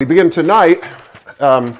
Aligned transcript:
We 0.00 0.06
begin 0.06 0.30
tonight. 0.30 0.80
Um, 1.40 1.76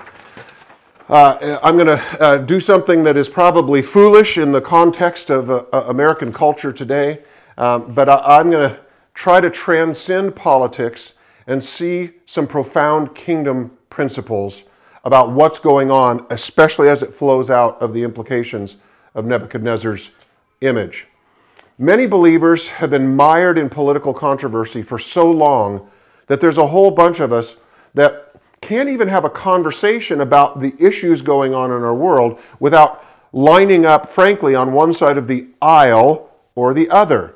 uh, 1.09 1.61
I'm 1.63 1.76
going 1.76 1.86
to 1.86 2.21
uh, 2.21 2.38
do 2.38 2.58
something 2.58 3.04
that 3.04 3.17
is 3.17 3.29
probably 3.29 3.80
foolish 3.80 4.38
in 4.38 4.50
the 4.50 4.60
context 4.60 5.30
of 5.30 5.48
uh, 5.48 5.62
uh 5.72 5.84
American 5.87 6.33
culture 6.33 6.73
today, 6.73 7.23
um, 7.58 7.94
but 7.94 8.09
I, 8.09 8.41
am 8.41 8.51
going 8.51 8.71
to 8.71 8.81
try 9.15 9.41
to 9.41 9.49
transcend 9.49 10.35
politics 10.35 11.12
and 11.46 11.62
see 11.62 12.11
some 12.27 12.49
profound 12.49 13.15
kingdom 13.15 13.71
principles 13.89 14.64
about 15.05 15.30
what's 15.30 15.61
going 15.61 15.93
on, 15.93 16.27
especially 16.30 16.89
as 16.89 17.03
it 17.03 17.14
flows 17.14 17.50
out 17.50 17.80
of 17.80 17.95
the 17.95 18.03
implications 18.03 18.79
of 19.14 19.27
Nebuchadnezzar's 19.27 20.11
image. 20.61 21.07
Many 21.79 22.09
believers 22.09 22.66
have 22.66 22.91
been 22.91 23.14
mired 23.14 23.59
in 23.59 23.71
political 23.71 24.12
controversy 24.12 24.82
for 24.82 24.98
so 24.98 25.30
long 25.30 25.89
that 26.27 26.41
there's 26.41 26.59
a 26.59 26.66
whole 26.66 26.91
bunch 26.91 27.21
of 27.21 27.32
us 27.32 27.55
that 27.99 28.33
can't 28.61 28.89
even 28.89 29.09
have 29.09 29.25
a 29.25 29.31
conversation 29.31 30.21
about 30.21 30.61
the 30.61 30.72
issues 30.79 31.21
going 31.21 31.53
on 31.53 31.72
in 31.72 31.82
our 31.82 31.95
world 31.95 32.38
without 32.60 33.05
lining 33.32 33.84
up, 33.84 34.09
frankly, 34.09 34.55
on 34.55 34.72
one 34.72 34.92
side 34.92 35.18
of 35.18 35.27
the 35.27 35.48
aisle 35.60 36.30
or 36.55 36.72
the 36.72 36.88
other. 36.91 37.34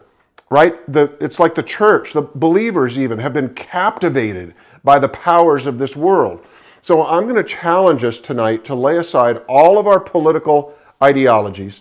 Right? 0.51 0.75
The, 0.93 1.17
it's 1.21 1.41
like 1.41 1.55
the 1.55 1.63
church, 1.63 2.13
the 2.13 2.23
believers 2.23 2.97
even, 2.99 3.19
have 3.19 3.33
been 3.33 3.55
captivated 3.55 4.55
by 4.85 4.99
the 4.99 5.09
powers 5.09 5.67
of 5.67 5.79
this 5.79 5.97
world. 5.97 6.45
So 6.83 7.05
I'm 7.07 7.25
going 7.25 7.37
to 7.37 7.45
challenge 7.45 8.05
us 8.05 8.19
tonight 8.19 8.65
to 8.67 8.75
lay 8.75 8.99
aside 8.99 9.39
all 9.49 9.79
of 9.79 9.87
our 9.87 9.99
political 9.99 10.75
ideologies 11.03 11.81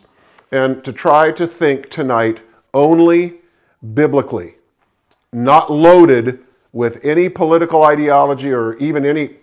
and 0.51 0.83
to 0.83 0.91
try 0.91 1.31
to 1.33 1.45
think 1.45 1.89
tonight 1.89 2.39
only 2.73 3.41
biblically, 3.93 4.55
not 5.31 5.71
loaded 5.71 6.39
with 6.73 6.99
any 7.03 7.29
political 7.29 7.83
ideology 7.83 8.51
or 8.51 8.75
even 8.77 9.05
any 9.05 9.35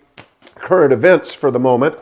current 0.55 0.91
events 0.91 1.33
for 1.33 1.51
the 1.51 1.59
moment, 1.59 1.95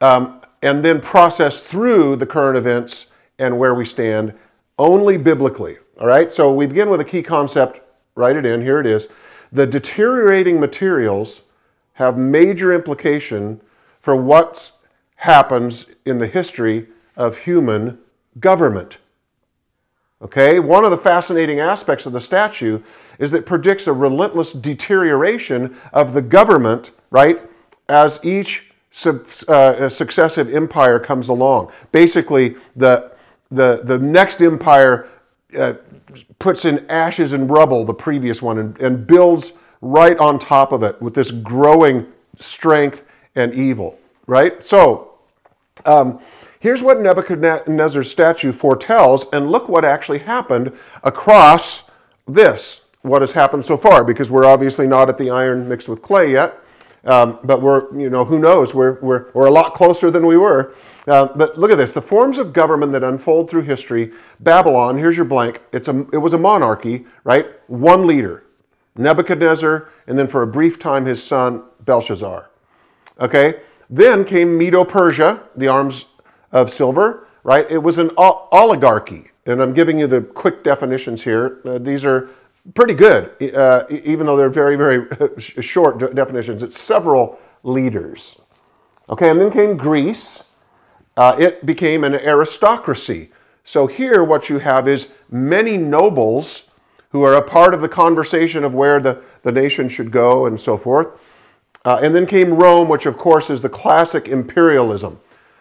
um, 0.00 0.40
and 0.62 0.84
then 0.84 1.00
process 1.00 1.60
through 1.60 2.16
the 2.16 2.26
current 2.26 2.56
events 2.56 3.06
and 3.38 3.58
where 3.58 3.74
we 3.74 3.84
stand 3.84 4.34
only 4.78 5.16
biblically. 5.16 5.78
All 6.00 6.06
right, 6.06 6.32
so 6.32 6.52
we 6.52 6.66
begin 6.66 6.90
with 6.90 7.00
a 7.00 7.04
key 7.04 7.22
concept. 7.22 7.80
Write 8.14 8.36
it 8.36 8.46
in. 8.46 8.62
Here 8.62 8.80
it 8.80 8.86
is. 8.86 9.08
The 9.50 9.66
deteriorating 9.66 10.60
materials 10.60 11.42
have 11.94 12.16
major 12.16 12.72
implication 12.72 13.60
for 14.00 14.14
what 14.14 14.70
happens 15.16 15.86
in 16.04 16.18
the 16.18 16.28
history 16.28 16.86
of 17.16 17.38
human 17.38 17.98
government. 18.38 18.98
Okay, 20.22 20.60
one 20.60 20.84
of 20.84 20.90
the 20.90 20.96
fascinating 20.96 21.60
aspects 21.60 22.06
of 22.06 22.12
the 22.12 22.20
statue 22.20 22.80
is 23.18 23.30
that 23.32 23.46
predicts 23.46 23.86
a 23.86 23.92
relentless 23.92 24.52
deterioration 24.52 25.76
of 25.92 26.14
the 26.14 26.22
government, 26.22 26.90
right, 27.10 27.40
as 27.88 28.20
each 28.22 28.70
sub, 28.90 29.26
uh, 29.48 29.88
successive 29.88 30.54
empire 30.54 30.98
comes 30.98 31.28
along. 31.28 31.70
Basically, 31.92 32.56
the, 32.76 33.12
the, 33.50 33.80
the 33.84 33.98
next 33.98 34.40
empire 34.40 35.08
uh, 35.58 35.74
puts 36.38 36.64
in 36.64 36.86
ashes 36.90 37.32
and 37.32 37.50
rubble 37.50 37.84
the 37.84 37.94
previous 37.94 38.42
one 38.42 38.58
and, 38.58 38.80
and 38.80 39.06
builds 39.06 39.52
right 39.80 40.18
on 40.18 40.38
top 40.38 40.72
of 40.72 40.82
it 40.82 41.00
with 41.00 41.14
this 41.14 41.30
growing 41.30 42.06
strength 42.38 43.04
and 43.34 43.54
evil, 43.54 43.98
right? 44.26 44.64
So, 44.64 45.14
um, 45.84 46.20
here's 46.60 46.82
what 46.82 47.00
Nebuchadnezzar's 47.00 48.10
statue 48.10 48.52
foretells, 48.52 49.26
and 49.32 49.50
look 49.50 49.68
what 49.68 49.84
actually 49.84 50.18
happened 50.18 50.72
across 51.02 51.82
this, 52.26 52.82
what 53.02 53.22
has 53.22 53.32
happened 53.32 53.64
so 53.64 53.76
far, 53.76 54.04
because 54.04 54.30
we're 54.30 54.44
obviously 54.44 54.86
not 54.86 55.08
at 55.08 55.18
the 55.18 55.30
iron 55.30 55.68
mixed 55.68 55.88
with 55.88 56.02
clay 56.02 56.32
yet. 56.32 56.58
Um, 57.04 57.38
but 57.44 57.62
we're, 57.62 57.96
you 57.98 58.10
know, 58.10 58.24
who 58.24 58.38
knows? 58.38 58.74
We're, 58.74 59.00
we're, 59.00 59.30
we're 59.32 59.46
a 59.46 59.50
lot 59.50 59.74
closer 59.74 60.10
than 60.10 60.26
we 60.26 60.36
were. 60.36 60.74
Uh, 61.06 61.28
but 61.34 61.56
look 61.56 61.70
at 61.70 61.78
this 61.78 61.92
the 61.92 62.02
forms 62.02 62.38
of 62.38 62.52
government 62.52 62.92
that 62.92 63.04
unfold 63.04 63.48
through 63.48 63.62
history. 63.62 64.12
Babylon, 64.40 64.98
here's 64.98 65.16
your 65.16 65.24
blank. 65.24 65.62
It's 65.72 65.88
a, 65.88 66.06
it 66.12 66.18
was 66.18 66.32
a 66.32 66.38
monarchy, 66.38 67.06
right? 67.24 67.46
One 67.68 68.06
leader, 68.06 68.44
Nebuchadnezzar, 68.96 69.88
and 70.06 70.18
then 70.18 70.26
for 70.26 70.42
a 70.42 70.46
brief 70.46 70.78
time 70.78 71.06
his 71.06 71.22
son, 71.22 71.62
Belshazzar. 71.84 72.50
Okay? 73.20 73.60
Then 73.88 74.24
came 74.24 74.58
Medo 74.58 74.84
Persia, 74.84 75.44
the 75.56 75.68
arms 75.68 76.06
of 76.52 76.70
silver, 76.70 77.26
right? 77.42 77.70
It 77.70 77.78
was 77.78 77.96
an 77.98 78.10
oligarchy. 78.16 79.30
And 79.46 79.62
I'm 79.62 79.72
giving 79.72 79.98
you 79.98 80.06
the 80.06 80.20
quick 80.20 80.62
definitions 80.62 81.22
here. 81.22 81.60
Uh, 81.64 81.78
these 81.78 82.04
are 82.04 82.28
pretty 82.74 82.94
good, 82.94 83.30
uh, 83.54 83.84
even 83.90 84.26
though 84.26 84.36
they're 84.36 84.50
very, 84.50 84.76
very 84.76 85.06
short 85.38 86.14
definitions. 86.14 86.62
It's 86.62 86.78
several 86.78 87.38
leaders. 87.62 88.36
Okay, 89.08 89.30
and 89.30 89.40
then 89.40 89.50
came 89.50 89.76
Greece. 89.76 90.44
Uh, 91.16 91.34
it 91.38 91.64
became 91.66 92.04
an 92.04 92.14
aristocracy. 92.14 93.30
So 93.64 93.86
here, 93.86 94.22
what 94.22 94.48
you 94.48 94.58
have 94.58 94.88
is 94.88 95.08
many 95.30 95.76
nobles 95.76 96.64
who 97.10 97.22
are 97.22 97.34
a 97.34 97.42
part 97.42 97.74
of 97.74 97.80
the 97.80 97.88
conversation 97.88 98.64
of 98.64 98.74
where 98.74 99.00
the, 99.00 99.22
the 99.42 99.52
nation 99.52 99.88
should 99.88 100.10
go 100.10 100.46
and 100.46 100.60
so 100.60 100.76
forth. 100.76 101.08
Uh, 101.84 102.00
and 102.02 102.14
then 102.14 102.26
came 102.26 102.54
Rome, 102.54 102.88
which 102.88 103.06
of 103.06 103.16
course 103.16 103.50
is 103.50 103.62
the 103.62 103.68
classic 103.68 104.28
imperialism. 104.28 105.20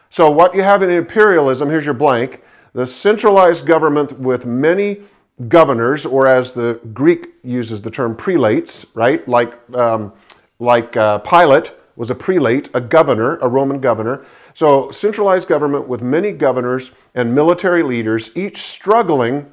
So, 0.09 0.29
what 0.29 0.55
you 0.55 0.63
have 0.63 0.81
in 0.81 0.89
imperialism, 0.89 1.69
here's 1.69 1.85
your 1.85 1.93
blank 1.93 2.43
the 2.73 2.85
centralized 2.85 3.65
government 3.65 4.19
with 4.19 4.45
many 4.45 5.01
governors, 5.47 6.05
or 6.05 6.27
as 6.27 6.53
the 6.53 6.79
Greek 6.93 7.29
uses 7.43 7.81
the 7.81 7.91
term 7.91 8.15
prelates, 8.15 8.85
right? 8.95 9.27
Like, 9.27 9.53
um, 9.75 10.13
like 10.59 10.97
uh, 10.97 11.19
Pilate 11.19 11.71
was 11.95 12.09
a 12.09 12.15
prelate, 12.15 12.69
a 12.73 12.81
governor, 12.81 13.37
a 13.37 13.47
Roman 13.47 13.79
governor. 13.79 14.25
So, 14.53 14.89
centralized 14.89 15.47
government 15.47 15.87
with 15.87 16.01
many 16.01 16.31
governors 16.31 16.91
and 17.13 17.35
military 17.35 17.83
leaders, 17.83 18.31
each 18.35 18.57
struggling 18.57 19.51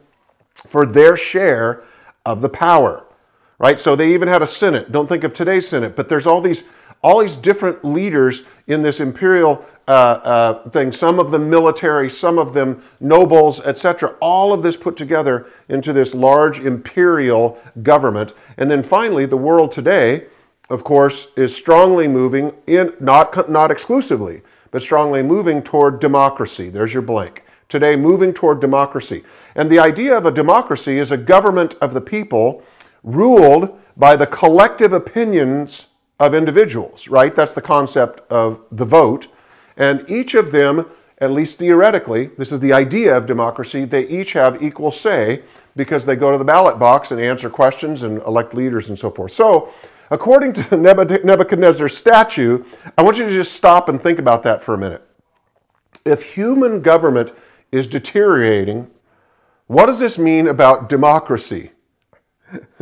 for 0.66 0.86
their 0.86 1.16
share 1.16 1.82
of 2.24 2.40
the 2.40 2.48
power, 2.48 3.04
right? 3.58 3.78
So, 3.78 3.94
they 3.94 4.14
even 4.14 4.28
had 4.28 4.40
a 4.40 4.46
Senate. 4.46 4.90
Don't 4.90 5.08
think 5.08 5.24
of 5.24 5.34
today's 5.34 5.68
Senate, 5.68 5.94
but 5.96 6.08
there's 6.08 6.26
all 6.26 6.40
these 6.40 6.64
all 7.02 7.20
these 7.20 7.36
different 7.36 7.84
leaders 7.84 8.44
in 8.66 8.80
this 8.80 8.98
imperial 8.98 9.62
uh, 9.86 9.90
uh, 9.90 10.70
thing, 10.70 10.92
some 10.92 11.18
of 11.18 11.30
them 11.30 11.50
military, 11.50 12.08
some 12.08 12.38
of 12.38 12.54
them 12.54 12.82
nobles, 13.00 13.60
etc. 13.60 14.16
All 14.20 14.52
of 14.52 14.62
this 14.62 14.76
put 14.76 14.96
together 14.96 15.46
into 15.68 15.92
this 15.92 16.14
large 16.14 16.58
imperial 16.58 17.58
government. 17.82 18.32
And 18.56 18.70
then 18.70 18.82
finally, 18.82 19.26
the 19.26 19.36
world 19.36 19.72
today, 19.72 20.26
of 20.70 20.84
course, 20.84 21.28
is 21.36 21.54
strongly 21.54 22.08
moving 22.08 22.54
in, 22.66 22.94
not, 22.98 23.50
not 23.50 23.70
exclusively, 23.70 24.42
but 24.70 24.80
strongly 24.80 25.22
moving 25.22 25.62
toward 25.62 26.00
democracy. 26.00 26.70
There's 26.70 26.94
your 26.94 27.02
blank. 27.02 27.44
Today, 27.68 27.96
moving 27.96 28.32
toward 28.32 28.60
democracy. 28.60 29.22
And 29.54 29.70
the 29.70 29.78
idea 29.78 30.16
of 30.16 30.24
a 30.24 30.30
democracy 30.30 30.98
is 30.98 31.10
a 31.10 31.16
government 31.16 31.74
of 31.80 31.92
the 31.92 32.00
people 32.00 32.62
ruled 33.02 33.78
by 33.96 34.16
the 34.16 34.26
collective 34.26 34.92
opinions 34.92 35.86
of 36.18 36.34
individuals, 36.34 37.08
right? 37.08 37.34
That's 37.34 37.52
the 37.52 37.62
concept 37.62 38.20
of 38.30 38.60
the 38.70 38.84
vote. 38.84 39.28
And 39.76 40.08
each 40.08 40.34
of 40.34 40.52
them, 40.52 40.86
at 41.18 41.30
least 41.30 41.58
theoretically, 41.58 42.26
this 42.38 42.52
is 42.52 42.60
the 42.60 42.72
idea 42.72 43.16
of 43.16 43.26
democracy, 43.26 43.84
they 43.84 44.06
each 44.08 44.32
have 44.32 44.62
equal 44.62 44.90
say 44.90 45.42
because 45.76 46.04
they 46.04 46.16
go 46.16 46.30
to 46.30 46.38
the 46.38 46.44
ballot 46.44 46.78
box 46.78 47.10
and 47.10 47.20
answer 47.20 47.50
questions 47.50 48.02
and 48.02 48.22
elect 48.22 48.54
leaders 48.54 48.88
and 48.88 48.98
so 48.98 49.10
forth. 49.10 49.32
So, 49.32 49.72
according 50.10 50.52
to 50.54 50.76
Nebuchadnezzar's 51.24 51.96
statue, 51.96 52.64
I 52.96 53.02
want 53.02 53.18
you 53.18 53.24
to 53.24 53.30
just 53.30 53.54
stop 53.54 53.88
and 53.88 54.00
think 54.00 54.18
about 54.18 54.42
that 54.44 54.62
for 54.62 54.74
a 54.74 54.78
minute. 54.78 55.02
If 56.04 56.34
human 56.34 56.80
government 56.80 57.32
is 57.72 57.88
deteriorating, 57.88 58.90
what 59.66 59.86
does 59.86 59.98
this 59.98 60.18
mean 60.18 60.46
about 60.46 60.88
democracy? 60.88 61.72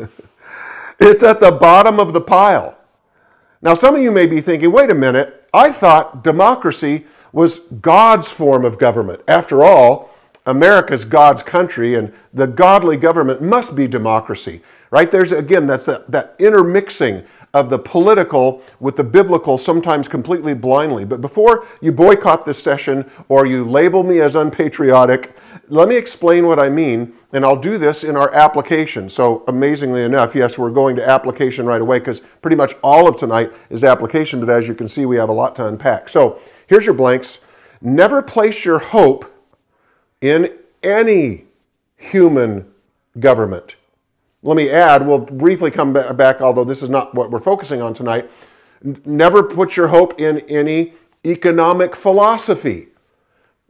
it's 1.01 1.23
at 1.23 1.41
the 1.41 1.53
bottom 1.53 1.99
of 2.01 2.13
the 2.13 2.21
pile. 2.21 2.77
Now, 3.63 3.75
some 3.75 3.95
of 3.95 4.03
you 4.03 4.11
may 4.11 4.27
be 4.27 4.41
thinking, 4.41 4.73
wait 4.73 4.91
a 4.91 4.95
minute, 4.95 5.42
I 5.53 5.71
thought 5.71 6.25
democracy 6.25 7.07
was 7.33 7.61
God's 7.81 8.31
form 8.31 8.65
of 8.65 8.79
government. 8.79 9.23
After 9.29 9.63
all, 9.63 10.11
America's 10.47 11.05
God's 11.05 11.43
country, 11.43 11.95
and 11.95 12.13
the 12.33 12.47
godly 12.47 12.97
government 12.97 13.41
must 13.43 13.77
be 13.77 13.87
democracy, 13.87 14.63
right? 14.91 15.11
There's, 15.11 15.33
again, 15.33 15.67
that's 15.67 15.87
that, 15.87 16.11
that 16.11 16.35
intermixing 16.39 17.25
of 17.55 17.69
the 17.69 17.79
political 17.79 18.63
with 18.81 18.97
the 18.97 19.05
biblical, 19.05 19.59
sometimes 19.59 20.09
completely 20.09 20.55
blindly. 20.55 21.05
But 21.05 21.21
before 21.21 21.67
you 21.81 21.93
boycott 21.93 22.47
this 22.47 22.63
session 22.63 23.11
or 23.29 23.45
you 23.45 23.65
label 23.65 24.03
me 24.03 24.21
as 24.21 24.35
unpatriotic, 24.35 25.37
let 25.69 25.89
me 25.89 25.97
explain 25.97 26.47
what 26.47 26.59
I 26.59 26.71
mean, 26.71 27.13
and 27.33 27.45
I'll 27.45 27.61
do 27.61 27.77
this 27.77 28.05
in 28.05 28.17
our 28.17 28.33
application. 28.35 29.09
So, 29.09 29.45
amazingly 29.49 30.03
enough, 30.03 30.35
yes, 30.35 30.57
we're 30.57 30.71
going 30.71 30.97
to 30.97 31.09
application 31.09 31.67
right 31.67 31.81
away 31.81 31.99
because 31.99 32.21
pretty 32.41 32.57
much 32.57 32.75
all 32.83 33.07
of 33.07 33.19
tonight 33.19 33.53
is 33.69 33.85
application, 33.85 34.41
but 34.41 34.49
as 34.49 34.67
you 34.67 34.75
can 34.75 34.89
see, 34.89 35.05
we 35.05 35.17
have 35.17 35.29
a 35.29 35.35
lot 35.35 35.55
to 35.57 35.67
unpack. 35.67 36.09
So, 36.09 36.41
here's 36.67 36.87
your 36.87 36.95
blanks. 36.95 37.41
Never 37.81 38.23
place 38.23 38.65
your 38.65 38.79
hope 38.79 39.31
in 40.21 40.57
any 40.83 41.45
human 41.97 42.67
government. 43.19 43.77
Let 44.45 44.57
me 44.57 44.71
add, 44.71 45.07
we'll 45.07 45.19
briefly 45.19 45.71
come 45.71 45.93
back, 45.93 46.41
although 46.41 46.65
this 46.65 46.83
is 46.83 46.89
not 46.89 47.15
what 47.15 47.31
we're 47.31 47.39
focusing 47.39 47.81
on 47.81 47.95
tonight. 47.95 48.29
Never 48.83 49.45
put 49.45 49.77
your 49.77 49.89
hope 49.89 50.21
in 50.21 50.41
any 50.41 50.95
economic 51.25 51.95
philosophy, 51.95 52.89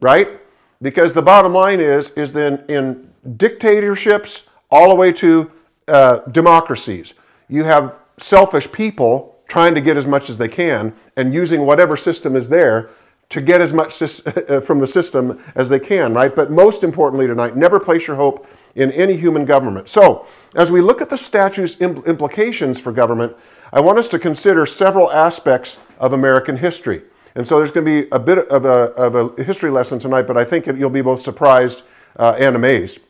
right? 0.01 0.41
Because 0.81 1.13
the 1.13 1.21
bottom 1.21 1.53
line 1.53 1.81
is, 1.81 2.09
is 2.11 2.33
then 2.33 2.65
in 2.69 3.11
dictatorships 3.37 4.45
all 4.71 4.89
the 4.89 4.95
way 4.95 5.13
to 5.13 5.53
uh, 5.89 6.21
democracies, 6.31 7.13
you 7.49 7.65
have 7.65 7.99
selfish 8.19 8.73
people 8.73 9.37
trying 9.49 9.75
to 9.75 9.83
get 9.83 9.99
as 9.99 10.07
much 10.07 10.31
as 10.31 10.39
they 10.39 10.49
can 10.49 10.95
and 11.19 11.35
using 11.35 11.67
whatever 11.67 11.99
system 11.99 12.35
is 12.35 12.49
there 12.49 12.89
to 13.29 13.43
get 13.43 13.61
as 13.61 13.75
much 13.75 13.99
from 14.65 14.79
the 14.79 14.87
system 14.87 15.39
as 15.55 15.69
they 15.69 15.79
can, 15.79 16.15
right? 16.15 16.35
But 16.35 16.51
most 16.51 16.83
importantly 16.83 17.27
tonight, 17.27 17.57
never 17.57 17.79
place 17.79 18.07
your 18.07 18.17
hope 18.17 18.47
in 18.75 18.91
any 18.93 19.17
human 19.17 19.45
government. 19.45 19.89
So, 19.89 20.27
as 20.55 20.71
we 20.71 20.81
look 20.81 21.01
at 21.01 21.11
the 21.11 21.19
statute's 21.19 21.81
implications 21.81 22.81
for 22.81 22.93
government, 22.93 23.37
I 23.73 23.81
want 23.81 23.99
us 23.99 24.09
to 24.09 24.19
consider 24.19 24.67
several 24.67 25.11
aspects 25.11 25.77
of 25.99 26.13
American 26.13 26.57
history. 26.57 27.03
And 27.35 27.47
so 27.47 27.59
there's 27.59 27.71
going 27.71 27.87
to 27.87 28.03
be 28.03 28.09
a 28.13 28.19
bit 28.19 28.47
of 28.49 28.65
a, 28.67 28.93
of 28.95 29.39
a 29.39 29.43
history 29.43 29.71
lesson 29.71 29.99
tonight, 29.99 30.23
but 30.23 30.37
I 30.37 30.45
think 30.45 30.67
you'll 30.67 30.91
be 30.91 31.01
both 31.01 31.21
surprised 31.21 31.83
uh, 32.17 32.37
and 32.39 32.55
amazed. 32.55 33.01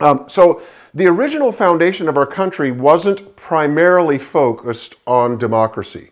Um, 0.00 0.24
so, 0.28 0.62
the 0.92 1.06
original 1.06 1.52
foundation 1.52 2.08
of 2.08 2.16
our 2.16 2.26
country 2.26 2.72
wasn't 2.72 3.36
primarily 3.36 4.18
focused 4.18 4.96
on 5.06 5.38
democracy. 5.38 6.10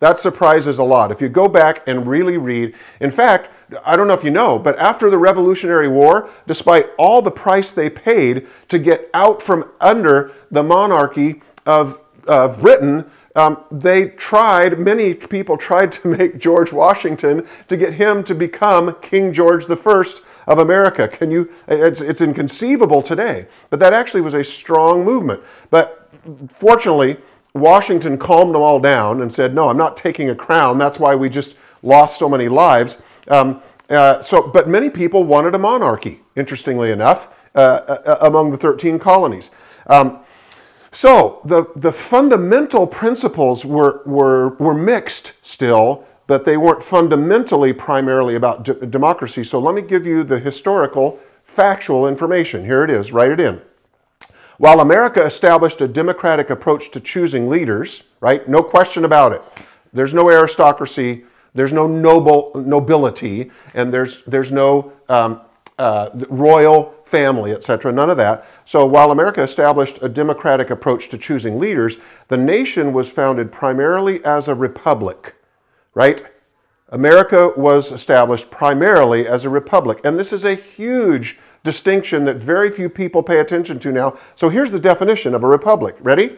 That 0.00 0.18
surprises 0.18 0.80
a 0.80 0.82
lot. 0.82 1.12
If 1.12 1.20
you 1.20 1.28
go 1.28 1.46
back 1.46 1.86
and 1.86 2.08
really 2.08 2.36
read, 2.36 2.74
in 2.98 3.12
fact, 3.12 3.50
I 3.84 3.96
don't 3.96 4.08
know 4.08 4.14
if 4.14 4.24
you 4.24 4.30
know, 4.30 4.58
but 4.58 4.78
after 4.78 5.10
the 5.10 5.18
Revolutionary 5.18 5.88
War, 5.88 6.30
despite 6.46 6.86
all 6.98 7.22
the 7.22 7.30
price 7.30 7.72
they 7.72 7.90
paid 7.90 8.46
to 8.68 8.78
get 8.78 9.10
out 9.14 9.42
from 9.42 9.70
under 9.80 10.32
the 10.50 10.62
monarchy 10.62 11.42
of, 11.66 12.00
of 12.26 12.60
Britain, 12.60 13.10
um, 13.34 13.64
they 13.70 14.08
tried, 14.10 14.78
many 14.78 15.14
people 15.14 15.56
tried 15.56 15.92
to 15.92 16.08
make 16.16 16.38
George 16.38 16.72
Washington 16.72 17.46
to 17.68 17.76
get 17.76 17.94
him 17.94 18.22
to 18.24 18.34
become 18.34 18.94
King 19.00 19.32
George 19.32 19.70
I 19.70 20.04
of 20.46 20.58
America. 20.58 21.08
Can 21.08 21.30
you, 21.30 21.50
it's, 21.68 22.00
it's 22.00 22.20
inconceivable 22.20 23.02
today, 23.02 23.46
but 23.70 23.80
that 23.80 23.92
actually 23.92 24.20
was 24.20 24.34
a 24.34 24.44
strong 24.44 25.04
movement. 25.04 25.40
But 25.70 26.10
fortunately, 26.48 27.18
Washington 27.54 28.18
calmed 28.18 28.54
them 28.54 28.62
all 28.62 28.80
down 28.80 29.22
and 29.22 29.32
said, 29.32 29.54
No, 29.54 29.68
I'm 29.68 29.76
not 29.76 29.96
taking 29.96 30.30
a 30.30 30.34
crown. 30.34 30.78
That's 30.78 30.98
why 30.98 31.14
we 31.14 31.28
just 31.28 31.54
lost 31.82 32.18
so 32.18 32.28
many 32.28 32.48
lives. 32.48 32.98
Um, 33.28 33.62
uh, 33.88 34.22
so, 34.22 34.48
but 34.48 34.68
many 34.68 34.90
people 34.90 35.24
wanted 35.24 35.54
a 35.54 35.58
monarchy, 35.58 36.20
interestingly 36.36 36.90
enough, 36.90 37.34
uh, 37.54 37.58
uh, 37.58 38.16
among 38.22 38.50
the 38.50 38.56
13 38.56 38.98
colonies. 38.98 39.50
Um, 39.86 40.20
so 40.92 41.40
the, 41.44 41.66
the 41.76 41.92
fundamental 41.92 42.86
principles 42.86 43.64
were, 43.64 44.02
were, 44.04 44.50
were 44.56 44.74
mixed 44.74 45.32
still, 45.42 46.04
but 46.26 46.44
they 46.44 46.56
weren't 46.56 46.82
fundamentally 46.82 47.72
primarily 47.72 48.34
about 48.34 48.64
democracy. 48.90 49.44
So 49.44 49.58
let 49.58 49.74
me 49.74 49.82
give 49.82 50.06
you 50.06 50.22
the 50.24 50.38
historical, 50.38 51.18
factual 51.42 52.06
information. 52.06 52.64
Here 52.64 52.84
it 52.84 52.90
is, 52.90 53.12
write 53.12 53.30
it 53.30 53.40
in. 53.40 53.60
While 54.58 54.80
America 54.80 55.24
established 55.24 55.80
a 55.80 55.88
democratic 55.88 56.50
approach 56.50 56.90
to 56.92 57.00
choosing 57.00 57.48
leaders, 57.48 58.04
right? 58.20 58.46
No 58.48 58.62
question 58.62 59.04
about 59.04 59.32
it. 59.32 59.42
There's 59.92 60.14
no 60.14 60.30
aristocracy, 60.30 61.24
there's 61.54 61.72
no 61.72 61.86
noble 61.86 62.52
nobility, 62.54 63.50
and 63.74 63.92
there's 63.92 64.22
there's 64.26 64.50
no 64.52 64.92
um, 65.08 65.40
uh, 65.78 66.10
royal 66.28 66.94
family, 67.04 67.52
etc. 67.52 67.92
None 67.92 68.10
of 68.10 68.16
that. 68.16 68.46
So 68.64 68.86
while 68.86 69.10
America 69.10 69.42
established 69.42 69.98
a 70.02 70.08
democratic 70.08 70.70
approach 70.70 71.08
to 71.10 71.18
choosing 71.18 71.58
leaders, 71.58 71.98
the 72.28 72.36
nation 72.36 72.92
was 72.92 73.10
founded 73.10 73.52
primarily 73.52 74.24
as 74.24 74.48
a 74.48 74.54
republic, 74.54 75.34
right? 75.94 76.24
America 76.88 77.52
was 77.56 77.90
established 77.90 78.50
primarily 78.50 79.26
as 79.26 79.44
a 79.44 79.48
republic, 79.48 80.00
and 80.04 80.18
this 80.18 80.32
is 80.32 80.44
a 80.44 80.54
huge 80.54 81.38
distinction 81.64 82.24
that 82.24 82.36
very 82.36 82.70
few 82.70 82.88
people 82.88 83.22
pay 83.22 83.38
attention 83.38 83.78
to 83.78 83.92
now. 83.92 84.18
So 84.36 84.48
here's 84.48 84.72
the 84.72 84.80
definition 84.80 85.34
of 85.34 85.42
a 85.42 85.48
republic. 85.48 85.96
Ready? 86.00 86.36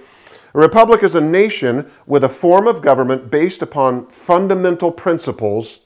A 0.55 0.59
republic 0.59 1.03
is 1.03 1.17
a 1.17 1.21
nation 1.21 1.91
with 2.07 2.23
a 2.23 2.29
form 2.29 2.69
of 2.69 2.81
government 2.81 3.29
based 3.29 3.61
upon 3.61 4.07
fundamental 4.07 4.93
principles. 4.93 5.81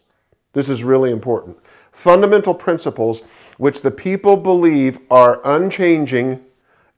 This 0.52 0.68
is 0.68 0.84
really 0.84 1.10
important. 1.10 1.56
Fundamental 1.90 2.52
principles 2.52 3.22
which 3.56 3.80
the 3.80 3.90
people 3.90 4.36
believe 4.36 4.98
are 5.10 5.40
unchanging 5.42 6.44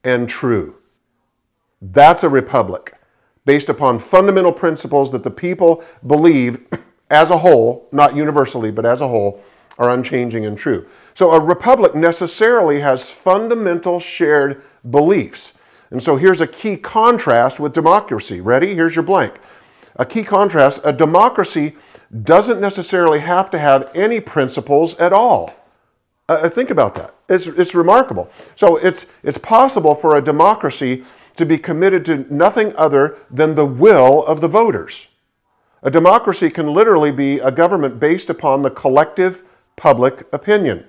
and 0.03 0.27
true. 0.27 0.75
That's 1.81 2.23
a 2.23 2.29
republic, 2.29 2.93
based 3.45 3.69
upon 3.69 3.99
fundamental 3.99 4.51
principles 4.51 5.11
that 5.11 5.23
the 5.23 5.31
people 5.31 5.81
believe 6.05 6.59
as 7.09 7.31
a 7.31 7.37
whole, 7.37 7.87
not 7.93 8.15
universally, 8.17 8.69
but 8.69 8.85
as 8.85 8.99
a 8.99 9.07
whole, 9.07 9.41
are 9.79 9.91
unchanging 9.91 10.45
and 10.45 10.57
true. 10.57 10.85
So 11.13 11.31
a 11.31 11.39
republic 11.39 11.95
necessarily 11.95 12.81
has 12.81 13.09
fundamental 13.09 13.99
shared 14.01 14.61
beliefs. 14.89 15.53
And 15.91 16.01
so 16.01 16.15
here's 16.15 16.41
a 16.41 16.47
key 16.47 16.77
contrast 16.77 17.59
with 17.59 17.73
democracy. 17.73 18.41
Ready? 18.41 18.73
Here's 18.73 18.95
your 18.95 19.03
blank. 19.03 19.39
A 19.97 20.05
key 20.05 20.23
contrast 20.23 20.79
a 20.83 20.93
democracy 20.93 21.75
doesn't 22.23 22.59
necessarily 22.59 23.19
have 23.19 23.51
to 23.51 23.59
have 23.59 23.91
any 23.93 24.19
principles 24.19 24.95
at 24.95 25.13
all. 25.13 25.53
Uh, 26.27 26.39
uh, 26.43 26.49
think 26.49 26.69
about 26.69 26.95
that. 26.95 27.13
It's, 27.29 27.47
it's 27.47 27.75
remarkable. 27.75 28.29
So 28.55 28.77
it's, 28.77 29.05
it's 29.21 29.37
possible 29.37 29.93
for 29.93 30.15
a 30.15 30.21
democracy 30.21 31.03
to 31.35 31.45
be 31.45 31.57
committed 31.57 32.05
to 32.05 32.25
nothing 32.33 32.73
other 32.75 33.17
than 33.29 33.55
the 33.55 33.65
will 33.65 34.25
of 34.25 34.41
the 34.41 34.47
voters. 34.47 35.07
A 35.83 35.91
democracy 35.91 36.49
can 36.49 36.73
literally 36.73 37.11
be 37.11 37.39
a 37.39 37.51
government 37.51 37.99
based 37.99 38.29
upon 38.29 38.61
the 38.61 38.69
collective 38.69 39.43
public 39.75 40.27
opinion. 40.31 40.85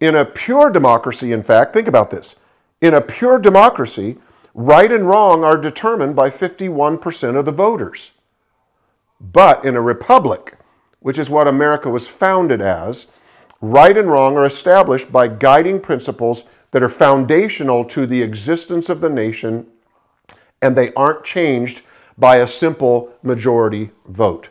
In 0.00 0.14
a 0.14 0.24
pure 0.24 0.70
democracy, 0.70 1.32
in 1.32 1.42
fact, 1.42 1.74
think 1.74 1.86
about 1.86 2.10
this. 2.10 2.36
In 2.80 2.94
a 2.94 3.02
pure 3.02 3.38
democracy, 3.38 4.16
right 4.54 4.90
and 4.90 5.06
wrong 5.06 5.44
are 5.44 5.58
determined 5.58 6.16
by 6.16 6.30
51% 6.30 7.38
of 7.38 7.44
the 7.44 7.52
voters. 7.52 8.12
But 9.20 9.66
in 9.66 9.76
a 9.76 9.82
republic, 9.82 10.56
which 11.00 11.18
is 11.18 11.28
what 11.28 11.46
America 11.46 11.90
was 11.90 12.06
founded 12.06 12.62
as, 12.62 13.06
right 13.60 13.96
and 13.96 14.08
wrong 14.08 14.38
are 14.38 14.46
established 14.46 15.12
by 15.12 15.28
guiding 15.28 15.78
principles 15.80 16.44
that 16.70 16.82
are 16.82 16.88
foundational 16.88 17.84
to 17.84 18.06
the 18.06 18.22
existence 18.22 18.88
of 18.88 19.02
the 19.02 19.10
nation, 19.10 19.66
and 20.62 20.74
they 20.74 20.94
aren't 20.94 21.22
changed 21.22 21.82
by 22.16 22.36
a 22.36 22.48
simple 22.48 23.12
majority 23.22 23.90
vote. 24.06 24.48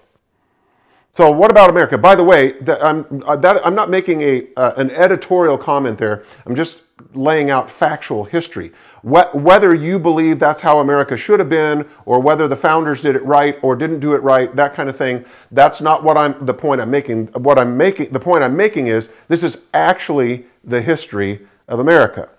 So, 1.16 1.32
what 1.32 1.52
about 1.52 1.70
America? 1.70 1.98
By 1.98 2.16
the 2.16 2.24
way, 2.24 2.54
I'm, 2.82 3.24
uh, 3.26 3.36
that, 3.38 3.66
I'm 3.66 3.76
not 3.76 3.90
making 3.90 4.22
a, 4.22 4.48
uh, 4.56 4.74
an 4.78 4.92
editorial 4.92 5.58
comment 5.58 5.98
there. 5.98 6.24
I'm 6.46 6.56
just 6.56 6.82
laying 7.14 7.50
out 7.50 7.70
factual 7.70 8.26
history. 8.26 8.72
whether 9.02 9.74
you 9.74 9.98
believe 9.98 10.40
that's 10.40 10.60
how 10.60 10.80
America 10.80 11.16
should 11.16 11.40
have 11.40 11.50
been, 11.50 11.86
or 12.06 12.20
whether 12.20 12.48
the 12.50 12.56
founders 12.58 13.02
did 13.02 13.16
it 13.16 13.24
right 13.24 13.58
or 13.62 13.76
didn't 13.76 14.02
do 14.02 14.14
it 14.14 14.22
right, 14.22 14.54
that 14.58 14.74
kind 14.74 14.90
of 14.90 14.98
thing, 14.98 15.24
that's 15.52 15.80
not 15.80 16.04
what 16.04 16.18
I'm 16.18 16.46
the 16.46 16.54
point 16.54 16.82
I'm 16.82 16.92
making. 16.92 17.28
What 17.28 17.58
I'm 17.58 17.78
making 17.78 18.12
the 18.12 18.20
point 18.20 18.44
I'm 18.44 18.58
making 18.58 18.88
is 18.88 19.10
this 19.30 19.44
is 19.44 19.64
actually 19.74 20.46
the 20.64 20.82
history 20.82 21.48
of 21.70 21.80
America. 21.80 22.30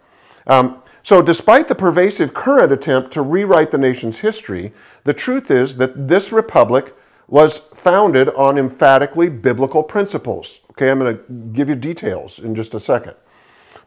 Um, 0.47 0.83
so, 1.03 1.23
despite 1.23 1.67
the 1.69 1.75
pervasive 1.75 2.35
current 2.35 2.73
attempt 2.73 3.13
to 3.13 3.23
rewrite 3.23 3.71
the 3.71 3.79
nation's 3.79 4.19
history, 4.19 4.73
the 5.05 5.15
truth 5.15 5.51
is 5.51 5.77
that 5.77 6.09
this 6.09 6.31
republic 6.31 6.95
was 7.31 7.59
founded 7.75 8.29
on 8.31 8.59
emphatically 8.59 9.31
biblical 9.31 9.83
principles. 9.83 10.61
Okay, 10.73 10.91
I'm 10.91 10.99
going 10.99 11.17
to 11.17 11.23
give 11.53 11.69
you 11.69 11.77
details 11.77 12.41
in 12.41 12.55
just 12.55 12.75
a 12.75 12.81
second. 12.81 13.15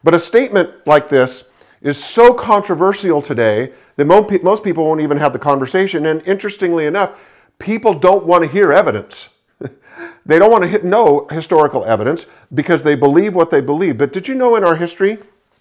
But 0.02 0.14
a 0.14 0.18
statement 0.18 0.86
like 0.86 1.10
this 1.10 1.44
is 1.82 2.02
so 2.02 2.32
controversial 2.32 3.20
today 3.20 3.72
that 3.96 4.06
most 4.06 4.64
people 4.64 4.84
won't 4.84 5.02
even 5.02 5.18
have 5.18 5.34
the 5.34 5.38
conversation. 5.38 6.06
And 6.06 6.22
interestingly 6.26 6.86
enough, 6.86 7.12
people 7.58 7.92
don't 7.92 8.24
want 8.24 8.44
to 8.44 8.50
hear 8.50 8.72
evidence. 8.72 9.28
they 10.26 10.38
don't 10.38 10.50
want 10.50 10.64
to 10.64 10.86
know 10.86 11.26
historical 11.30 11.84
evidence 11.84 12.26
because 12.54 12.82
they 12.82 12.94
believe 12.94 13.34
what 13.34 13.50
they 13.50 13.60
believe. 13.60 13.98
But 13.98 14.12
did 14.12 14.26
you 14.26 14.34
know 14.34 14.56
in 14.56 14.64
our 14.64 14.76
history? 14.76 15.18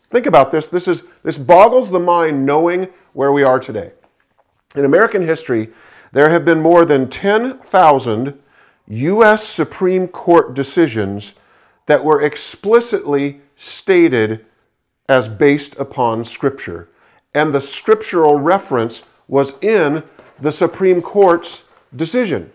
Think 0.09 0.25
about 0.25 0.51
this. 0.51 0.69
This 0.69 0.87
is 0.87 1.01
this 1.23 1.37
boggles 1.37 1.89
the 1.89 1.99
mind 1.99 2.45
knowing 2.45 2.87
where 3.13 3.33
we 3.33 3.43
are 3.43 3.59
today. 3.59 3.91
In 4.75 4.85
American 4.85 5.27
history, 5.27 5.69
there 6.13 6.29
have 6.29 6.45
been 6.45 6.61
more 6.61 6.85
than 6.85 7.09
10,000 7.09 8.39
U.S. 8.87 9.47
Supreme 9.47 10.07
Court 10.07 10.53
decisions 10.53 11.33
that 11.87 12.03
were 12.03 12.21
explicitly 12.21 13.41
stated 13.55 14.45
as 15.09 15.27
based 15.27 15.75
upon 15.77 16.23
Scripture. 16.23 16.87
And 17.33 17.51
the 17.51 17.59
scriptural 17.59 18.39
reference 18.39 19.03
was 19.27 19.57
in 19.61 20.03
the 20.39 20.51
Supreme 20.51 21.01
Court's 21.01 21.61
decision. 21.95 22.53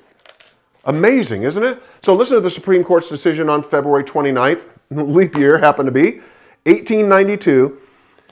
Amazing, 0.85 1.43
isn't 1.43 1.65
it? 1.65 1.83
So 2.03 2.15
listen 2.15 2.37
to 2.37 2.41
the 2.41 2.51
Supreme 2.51 2.85
Court's 2.85 3.09
decision 3.09 3.49
on 3.49 3.65
February 3.65 4.05
29th, 4.05 4.69
leap 4.91 5.37
year 5.37 5.59
happened 5.59 5.89
to 5.89 5.93
be, 5.93 6.21
1892. 6.65 7.81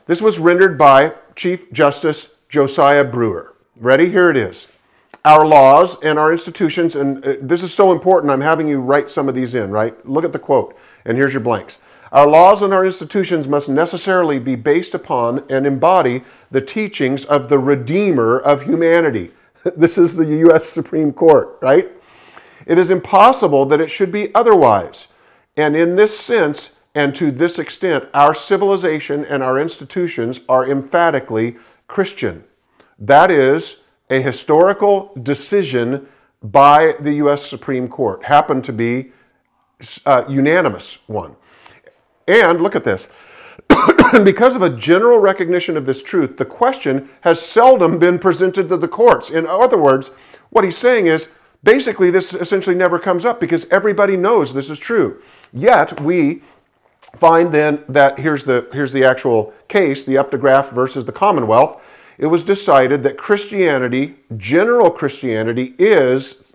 This 0.07 0.23
was 0.23 0.39
rendered 0.39 0.79
by 0.79 1.15
Chief 1.35 1.73
Justice 1.73 2.29
Josiah 2.49 3.05
Brewer. 3.05 3.57
Ready? 3.75 4.09
Here 4.11 4.31
it 4.31 4.37
is. 4.37 4.69
Our 5.27 5.45
laws 5.45 5.97
and 6.03 6.21
our 6.21 6.31
institutions, 6.31 6.95
and 6.95 7.23
uh, 7.25 7.35
this 7.43 7.65
is 7.65 7.75
so 7.75 7.91
important, 7.91 8.33
I'm 8.33 8.41
having 8.41 8.69
you 8.69 8.81
write 8.81 9.11
some 9.11 9.29
of 9.29 9.35
these 9.35 9.57
in, 9.57 9.73
right? 9.73 10.07
Look 10.07 10.25
at 10.25 10.33
the 10.33 10.39
quote, 10.39 10.77
and 11.05 11.19
here's 11.19 11.33
your 11.33 11.43
blanks. 11.43 11.79
Our 12.13 12.29
laws 12.29 12.63
and 12.63 12.73
our 12.73 12.87
institutions 12.87 13.49
must 13.49 13.69
necessarily 13.69 14.39
be 14.39 14.55
based 14.55 14.95
upon 14.95 15.45
and 15.51 15.67
embody 15.67 16.23
the 16.53 16.61
teachings 16.61 17.25
of 17.25 17.49
the 17.49 17.59
Redeemer 17.59 18.39
of 18.39 18.63
humanity. 18.63 19.33
this 19.77 19.99
is 19.99 20.15
the 20.15 20.27
U.S. 20.27 20.69
Supreme 20.69 21.13
Court, 21.13 21.59
right? 21.61 21.91
It 22.65 22.79
is 22.79 22.91
impossible 22.91 23.67
that 23.67 23.81
it 23.81 23.91
should 23.91 24.13
be 24.13 24.33
otherwise. 24.33 25.09
And 25.57 25.75
in 25.75 25.97
this 25.97 26.17
sense, 26.17 26.71
and 26.95 27.17
to 27.17 27.33
this 27.33 27.59
extent, 27.59 28.05
our 28.15 28.33
civilization 28.33 29.25
and 29.25 29.43
our 29.43 29.59
institutions 29.59 30.41
are 30.49 30.71
emphatically 30.71 31.57
Christian. 31.89 32.45
That 32.97 33.33
is 33.33 33.79
a 34.11 34.21
historical 34.21 35.13
decision 35.23 36.07
by 36.43 36.95
the 37.01 37.15
U.S. 37.15 37.45
Supreme 37.45 37.89
Court, 37.89 38.25
happened 38.25 38.65
to 38.65 38.73
be 38.73 39.13
a 40.05 40.25
unanimous 40.29 40.99
one. 41.07 41.37
And 42.29 42.61
look 42.61 42.77
at 42.77 42.85
this. 42.85 43.09
because 44.25 44.55
of 44.55 44.63
a 44.63 44.71
general 44.71 45.19
recognition 45.19 45.77
of 45.77 45.87
this 45.87 46.03
truth, 46.03 46.37
the 46.37 46.45
question 46.45 47.09
has 47.23 47.45
seldom 47.45 47.99
been 47.99 48.19
presented 48.19 48.69
to 48.69 48.77
the 48.77 48.89
courts. 48.89 49.31
In 49.31 49.47
other 49.47 49.79
words, 49.79 50.11
what 50.51 50.65
he's 50.65 50.77
saying 50.77 51.07
is 51.07 51.29
basically 51.63 52.11
this 52.11 52.33
essentially 52.33 52.77
never 52.77 52.99
comes 52.99 53.25
up 53.25 53.41
because 53.41 53.67
everybody 53.71 54.17
knows 54.17 54.55
this 54.55 54.71
is 54.71 54.79
true. 54.79 55.21
Yet 55.53 56.01
we 56.01 56.43
find 57.17 57.53
then 57.53 57.85
that 57.89 58.19
here's 58.19 58.45
the 58.45 58.69
here's 58.73 58.93
the 58.93 59.05
actual 59.05 59.53
case, 59.69 60.05
the 60.05 60.15
Updegraph 60.15 60.73
versus 60.73 61.05
the 61.05 61.13
Commonwealth. 61.13 61.81
It 62.19 62.27
was 62.27 62.43
decided 62.43 63.03
that 63.03 63.19
Christianity, 63.19 64.17
general 64.37 64.91
Christianity, 64.91 65.75
is 65.79 66.53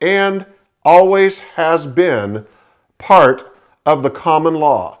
and 0.00 0.46
always 0.84 1.40
has 1.40 1.86
been 1.86 2.46
part 2.98 3.56
of 3.84 4.02
the 4.02 4.10
common 4.10 4.54
law. 4.54 4.98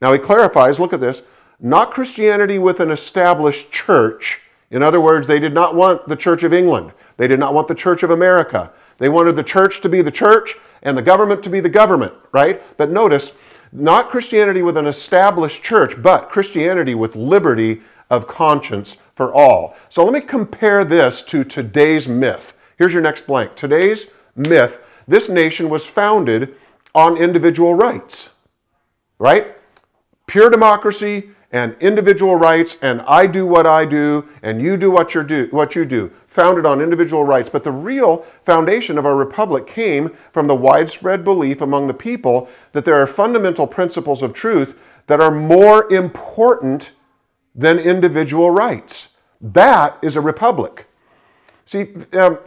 Now 0.00 0.12
he 0.12 0.18
clarifies, 0.18 0.78
look 0.78 0.92
at 0.92 1.00
this, 1.00 1.22
not 1.60 1.90
Christianity 1.90 2.58
with 2.58 2.80
an 2.80 2.90
established 2.90 3.72
church. 3.72 4.40
In 4.70 4.82
other 4.82 5.00
words, 5.00 5.26
they 5.26 5.40
did 5.40 5.54
not 5.54 5.74
want 5.74 6.06
the 6.08 6.16
Church 6.16 6.44
of 6.44 6.52
England. 6.52 6.92
They 7.16 7.26
did 7.26 7.40
not 7.40 7.52
want 7.52 7.68
the 7.68 7.74
Church 7.74 8.02
of 8.02 8.10
America. 8.10 8.72
They 8.98 9.08
wanted 9.08 9.36
the 9.36 9.42
church 9.42 9.80
to 9.80 9.88
be 9.88 10.02
the 10.02 10.10
church 10.10 10.54
and 10.82 10.96
the 10.96 11.02
government 11.02 11.42
to 11.44 11.50
be 11.50 11.60
the 11.60 11.68
government, 11.68 12.12
right? 12.32 12.62
But 12.76 12.90
notice, 12.90 13.32
not 13.72 14.10
Christianity 14.10 14.62
with 14.62 14.76
an 14.76 14.86
established 14.86 15.62
church, 15.62 16.00
but 16.00 16.28
Christianity 16.28 16.94
with 16.94 17.16
liberty 17.16 17.82
of 18.10 18.26
conscience 18.26 18.96
for 19.18 19.34
all. 19.34 19.74
So 19.88 20.04
let 20.04 20.12
me 20.14 20.20
compare 20.20 20.84
this 20.84 21.22
to 21.22 21.42
today's 21.42 22.06
myth. 22.06 22.54
Here's 22.76 22.92
your 22.92 23.02
next 23.02 23.26
blank. 23.26 23.56
Today's 23.56 24.06
myth 24.36 24.78
this 25.08 25.28
nation 25.28 25.68
was 25.68 25.84
founded 25.84 26.54
on 26.94 27.16
individual 27.16 27.74
rights, 27.74 28.28
right? 29.18 29.56
Pure 30.28 30.50
democracy 30.50 31.30
and 31.50 31.74
individual 31.80 32.36
rights, 32.36 32.76
and 32.80 33.00
I 33.02 33.26
do 33.26 33.44
what 33.44 33.66
I 33.66 33.86
do, 33.86 34.28
and 34.40 34.62
you 34.62 34.76
do 34.76 34.88
what, 34.90 35.14
you 35.14 35.24
do 35.24 35.48
what 35.50 35.74
you 35.74 35.84
do, 35.84 36.12
founded 36.28 36.64
on 36.64 36.80
individual 36.80 37.24
rights. 37.24 37.50
But 37.50 37.64
the 37.64 37.72
real 37.72 38.18
foundation 38.42 38.98
of 38.98 39.06
our 39.06 39.16
republic 39.16 39.66
came 39.66 40.10
from 40.30 40.46
the 40.46 40.54
widespread 40.54 41.24
belief 41.24 41.60
among 41.60 41.88
the 41.88 41.94
people 41.94 42.48
that 42.70 42.84
there 42.84 43.02
are 43.02 43.06
fundamental 43.08 43.66
principles 43.66 44.22
of 44.22 44.32
truth 44.32 44.78
that 45.08 45.20
are 45.20 45.32
more 45.32 45.92
important 45.92 46.92
than 47.58 47.78
individual 47.78 48.52
rights. 48.52 49.08
That 49.40 49.98
is 50.00 50.16
a 50.16 50.20
republic. 50.20 50.86
See, 51.66 51.88
um, 52.14 52.38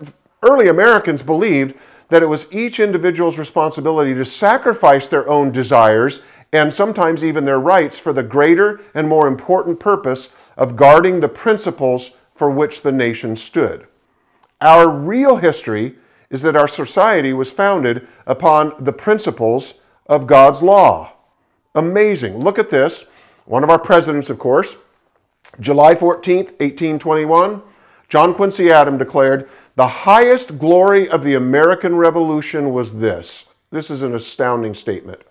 early 0.41 0.69
Americans 0.69 1.21
believed 1.21 1.75
that 2.09 2.23
it 2.23 2.27
was 2.27 2.51
each 2.51 2.79
individual's 2.79 3.37
responsibility 3.37 4.13
to 4.13 4.25
sacrifice 4.25 5.07
their 5.07 5.27
own 5.29 5.51
desires 5.51 6.21
and 6.53 6.73
sometimes 6.73 7.23
even 7.23 7.45
their 7.45 7.59
rights 7.59 7.99
for 7.99 8.13
the 8.13 8.23
greater 8.23 8.81
and 8.93 9.07
more 9.07 9.27
important 9.27 9.79
purpose 9.79 10.29
of 10.57 10.75
guarding 10.75 11.19
the 11.19 11.29
principles 11.29 12.11
for 12.33 12.49
which 12.49 12.81
the 12.81 12.91
nation 12.91 13.35
stood. 13.35 13.87
Our 14.59 14.89
real 14.89 15.37
history 15.37 15.95
is 16.29 16.41
that 16.41 16.55
our 16.55 16.67
society 16.67 17.33
was 17.33 17.51
founded 17.51 18.07
upon 18.25 18.73
the 18.79 18.93
principles 18.93 19.75
of 20.05 20.27
God's 20.27 20.61
law. 20.61 21.13
Amazing. 21.75 22.39
Look 22.39 22.59
at 22.59 22.69
this. 22.69 23.05
One 23.45 23.63
of 23.63 23.69
our 23.69 23.79
presidents, 23.79 24.29
of 24.29 24.39
course, 24.39 24.75
July 25.59 25.93
14th, 25.93 26.51
1821, 26.59 27.61
John 28.07 28.33
Quincy 28.33 28.71
Adams 28.71 28.99
declared, 28.99 29.49
The 29.75 29.87
highest 29.87 30.57
glory 30.57 31.09
of 31.09 31.23
the 31.23 31.35
American 31.35 31.95
Revolution 31.95 32.71
was 32.71 32.99
this. 32.99 33.45
This 33.69 33.89
is 33.89 34.01
an 34.01 34.15
astounding 34.15 34.73
statement. 34.73 35.21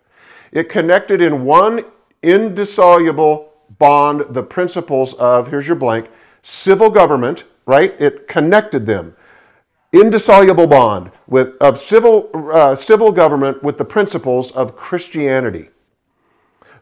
It 0.53 0.69
connected 0.69 1.21
in 1.21 1.45
one 1.45 1.85
indissoluble 2.23 3.53
bond 3.79 4.35
the 4.35 4.43
principles 4.43 5.15
of, 5.15 5.49
here's 5.49 5.67
your 5.67 5.77
blank, 5.77 6.11
civil 6.43 6.91
government, 6.91 7.45
right? 7.67 7.95
It 7.99 8.29
connected 8.29 8.87
them. 8.87 9.17
Indissoluble 9.93 10.67
bond 10.67 11.13
with, 11.27 11.57
of 11.61 11.79
civil, 11.79 12.31
uh, 12.53 12.77
civil 12.77 13.11
government 13.11 13.63
with 13.63 13.79
the 13.79 13.85
principles 13.85 14.51
of 14.53 14.77
Christianity. 14.77 15.71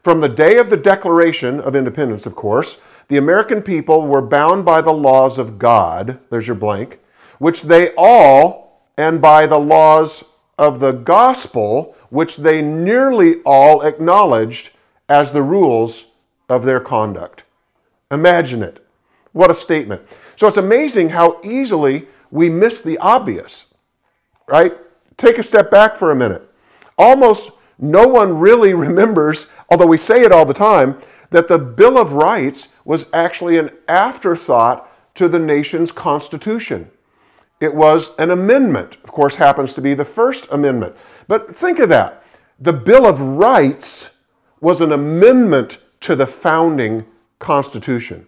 From 0.01 0.21
the 0.21 0.29
day 0.29 0.57
of 0.57 0.69
the 0.69 0.77
Declaration 0.77 1.59
of 1.59 1.75
Independence, 1.75 2.25
of 2.25 2.35
course, 2.35 2.77
the 3.09 3.17
American 3.17 3.61
people 3.63 4.05
were 4.05 4.21
bound 4.21 4.63
by 4.63 4.81
the 4.81 4.93
laws 4.93 5.37
of 5.37 5.59
God, 5.59 6.19
there's 6.29 6.47
your 6.47 6.55
blank, 6.55 6.99
which 7.39 7.63
they 7.63 7.89
all, 7.97 8.83
and 8.97 9.19
by 9.19 9.47
the 9.47 9.59
laws 9.59 10.23
of 10.59 10.79
the 10.79 10.91
gospel, 10.91 11.95
which 12.09 12.37
they 12.37 12.61
nearly 12.61 13.41
all 13.41 13.81
acknowledged 13.81 14.71
as 15.07 15.31
the 15.31 15.41
rules 15.41 16.05
of 16.47 16.65
their 16.65 16.79
conduct. 16.79 17.43
Imagine 18.11 18.61
it. 18.61 18.85
What 19.31 19.49
a 19.49 19.55
statement. 19.55 20.01
So 20.35 20.47
it's 20.47 20.57
amazing 20.57 21.09
how 21.09 21.39
easily 21.43 22.07
we 22.29 22.49
miss 22.49 22.79
the 22.81 22.97
obvious, 22.99 23.65
right? 24.47 24.73
Take 25.17 25.39
a 25.39 25.43
step 25.43 25.71
back 25.71 25.95
for 25.95 26.11
a 26.11 26.15
minute. 26.15 26.47
Almost 26.97 27.51
no 27.79 28.07
one 28.07 28.37
really 28.37 28.73
remembers, 28.75 29.47
although 29.69 29.87
we 29.87 29.97
say 29.97 30.23
it 30.23 30.31
all 30.31 30.45
the 30.45 30.53
time, 30.53 30.99
that 31.31 31.47
the 31.47 31.59
Bill 31.59 31.97
of 31.97 32.13
Rights 32.13 32.67
was 32.89 33.05
actually 33.13 33.59
an 33.59 33.69
afterthought 33.87 34.89
to 35.13 35.29
the 35.29 35.37
nation's 35.37 35.91
Constitution. 35.91 36.89
It 37.59 37.75
was 37.75 38.09
an 38.17 38.31
amendment, 38.31 38.97
of 39.03 39.11
course, 39.11 39.35
happens 39.35 39.75
to 39.75 39.81
be 39.81 39.93
the 39.93 40.03
First 40.03 40.47
Amendment. 40.49 40.95
But 41.27 41.55
think 41.55 41.77
of 41.77 41.89
that. 41.89 42.23
The 42.59 42.73
Bill 42.73 43.05
of 43.05 43.21
Rights 43.21 44.09
was 44.59 44.81
an 44.81 44.91
amendment 44.91 45.77
to 45.99 46.15
the 46.15 46.25
founding 46.25 47.05
Constitution. 47.37 48.27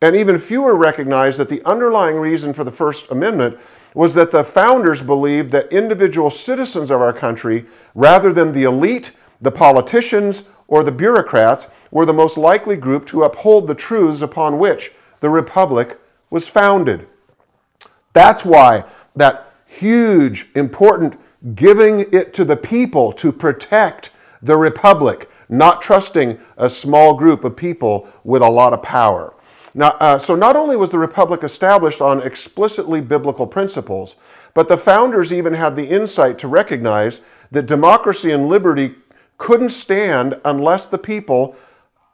And 0.00 0.14
even 0.14 0.38
fewer 0.38 0.76
recognize 0.76 1.36
that 1.36 1.48
the 1.48 1.64
underlying 1.64 2.18
reason 2.18 2.52
for 2.52 2.62
the 2.62 2.70
First 2.70 3.10
Amendment 3.10 3.58
was 3.94 4.14
that 4.14 4.30
the 4.30 4.44
founders 4.44 5.02
believed 5.02 5.50
that 5.50 5.72
individual 5.72 6.30
citizens 6.30 6.92
of 6.92 7.00
our 7.00 7.12
country, 7.12 7.66
rather 7.96 8.32
than 8.32 8.52
the 8.52 8.62
elite, 8.62 9.10
the 9.40 9.50
politicians, 9.50 10.44
or 10.68 10.84
the 10.84 10.92
bureaucrats, 10.92 11.66
were 11.90 12.06
the 12.06 12.12
most 12.12 12.38
likely 12.38 12.76
group 12.76 13.06
to 13.06 13.24
uphold 13.24 13.66
the 13.66 13.74
truths 13.74 14.22
upon 14.22 14.58
which 14.58 14.92
the 15.20 15.30
Republic 15.30 15.98
was 16.30 16.46
founded. 16.46 17.08
That's 18.12 18.44
why 18.44 18.84
that 19.16 19.52
huge, 19.66 20.48
important 20.54 21.18
giving 21.54 22.00
it 22.12 22.32
to 22.34 22.44
the 22.44 22.56
people 22.56 23.12
to 23.12 23.30
protect 23.32 24.10
the 24.42 24.56
republic, 24.56 25.30
not 25.48 25.82
trusting 25.82 26.38
a 26.56 26.68
small 26.68 27.14
group 27.14 27.44
of 27.44 27.56
people 27.56 28.08
with 28.24 28.42
a 28.42 28.48
lot 28.48 28.72
of 28.72 28.82
power. 28.82 29.34
Now, 29.74 29.90
uh, 30.00 30.18
so 30.18 30.34
not 30.34 30.56
only 30.56 30.76
was 30.76 30.90
the 30.90 30.98
republic 30.98 31.44
established 31.44 32.00
on 32.00 32.22
explicitly 32.22 33.00
biblical 33.00 33.46
principles, 33.46 34.16
but 34.54 34.68
the 34.68 34.78
founders 34.78 35.32
even 35.32 35.52
had 35.52 35.76
the 35.76 35.86
insight 35.86 36.38
to 36.38 36.48
recognize 36.48 37.20
that 37.52 37.66
democracy 37.66 38.32
and 38.32 38.48
liberty 38.48 38.96
couldn't 39.38 39.70
stand 39.70 40.38
unless 40.44 40.86
the 40.86 40.98
people 40.98 41.56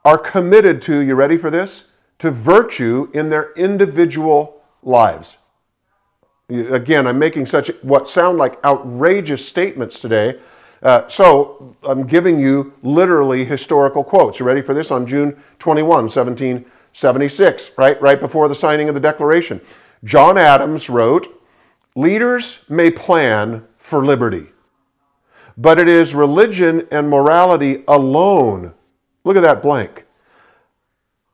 are 0.05 0.17
committed 0.17 0.81
to, 0.83 0.99
you 0.99 1.15
ready 1.15 1.35
for 1.35 1.49
this? 1.49 1.83
To 2.19 2.31
virtue 2.31 3.09
in 3.13 3.29
their 3.29 3.51
individual 3.53 4.61
lives. 4.83 5.37
Again, 6.49 7.07
I'm 7.07 7.17
making 7.17 7.47
such 7.47 7.71
what 7.81 8.07
sound 8.07 8.37
like 8.37 8.63
outrageous 8.63 9.45
statements 9.45 9.99
today. 9.99 10.39
Uh, 10.83 11.07
so 11.07 11.75
I'm 11.83 12.05
giving 12.05 12.39
you 12.39 12.73
literally 12.83 13.43
historical 13.43 14.03
quotes. 14.03 14.39
You 14.39 14.45
ready 14.45 14.61
for 14.61 14.75
this? 14.75 14.91
On 14.91 15.07
June 15.07 15.41
21, 15.57 15.89
1776, 15.89 17.71
right, 17.77 17.99
right 17.99 18.19
before 18.19 18.47
the 18.47 18.55
signing 18.55 18.87
of 18.87 18.93
the 18.93 19.01
Declaration, 19.01 19.59
John 20.03 20.37
Adams 20.37 20.87
wrote, 20.87 21.27
"Leaders 21.95 22.59
may 22.69 22.91
plan 22.91 23.65
for 23.77 24.05
liberty, 24.05 24.51
but 25.57 25.79
it 25.79 25.87
is 25.87 26.15
religion 26.15 26.87
and 26.91 27.09
morality 27.09 27.83
alone." 27.87 28.73
Look 29.23 29.37
at 29.37 29.43
that 29.43 29.61
blank 29.61 30.05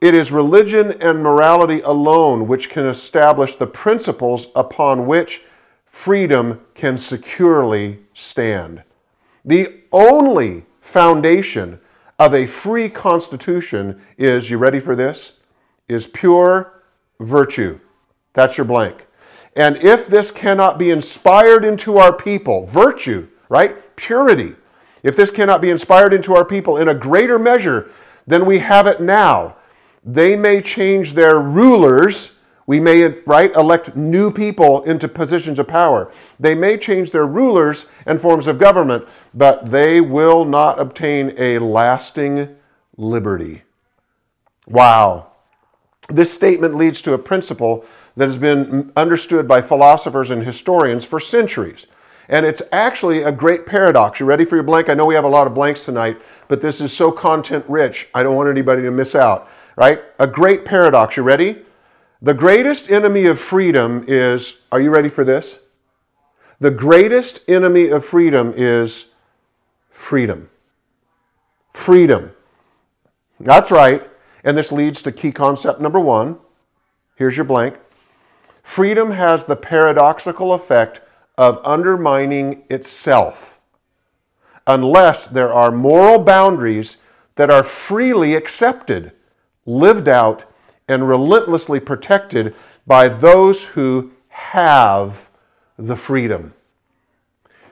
it 0.01 0.16
is 0.16 0.32
religion 0.32 1.00
and 1.00 1.22
morality 1.22 1.80
alone 1.82 2.48
which 2.48 2.70
can 2.70 2.88
establish 2.88 3.56
the 3.56 3.68
principles 3.68 4.48
upon 4.56 5.06
which 5.06 5.44
freedom 5.86 6.60
can 6.74 6.98
securely 6.98 8.00
stand. 8.13 8.82
The 9.46 9.82
only 9.92 10.66
foundation 10.82 11.80
of 12.18 12.34
a 12.34 12.48
free 12.48 12.90
constitution 12.90 14.01
is, 14.18 14.50
you 14.50 14.58
ready 14.58 14.80
for 14.80 14.96
this? 14.96 15.34
Is 15.88 16.08
pure 16.08 16.82
virtue. 17.20 17.80
That's 18.34 18.58
your 18.58 18.66
blank. 18.66 19.06
And 19.56 19.78
if 19.78 20.08
this 20.08 20.32
cannot 20.32 20.80
be 20.80 20.90
inspired 20.90 21.66
into 21.66 21.98
our 21.98 22.13
people, 22.13 22.66
virtue, 22.66 23.28
right? 23.50 23.75
Purity. 24.01 24.55
If 25.03 25.15
this 25.15 25.29
cannot 25.29 25.62
be 25.62 25.70
inspired 25.70 26.12
into 26.12 26.34
our 26.34 26.43
people 26.43 26.77
in 26.77 26.88
a 26.88 26.96
greater 26.96 27.38
measure 27.38 27.91
than 28.25 28.48
we 28.48 28.58
have 28.58 28.88
it 28.88 29.00
now, 29.00 29.58
they 30.03 30.36
may 30.36 30.60
change 30.60 31.13
their 31.13 31.39
rulers. 31.39 32.31
We 32.65 32.79
may, 32.79 33.20
right, 33.27 33.53
elect 33.55 33.96
new 33.96 34.31
people 34.31 34.84
into 34.86 35.08
positions 35.08 35.60
of 35.60 35.67
power. 35.67 36.12
They 36.39 36.55
may 36.55 36.77
change 36.77 37.12
their 37.12 37.27
rulers 37.27 37.86
and 38.08 38.20
forms 38.20 38.48
of 38.48 38.58
government, 38.58 39.08
but 39.36 39.70
they 39.70 40.01
will 40.01 40.46
not 40.46 40.79
obtain 40.79 41.36
a 41.38 41.60
lasting 41.60 42.55
liberty. 42.98 43.62
Wow. 44.65 45.27
This 46.10 46.34
statement 46.34 46.75
leads 46.75 47.03
to 47.03 47.13
a 47.13 47.20
principle 47.20 47.86
that 48.17 48.25
has 48.25 48.39
been 48.39 48.91
understood 48.96 49.48
by 49.48 49.62
philosophers 49.62 50.31
and 50.31 50.43
historians 50.43 51.05
for 51.05 51.20
centuries. 51.20 51.86
And 52.30 52.46
it's 52.46 52.62
actually 52.72 53.24
a 53.24 53.32
great 53.32 53.66
paradox. 53.66 54.20
You 54.20 54.25
ready 54.25 54.46
for 54.46 54.56
your 54.56 54.63
blank? 54.63 54.90
I 54.90 54.94
know 54.94 55.06
we 55.06 55.16
have 55.16 55.25
a 55.25 55.30
lot 55.30 55.48
of 55.48 55.54
blanks 55.54 55.86
tonight, 55.86 56.22
but 56.48 56.62
this 56.62 56.80
is 56.80 56.94
so 56.94 57.12
content 57.12 57.66
rich. 57.68 58.08
I 58.13 58.24
don't 58.24 58.36
want 58.36 58.50
anybody 58.50 58.82
to 58.84 58.92
miss 58.92 59.16
out, 59.16 59.50
right? 59.75 60.01
A 60.20 60.28
great 60.28 60.63
paradox. 60.66 61.18
You 61.18 61.24
ready? 61.24 61.63
The 62.22 62.34
greatest 62.34 62.90
enemy 62.90 63.25
of 63.25 63.40
freedom 63.40 64.06
is, 64.08 64.58
are 64.72 64.80
you 64.80 64.92
ready 64.92 65.10
for 65.10 65.24
this? 65.24 65.56
The 66.60 66.72
greatest 66.72 67.40
enemy 67.48 67.90
of 67.90 68.06
freedom 68.06 68.54
is 68.56 69.08
freedom. 69.90 70.50
Freedom. 71.74 72.32
That's 73.40 73.72
right. 73.72 74.08
And 74.44 74.56
this 74.56 74.72
leads 74.72 75.01
to 75.01 75.12
key 75.12 75.32
concept 75.32 75.82
number 75.82 76.00
one. 76.00 76.38
Here's 77.16 77.36
your 77.36 77.46
blank. 77.46 77.78
Freedom 78.62 79.12
has 79.12 79.46
the 79.46 79.56
paradoxical 79.56 80.54
effect 80.54 81.01
of 81.38 81.59
undermining 81.63 82.63
itself 82.69 83.59
unless 84.67 85.27
there 85.27 85.51
are 85.51 85.71
moral 85.71 86.19
boundaries 86.19 86.97
that 87.35 87.50
are 87.50 87.63
freely 87.63 88.35
accepted, 88.35 89.11
lived 89.65 90.07
out, 90.07 90.43
and 90.88 91.07
relentlessly 91.07 91.79
protected 91.79 92.53
by 92.85 93.07
those 93.07 93.63
who 93.63 94.11
have 94.29 95.29
the 95.77 95.95
freedom. 95.95 96.53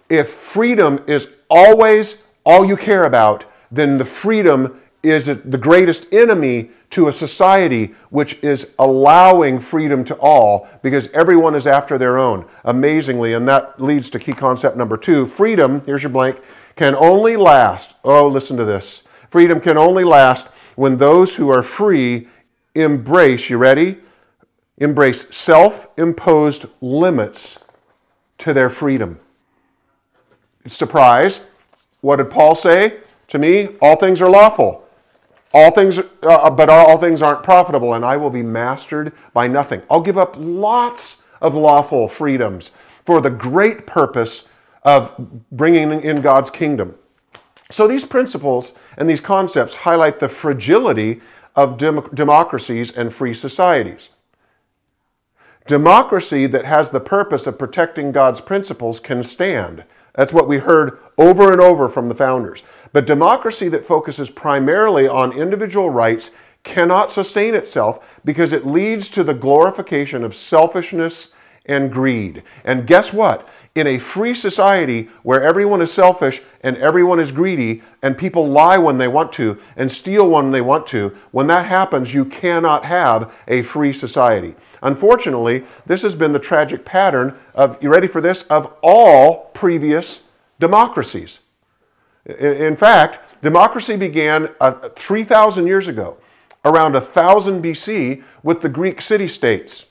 If 0.10 0.30
freedom 0.30 1.04
is 1.08 1.30
always 1.50 2.18
all 2.46 2.66
you 2.66 2.78
care 2.78 3.06
about, 3.06 3.46
then 3.72 3.98
the 3.98 4.06
freedom 4.06 4.79
is 5.02 5.26
the 5.26 5.58
greatest 5.58 6.08
enemy 6.12 6.72
to 6.90 7.08
a 7.08 7.14
society 7.14 7.96
which 8.10 8.42
is 8.44 8.72
allowing 8.80 9.60
freedom 9.60 10.04
to 10.04 10.16
all 10.16 10.68
because 10.82 11.08
everyone 11.10 11.56
is 11.56 11.68
after 11.68 11.98
their 11.98 12.18
own, 12.18 12.46
amazingly. 12.66 13.34
And 13.34 13.48
that 13.48 13.80
leads 13.82 14.10
to 14.12 14.20
key 14.20 14.34
concept 14.34 14.76
number 14.76 14.98
two 14.98 15.26
freedom, 15.26 15.82
here's 15.86 16.04
your 16.04 16.10
blank, 16.10 16.42
can 16.76 16.96
only 16.96 17.38
last. 17.38 17.96
Oh, 18.04 18.28
listen 18.28 18.58
to 18.58 18.66
this. 18.66 19.04
Freedom 19.30 19.60
can 19.60 19.78
only 19.78 20.04
last 20.04 20.48
when 20.76 20.98
those 20.98 21.36
who 21.36 21.50
are 21.50 21.64
free 21.64 22.28
embrace, 22.76 23.50
you 23.50 23.58
ready? 23.58 23.98
Embrace 24.78 25.28
self 25.30 25.88
imposed 25.98 26.66
limits 26.82 27.60
to 28.40 28.54
their 28.54 28.70
freedom. 28.70 29.20
Surprise. 30.68 31.42
What 32.02 32.18
did 32.18 32.30
Paul 32.30 32.56
say? 32.56 33.00
To 33.28 33.38
me, 33.38 33.78
all 33.82 33.96
things 33.96 34.22
are 34.22 34.30
lawful 34.30 34.89
all 35.54 35.72
things, 35.72 35.98
uh, 35.98 36.50
but 36.50 36.70
all 36.70 36.98
things 36.98 37.22
aren't 37.22 37.44
profitable, 37.44 37.94
and 37.94 38.06
I 38.06 38.18
will 38.18 38.30
be 38.30 38.44
mastered 38.44 39.14
by 39.34 39.48
nothing. 39.48 39.82
I'll 39.90 40.02
give 40.02 40.18
up 40.18 40.36
lots 40.38 41.24
of 41.42 41.56
lawful 41.56 42.08
freedoms 42.08 42.72
for 43.04 43.22
the 43.22 43.30
great 43.30 43.88
purpose 43.88 44.48
of 44.84 45.14
bringing 45.52 46.02
in 46.02 46.22
God's 46.22 46.50
kingdom. 46.50 46.96
So 47.72 47.88
these 47.88 48.06
principles 48.06 48.72
and 48.98 49.10
these 49.10 49.22
concepts 49.22 49.74
highlight 49.74 50.20
the 50.20 50.30
fragility 50.30 51.22
of 51.56 51.78
dem- 51.78 52.10
democracies 52.14 52.92
and 52.92 53.14
free 53.14 53.34
societies. 53.34 54.10
Democracy 55.68 56.48
that 56.48 56.66
has 56.66 56.90
the 56.90 57.00
purpose 57.00 57.46
of 57.46 57.60
protecting 57.60 58.12
God's 58.12 58.42
principles 58.42 59.00
can 59.00 59.22
stand. 59.22 59.84
That's 60.16 60.34
what 60.34 60.48
we 60.48 60.58
heard 60.58 60.98
over 61.18 61.52
and 61.52 61.62
over 61.62 61.88
from 61.88 62.10
the 62.10 62.16
founders. 62.16 62.64
But 62.92 63.08
democracy 63.08 63.70
that 63.70 63.86
focuses 63.86 64.30
primarily 64.30 65.08
on 65.08 65.34
individual 65.34 65.90
rights 65.90 66.32
cannot 66.64 67.12
sustain 67.12 67.56
itself 67.56 68.20
because 68.26 68.52
it 68.52 68.66
leads 68.66 69.10
to 69.10 69.24
the 69.24 69.34
glorification 69.34 70.24
of 70.24 70.36
selfishness 70.36 71.30
and 71.66 71.92
greed. 71.92 72.44
And 72.64 72.88
guess 72.88 73.14
what? 73.14 73.48
In 73.76 73.86
a 73.86 74.00
free 74.00 74.34
society 74.34 75.10
where 75.24 75.44
everyone 75.44 75.82
is 75.82 75.94
selfish 75.94 76.42
and 76.62 76.76
everyone 76.78 77.20
is 77.20 77.32
greedy 77.32 77.84
and 78.02 78.18
people 78.18 78.48
lie 78.48 78.78
when 78.78 78.98
they 78.98 79.08
want 79.08 79.32
to 79.34 79.60
and 79.78 79.92
steal 79.92 80.28
when 80.28 80.52
they 80.52 80.62
want 80.62 80.88
to, 80.88 81.16
when 81.32 81.48
that 81.48 81.68
happens, 81.68 82.14
you 82.14 82.26
cannot 82.26 82.86
have 82.86 83.32
a 83.48 83.62
free 83.62 83.94
society. 83.94 84.56
Unfortunately, 84.82 85.64
this 85.86 86.02
has 86.02 86.16
been 86.16 86.34
the 86.34 86.40
tragic 86.40 86.84
pattern 86.84 87.38
of, 87.54 87.82
you 87.82 87.90
ready 87.90 88.08
for 88.08 88.22
this, 88.22 88.44
of 88.44 88.74
all 88.82 89.52
previous 89.54 90.22
democracies. 90.60 91.40
In 92.26 92.76
fact, 92.76 93.42
democracy 93.42 93.96
began 93.96 94.50
uh, 94.60 94.90
3,000 94.96 95.68
years 95.68 95.88
ago, 95.88 96.18
around 96.66 96.94
1000 96.94 97.64
BC, 97.64 98.24
with 98.44 98.62
the 98.62 98.70
Greek 98.70 99.02
city 99.02 99.28
states. 99.28 99.86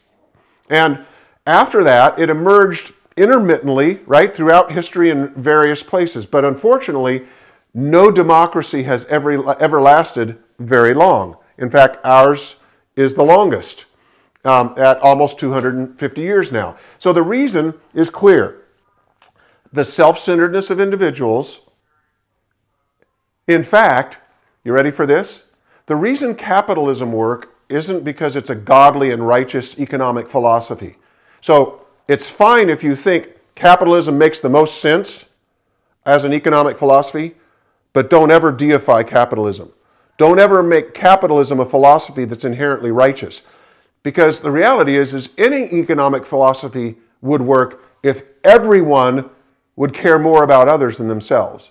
And 0.69 1.05
after 1.47 1.83
that, 1.85 2.19
it 2.19 2.31
emerged 2.31 2.93
intermittently, 3.17 4.01
right, 4.07 4.35
throughout 4.35 4.73
history 4.73 5.11
in 5.11 5.35
various 5.35 5.83
places. 5.83 6.27
But 6.27 6.45
unfortunately, 6.45 7.27
no 7.75 8.11
democracy 8.11 8.85
has 8.85 9.05
ever, 9.07 9.57
ever 9.59 9.81
lasted 9.81 10.39
very 10.59 10.95
long. 10.95 11.37
In 11.57 11.71
fact, 11.71 11.99
ours 12.05 12.57
is 12.97 13.15
the 13.15 13.25
longest 13.25 13.87
um, 14.45 14.75
at 14.77 14.99
almost 14.99 15.39
250 15.39 16.21
years 16.21 16.53
now. 16.53 16.77
So 16.99 17.13
the 17.13 17.23
reason 17.23 17.75
is 17.95 18.11
clear 18.11 18.63
the 19.73 19.85
self 19.85 20.19
centeredness 20.19 20.71
of 20.71 20.81
individuals 20.81 21.61
in 23.49 23.65
fact, 23.65 24.19
you 24.63 24.73
ready 24.73 24.91
for 24.91 25.07
this? 25.07 25.43
The 25.87 25.97
reason 25.97 26.35
capitalism 26.35 27.13
work 27.13 27.57
isn't 27.71 28.05
because 28.05 28.37
it's 28.37 28.51
a 28.51 28.55
godly 28.55 29.11
and 29.11 29.27
righteous 29.27 29.79
economic 29.79 30.29
philosophy. 30.29 30.97
So 31.41 31.87
it's 32.07 32.31
fine 32.31 32.69
if 32.69 32.85
you 32.85 32.95
think 32.95 33.31
capitalism 33.55 34.19
makes 34.19 34.39
the 34.39 34.51
most 34.51 34.81
sense 34.81 35.25
as 36.05 36.25
an 36.25 36.35
economic 36.35 36.79
philosophy, 36.79 37.37
but 37.95 38.11
don't 38.11 38.31
ever 38.31 38.53
deify 38.53 39.03
capitalism. 39.03 39.73
Don't 40.19 40.39
ever 40.39 40.63
make 40.63 40.93
capitalism 40.93 41.59
a 41.59 41.65
philosophy 41.65 42.27
that's 42.27 42.45
inherently 42.45 42.91
righteous. 42.91 43.41
Because 44.03 44.41
the 44.41 44.51
reality 44.51 44.97
is, 44.97 45.15
is 45.15 45.31
any 45.39 45.73
economic 45.73 46.27
philosophy 46.27 46.97
would 47.23 47.43
work 47.43 47.83
if 48.03 48.25
everyone 48.45 49.31
would 49.75 49.95
care 49.95 50.19
more 50.19 50.43
about 50.43 50.69
others 50.69 50.99
than 50.99 51.09
themselves 51.09 51.71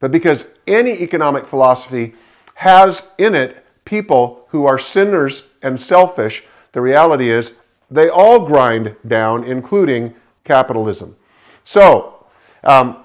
but 0.00 0.10
because 0.10 0.46
any 0.66 0.92
economic 1.02 1.46
philosophy 1.46 2.14
has 2.54 3.08
in 3.18 3.34
it 3.34 3.64
people 3.84 4.46
who 4.48 4.66
are 4.66 4.78
sinners 4.78 5.44
and 5.62 5.80
selfish, 5.80 6.44
the 6.72 6.80
reality 6.80 7.30
is 7.30 7.52
they 7.90 8.08
all 8.08 8.46
grind 8.46 8.94
down, 9.06 9.44
including 9.44 10.14
capitalism. 10.44 11.16
So, 11.64 12.26
um, 12.64 13.04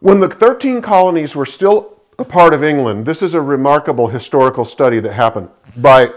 when 0.00 0.20
the 0.20 0.28
13 0.28 0.80
colonies 0.80 1.34
were 1.34 1.46
still 1.46 2.00
a 2.18 2.24
part 2.24 2.54
of 2.54 2.62
England, 2.62 3.04
this 3.04 3.22
is 3.22 3.34
a 3.34 3.40
remarkable 3.40 4.08
historical 4.08 4.64
study 4.64 5.00
that 5.00 5.12
happened 5.12 5.48
by 5.76 6.10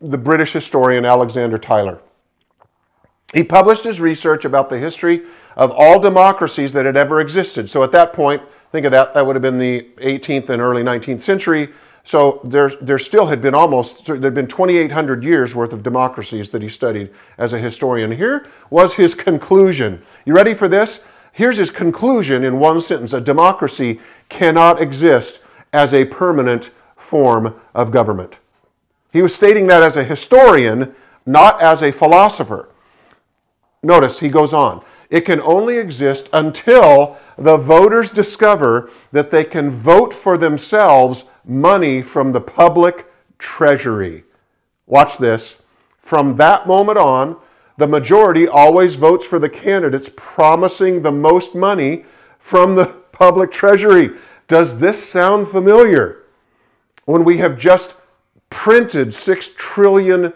the 0.00 0.18
British 0.18 0.52
historian 0.52 1.04
Alexander 1.04 1.58
Tyler. 1.58 2.00
He 3.34 3.44
published 3.44 3.84
his 3.84 4.00
research 4.00 4.44
about 4.44 4.70
the 4.70 4.78
history 4.78 5.22
of 5.56 5.70
all 5.72 6.00
democracies 6.00 6.72
that 6.72 6.86
had 6.86 6.96
ever 6.96 7.20
existed. 7.20 7.68
So 7.68 7.82
at 7.82 7.92
that 7.92 8.12
point, 8.12 8.42
Think 8.72 8.84
of 8.86 8.92
that, 8.92 9.14
that 9.14 9.24
would 9.24 9.34
have 9.34 9.42
been 9.42 9.58
the 9.58 9.88
18th 9.98 10.48
and 10.50 10.60
early 10.60 10.82
19th 10.82 11.22
century. 11.22 11.70
So 12.04 12.40
there, 12.44 12.72
there 12.80 12.98
still 12.98 13.26
had 13.26 13.42
been 13.42 13.54
almost, 13.54 14.06
there 14.06 14.20
had 14.20 14.34
been 14.34 14.46
2,800 14.46 15.22
years 15.24 15.54
worth 15.54 15.72
of 15.72 15.82
democracies 15.82 16.50
that 16.50 16.62
he 16.62 16.68
studied 16.68 17.10
as 17.36 17.52
a 17.52 17.58
historian. 17.58 18.12
Here 18.12 18.46
was 18.70 18.94
his 18.94 19.14
conclusion. 19.14 20.02
You 20.24 20.34
ready 20.34 20.54
for 20.54 20.68
this? 20.68 21.00
Here's 21.32 21.58
his 21.58 21.70
conclusion 21.70 22.44
in 22.44 22.58
one 22.58 22.80
sentence 22.80 23.12
A 23.12 23.20
democracy 23.20 24.00
cannot 24.28 24.80
exist 24.80 25.40
as 25.72 25.92
a 25.94 26.04
permanent 26.06 26.70
form 26.96 27.54
of 27.74 27.90
government. 27.90 28.38
He 29.12 29.22
was 29.22 29.34
stating 29.34 29.66
that 29.68 29.82
as 29.82 29.96
a 29.96 30.04
historian, 30.04 30.94
not 31.24 31.60
as 31.62 31.82
a 31.82 31.92
philosopher. 31.92 32.68
Notice 33.82 34.20
he 34.20 34.28
goes 34.28 34.52
on 34.52 34.82
It 35.10 35.22
can 35.22 35.40
only 35.42 35.76
exist 35.76 36.28
until 36.32 37.16
the 37.38 37.56
voters 37.56 38.10
discover 38.10 38.90
that 39.12 39.30
they 39.30 39.44
can 39.44 39.70
vote 39.70 40.12
for 40.12 40.36
themselves 40.36 41.24
money 41.44 42.02
from 42.02 42.32
the 42.32 42.40
public 42.40 43.06
treasury. 43.38 44.24
Watch 44.86 45.18
this. 45.18 45.56
From 45.98 46.36
that 46.36 46.66
moment 46.66 46.98
on, 46.98 47.36
the 47.76 47.86
majority 47.86 48.48
always 48.48 48.96
votes 48.96 49.24
for 49.24 49.38
the 49.38 49.48
candidates 49.48 50.10
promising 50.16 51.02
the 51.02 51.12
most 51.12 51.54
money 51.54 52.04
from 52.38 52.74
the 52.74 52.86
public 53.12 53.52
treasury. 53.52 54.10
Does 54.48 54.80
this 54.80 55.02
sound 55.02 55.48
familiar? 55.48 56.24
When 57.04 57.24
we 57.24 57.38
have 57.38 57.56
just 57.56 57.94
printed 58.50 59.08
$6 59.08 59.56
trillion 59.56 60.32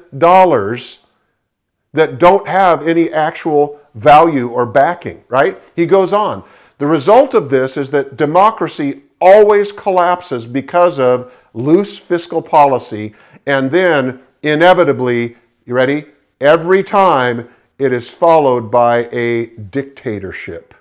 that 1.93 2.19
don't 2.19 2.47
have 2.47 2.87
any 2.87 3.12
actual 3.12 3.81
value 3.95 4.49
or 4.49 4.67
backing, 4.67 5.25
right? 5.29 5.61
He 5.75 5.87
goes 5.87 6.12
on. 6.12 6.45
The 6.83 6.88
result 6.88 7.35
of 7.35 7.49
this 7.49 7.77
is 7.77 7.90
that 7.90 8.16
democracy 8.16 9.03
always 9.21 9.71
collapses 9.71 10.49
because 10.49 10.99
of 10.99 11.33
loose 11.55 11.97
fiscal 11.97 12.42
policy, 12.42 13.14
and 13.47 13.71
then 13.71 14.21
inevitably, 14.42 15.37
you 15.64 15.75
ready? 15.75 16.07
Every 16.40 16.83
time 16.83 17.49
it 17.79 17.92
is 17.92 18.11
followed 18.11 18.73
by 18.73 19.09
a 19.12 19.47
dictatorship. 19.47 20.75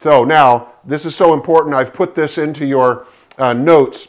So 0.00 0.22
now, 0.22 0.74
this 0.84 1.06
is 1.06 1.16
so 1.16 1.32
important. 1.32 1.74
I've 1.74 1.94
put 1.94 2.14
this 2.14 2.36
into 2.36 2.66
your 2.66 3.06
uh, 3.38 3.54
notes. 3.54 4.08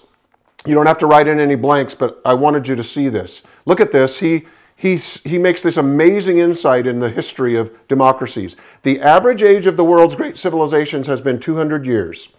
You 0.66 0.76
don't 0.76 0.88
have 0.88 1.00
to 1.00 1.06
write 1.06 1.30
in 1.30 1.40
any 1.40 1.56
blanks, 1.56 1.96
but 1.96 2.22
I 2.26 2.34
wanted 2.34 2.68
you 2.68 2.76
to 2.76 2.84
see 2.84 3.08
this. 3.08 3.44
Look 3.66 3.80
at 3.80 3.94
this. 3.94 4.20
He 4.20 4.46
He's, 4.76 5.22
he 5.22 5.38
makes 5.38 5.62
this 5.62 5.78
amazing 5.78 6.40
insight 6.40 6.88
in 6.88 7.00
the 7.00 7.10
history 7.10 7.56
of 7.56 7.72
democracies. 7.88 8.56
The 8.82 9.00
average 9.00 9.44
age 9.44 9.68
of 9.68 9.78
the 9.78 9.84
world's 9.84 10.16
great 10.16 10.38
civilizations 10.38 11.08
has 11.08 11.22
been 11.22 11.40
200 11.40 11.86
years. 11.86 12.30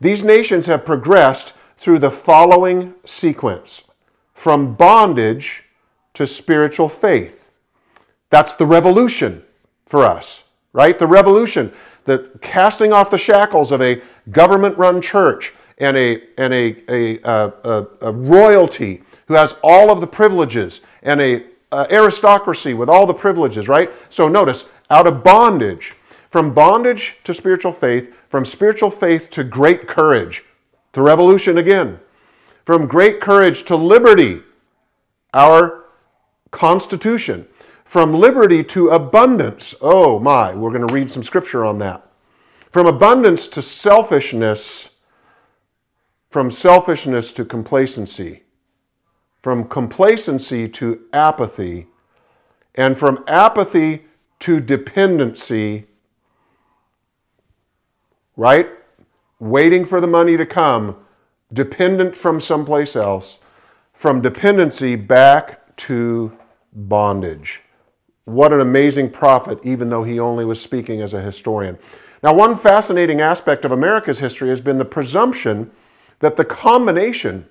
These 0.00 0.22
nations 0.22 0.66
have 0.66 0.84
progressed 0.84 1.54
through 1.78 2.00
the 2.00 2.10
following 2.10 2.94
sequence 3.04 3.82
from 4.34 4.74
bondage 4.74 5.64
to 6.14 6.26
spiritual 6.26 6.88
faith. 6.88 7.50
That's 8.30 8.54
the 8.54 8.66
revolution 8.66 9.42
for 9.86 10.04
us, 10.04 10.42
right? 10.72 10.98
The 10.98 11.06
revolution, 11.06 11.72
the 12.04 12.30
casting 12.42 12.92
off 12.92 13.10
the 13.10 13.18
shackles 13.18 13.72
of 13.72 13.80
a 13.80 14.02
government 14.30 14.76
run 14.76 15.00
church 15.00 15.54
and 15.78 15.96
a, 15.96 16.22
and 16.36 16.52
a, 16.52 16.76
a, 16.88 17.22
uh, 17.22 17.50
a, 17.64 18.08
a 18.08 18.12
royalty 18.12 19.02
who 19.28 19.34
has 19.34 19.56
all 19.62 19.90
of 19.90 20.00
the 20.00 20.06
privileges 20.06 20.80
and 21.02 21.20
a 21.20 21.44
uh, 21.72 21.86
aristocracy 21.90 22.74
with 22.74 22.88
all 22.88 23.06
the 23.06 23.14
privileges, 23.14 23.68
right? 23.68 23.90
So 24.10 24.28
notice, 24.28 24.64
out 24.90 25.06
of 25.06 25.22
bondage, 25.22 25.94
from 26.30 26.54
bondage 26.54 27.16
to 27.24 27.34
spiritual 27.34 27.72
faith, 27.72 28.14
from 28.28 28.44
spiritual 28.44 28.90
faith 28.90 29.30
to 29.30 29.44
great 29.44 29.86
courage, 29.86 30.44
the 30.92 31.02
revolution 31.02 31.58
again, 31.58 32.00
from 32.64 32.86
great 32.86 33.20
courage 33.20 33.64
to 33.64 33.76
liberty, 33.76 34.42
our 35.34 35.84
Constitution, 36.50 37.46
from 37.84 38.14
liberty 38.14 38.64
to 38.64 38.90
abundance. 38.90 39.74
Oh 39.80 40.18
my, 40.18 40.54
we're 40.54 40.72
going 40.72 40.86
to 40.86 40.92
read 40.92 41.10
some 41.10 41.22
scripture 41.22 41.64
on 41.64 41.78
that. 41.78 42.02
From 42.70 42.86
abundance 42.86 43.46
to 43.48 43.62
selfishness, 43.62 44.90
from 46.30 46.50
selfishness 46.50 47.32
to 47.32 47.44
complacency 47.44 48.42
from 49.46 49.62
complacency 49.62 50.68
to 50.68 51.02
apathy, 51.12 51.86
and 52.74 52.98
from 52.98 53.22
apathy 53.28 54.02
to 54.40 54.58
dependency, 54.58 55.86
right? 58.34 58.68
Waiting 59.38 59.84
for 59.84 60.00
the 60.00 60.06
money 60.08 60.36
to 60.36 60.44
come, 60.44 60.96
dependent 61.52 62.16
from 62.16 62.40
someplace 62.40 62.96
else, 62.96 63.38
from 63.92 64.20
dependency 64.20 64.96
back 64.96 65.76
to 65.76 66.36
bondage. 66.72 67.62
What 68.24 68.52
an 68.52 68.58
amazing 68.58 69.10
prophet, 69.10 69.60
even 69.62 69.90
though 69.90 70.02
he 70.02 70.18
only 70.18 70.44
was 70.44 70.60
speaking 70.60 71.00
as 71.02 71.14
a 71.14 71.22
historian. 71.22 71.78
Now, 72.20 72.34
one 72.34 72.56
fascinating 72.56 73.20
aspect 73.20 73.64
of 73.64 73.70
America's 73.70 74.18
history 74.18 74.48
has 74.48 74.60
been 74.60 74.78
the 74.78 74.84
presumption 74.84 75.70
that 76.18 76.34
the 76.34 76.44
combination 76.44 77.48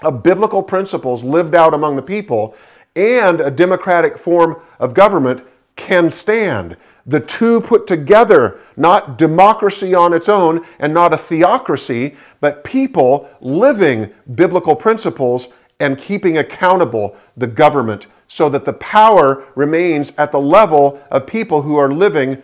of 0.00 0.22
biblical 0.22 0.62
principles 0.62 1.22
lived 1.22 1.54
out 1.54 1.74
among 1.74 1.96
the 1.96 2.02
people 2.02 2.54
and 2.96 3.40
a 3.40 3.50
democratic 3.50 4.18
form 4.18 4.60
of 4.78 4.94
government 4.94 5.42
can 5.76 6.10
stand. 6.10 6.76
The 7.06 7.20
two 7.20 7.60
put 7.60 7.86
together, 7.86 8.60
not 8.76 9.18
democracy 9.18 9.94
on 9.94 10.12
its 10.12 10.28
own 10.28 10.64
and 10.78 10.94
not 10.94 11.12
a 11.12 11.18
theocracy, 11.18 12.16
but 12.40 12.64
people 12.64 13.28
living 13.40 14.12
biblical 14.34 14.76
principles 14.76 15.48
and 15.80 15.98
keeping 15.98 16.38
accountable 16.38 17.16
the 17.36 17.46
government 17.46 18.06
so 18.28 18.48
that 18.48 18.64
the 18.64 18.72
power 18.74 19.44
remains 19.54 20.12
at 20.16 20.32
the 20.32 20.40
level 20.40 21.00
of 21.10 21.26
people 21.26 21.62
who 21.62 21.76
are 21.76 21.92
living 21.92 22.42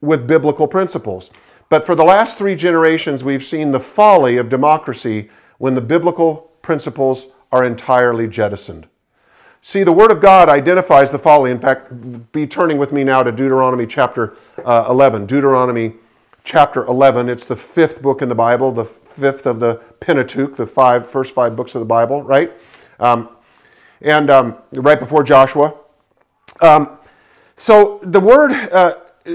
with 0.00 0.26
biblical 0.26 0.68
principles. 0.68 1.30
But 1.68 1.84
for 1.84 1.94
the 1.94 2.04
last 2.04 2.38
three 2.38 2.54
generations, 2.54 3.24
we've 3.24 3.42
seen 3.42 3.72
the 3.72 3.80
folly 3.80 4.36
of 4.36 4.48
democracy 4.48 5.30
when 5.62 5.76
the 5.76 5.80
biblical 5.80 6.50
principles 6.60 7.26
are 7.52 7.62
entirely 7.62 8.26
jettisoned. 8.26 8.84
See, 9.60 9.84
the 9.84 9.92
Word 9.92 10.10
of 10.10 10.20
God 10.20 10.48
identifies 10.48 11.12
the 11.12 11.20
folly. 11.20 11.52
In 11.52 11.60
fact, 11.60 12.32
be 12.32 12.48
turning 12.48 12.78
with 12.78 12.90
me 12.90 13.04
now 13.04 13.22
to 13.22 13.30
Deuteronomy 13.30 13.86
chapter 13.86 14.36
uh, 14.64 14.86
11. 14.90 15.26
Deuteronomy 15.26 15.94
chapter 16.42 16.84
11. 16.86 17.28
It's 17.28 17.46
the 17.46 17.54
fifth 17.54 18.02
book 18.02 18.22
in 18.22 18.28
the 18.28 18.34
Bible, 18.34 18.72
the 18.72 18.84
fifth 18.84 19.46
of 19.46 19.60
the 19.60 19.76
Pentateuch, 20.00 20.56
the 20.56 20.66
five 20.66 21.08
first 21.08 21.32
five 21.32 21.54
books 21.54 21.76
of 21.76 21.80
the 21.80 21.86
Bible, 21.86 22.24
right? 22.24 22.52
Um, 22.98 23.28
and 24.00 24.30
um, 24.30 24.56
right 24.72 24.98
before 24.98 25.22
Joshua. 25.22 25.76
Um, 26.60 26.98
so 27.56 28.00
the 28.02 28.18
Word 28.18 28.50
uh, 28.50 28.94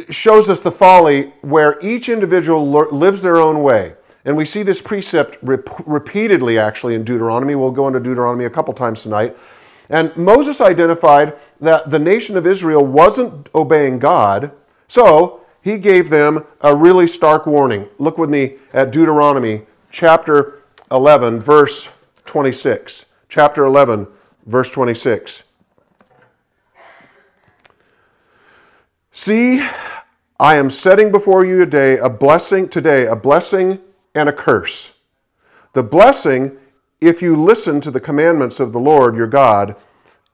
shows 0.09 0.49
us 0.49 0.59
the 0.59 0.71
folly 0.71 1.31
where 1.39 1.79
each 1.81 2.09
individual 2.09 2.69
lives 2.69 3.21
their 3.21 3.37
own 3.37 3.63
way. 3.63 3.95
And 4.27 4.35
we 4.35 4.43
see 4.43 4.61
this 4.61 4.81
precept 4.81 5.37
rep- 5.41 5.87
repeatedly, 5.87 6.59
actually, 6.59 6.95
in 6.95 7.05
Deuteronomy. 7.05 7.55
We'll 7.55 7.71
go 7.71 7.87
into 7.87 8.01
Deuteronomy 8.01 8.43
a 8.43 8.49
couple 8.49 8.73
times 8.73 9.01
tonight. 9.01 9.37
And 9.89 10.13
Moses 10.17 10.59
identified 10.59 11.37
that 11.61 11.89
the 11.89 11.97
nation 11.97 12.35
of 12.35 12.45
Israel 12.45 12.85
wasn't 12.85 13.47
obeying 13.55 13.99
God, 13.99 14.51
so 14.89 15.45
he 15.61 15.77
gave 15.77 16.09
them 16.09 16.45
a 16.59 16.75
really 16.75 17.07
stark 17.07 17.47
warning. 17.47 17.87
Look 17.99 18.17
with 18.17 18.29
me 18.29 18.57
at 18.73 18.91
Deuteronomy 18.91 19.61
chapter 19.91 20.61
11, 20.91 21.39
verse 21.39 21.87
26. 22.25 23.05
Chapter 23.29 23.63
11, 23.63 24.07
verse 24.45 24.69
26. 24.69 25.43
See, 29.13 29.65
I 30.37 30.55
am 30.57 30.69
setting 30.69 31.13
before 31.13 31.45
you 31.45 31.59
today 31.59 31.97
a 31.97 32.09
blessing 32.09 32.67
today, 32.67 33.05
a 33.05 33.15
blessing 33.15 33.79
and 34.17 34.27
a 34.27 34.33
curse. 34.33 34.93
The 35.73 35.83
blessing, 35.83 36.57
if 36.99 37.21
you 37.21 37.41
listen 37.41 37.79
to 37.81 37.91
the 37.91 37.99
commandments 37.99 38.59
of 38.59 38.73
the 38.73 38.79
Lord 38.79 39.15
your 39.15 39.27
God, 39.27 39.75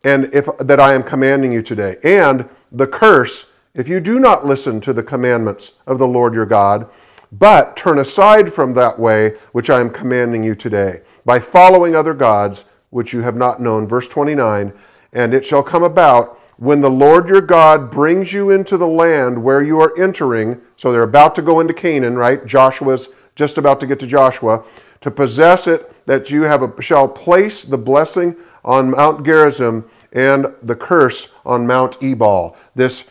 and 0.05 0.33
if 0.33 0.47
that 0.57 0.79
I 0.79 0.93
am 0.93 1.03
commanding 1.03 1.51
you 1.51 1.61
today, 1.61 1.97
and 2.03 2.47
the 2.71 2.87
curse, 2.87 3.47
if 3.73 3.87
you 3.87 3.99
do 3.99 4.19
not 4.19 4.45
listen 4.45 4.79
to 4.81 4.93
the 4.93 5.03
commandments 5.03 5.73
of 5.85 5.99
the 5.99 6.07
Lord 6.07 6.33
your 6.33 6.45
God, 6.45 6.89
but 7.31 7.75
turn 7.75 7.99
aside 7.99 8.53
from 8.53 8.73
that 8.73 8.97
way 8.97 9.35
which 9.51 9.69
I 9.69 9.79
am 9.79 9.89
commanding 9.89 10.43
you 10.43 10.55
today, 10.55 11.01
by 11.25 11.39
following 11.39 11.95
other 11.95 12.13
gods 12.13 12.65
which 12.89 13.11
you 13.11 13.21
have 13.21 13.35
not 13.35 13.61
known. 13.61 13.87
Verse 13.87 14.07
29 14.07 14.71
And 15.11 15.33
it 15.33 15.45
shall 15.45 15.63
come 15.63 15.83
about 15.83 16.39
when 16.57 16.79
the 16.79 16.89
Lord 16.89 17.27
your 17.27 17.41
God 17.41 17.89
brings 17.89 18.31
you 18.31 18.51
into 18.51 18.77
the 18.77 18.87
land 18.87 19.41
where 19.41 19.63
you 19.63 19.79
are 19.81 19.99
entering, 19.99 20.61
so 20.77 20.91
they're 20.91 21.01
about 21.01 21.35
to 21.35 21.41
go 21.41 21.59
into 21.59 21.73
Canaan, 21.73 22.15
right? 22.15 22.45
Joshua's 22.45 23.09
just 23.35 23.57
about 23.57 23.79
to 23.79 23.87
get 23.87 23.99
to 23.99 24.07
Joshua, 24.07 24.63
to 25.01 25.11
possess 25.11 25.67
it, 25.67 25.93
that 26.05 26.29
you 26.29 26.43
have 26.43 26.63
a, 26.63 26.81
shall 26.81 27.07
place 27.07 27.63
the 27.63 27.77
blessing 27.77 28.35
on 28.63 28.91
Mount 28.91 29.25
Gerizim 29.25 29.89
and 30.13 30.47
the 30.63 30.75
curse 30.75 31.29
on 31.45 31.65
Mount 31.67 31.97
Ebal. 32.01 32.55
This 32.75 33.05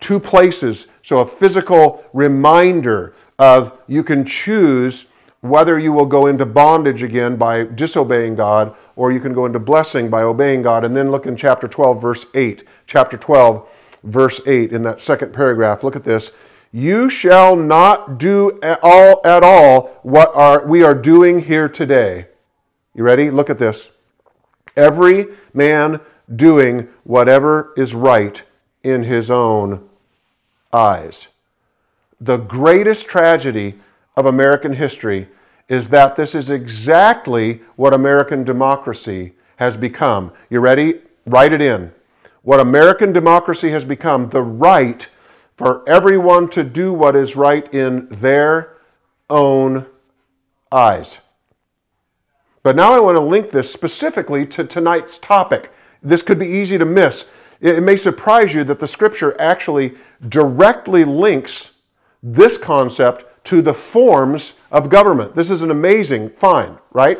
two 0.00 0.20
places, 0.20 0.86
so 1.02 1.20
a 1.20 1.26
physical 1.26 2.04
reminder 2.12 3.14
of 3.38 3.78
you 3.86 4.04
can 4.04 4.24
choose 4.24 5.06
whether 5.40 5.78
you 5.78 5.92
will 5.92 6.06
go 6.06 6.26
into 6.26 6.46
bondage 6.46 7.02
again 7.02 7.36
by 7.36 7.64
disobeying 7.64 8.34
God 8.34 8.74
or 8.96 9.12
you 9.12 9.20
can 9.20 9.34
go 9.34 9.46
into 9.46 9.58
blessing 9.58 10.08
by 10.08 10.22
obeying 10.22 10.62
God. 10.62 10.84
And 10.84 10.96
then 10.96 11.10
look 11.10 11.26
in 11.26 11.36
chapter 11.36 11.68
12, 11.68 12.00
verse 12.00 12.26
8. 12.34 12.64
Chapter 12.86 13.16
12, 13.16 13.68
verse 14.04 14.40
8, 14.46 14.72
in 14.72 14.82
that 14.82 15.00
second 15.00 15.32
paragraph, 15.34 15.82
look 15.82 15.96
at 15.96 16.04
this. 16.04 16.32
You 16.76 17.08
shall 17.08 17.54
not 17.54 18.18
do 18.18 18.58
at 18.60 18.80
all, 18.82 19.20
at 19.24 19.44
all 19.44 19.96
what 20.02 20.34
are, 20.34 20.66
we 20.66 20.82
are 20.82 20.92
doing 20.92 21.38
here 21.38 21.68
today. 21.68 22.26
You 22.96 23.04
ready? 23.04 23.30
Look 23.30 23.48
at 23.48 23.60
this. 23.60 23.90
Every 24.76 25.28
man 25.52 26.00
doing 26.34 26.88
whatever 27.04 27.72
is 27.76 27.94
right 27.94 28.42
in 28.82 29.04
his 29.04 29.30
own 29.30 29.88
eyes. 30.72 31.28
The 32.20 32.38
greatest 32.38 33.06
tragedy 33.06 33.78
of 34.16 34.26
American 34.26 34.72
history 34.72 35.28
is 35.68 35.90
that 35.90 36.16
this 36.16 36.34
is 36.34 36.50
exactly 36.50 37.60
what 37.76 37.94
American 37.94 38.42
democracy 38.42 39.34
has 39.58 39.76
become. 39.76 40.32
You 40.50 40.58
ready? 40.58 41.02
Write 41.24 41.52
it 41.52 41.62
in. 41.62 41.92
What 42.42 42.58
American 42.58 43.12
democracy 43.12 43.68
has 43.68 43.84
become 43.84 44.30
the 44.30 44.42
right 44.42 45.08
for 45.56 45.88
everyone 45.88 46.48
to 46.50 46.64
do 46.64 46.92
what 46.92 47.14
is 47.14 47.36
right 47.36 47.72
in 47.72 48.08
their 48.08 48.76
own 49.30 49.86
eyes. 50.72 51.18
But 52.62 52.76
now 52.76 52.92
I 52.92 53.00
want 53.00 53.16
to 53.16 53.20
link 53.20 53.50
this 53.50 53.70
specifically 53.70 54.46
to 54.46 54.64
tonight's 54.64 55.18
topic. 55.18 55.72
This 56.02 56.22
could 56.22 56.38
be 56.38 56.46
easy 56.46 56.78
to 56.78 56.84
miss. 56.84 57.26
It 57.60 57.82
may 57.82 57.96
surprise 57.96 58.54
you 58.54 58.64
that 58.64 58.80
the 58.80 58.88
scripture 58.88 59.36
actually 59.40 59.94
directly 60.28 61.04
links 61.04 61.70
this 62.22 62.58
concept 62.58 63.24
to 63.44 63.62
the 63.62 63.74
forms 63.74 64.54
of 64.70 64.88
government. 64.88 65.34
This 65.34 65.50
is 65.50 65.62
an 65.62 65.70
amazing 65.70 66.30
find, 66.30 66.78
right? 66.92 67.18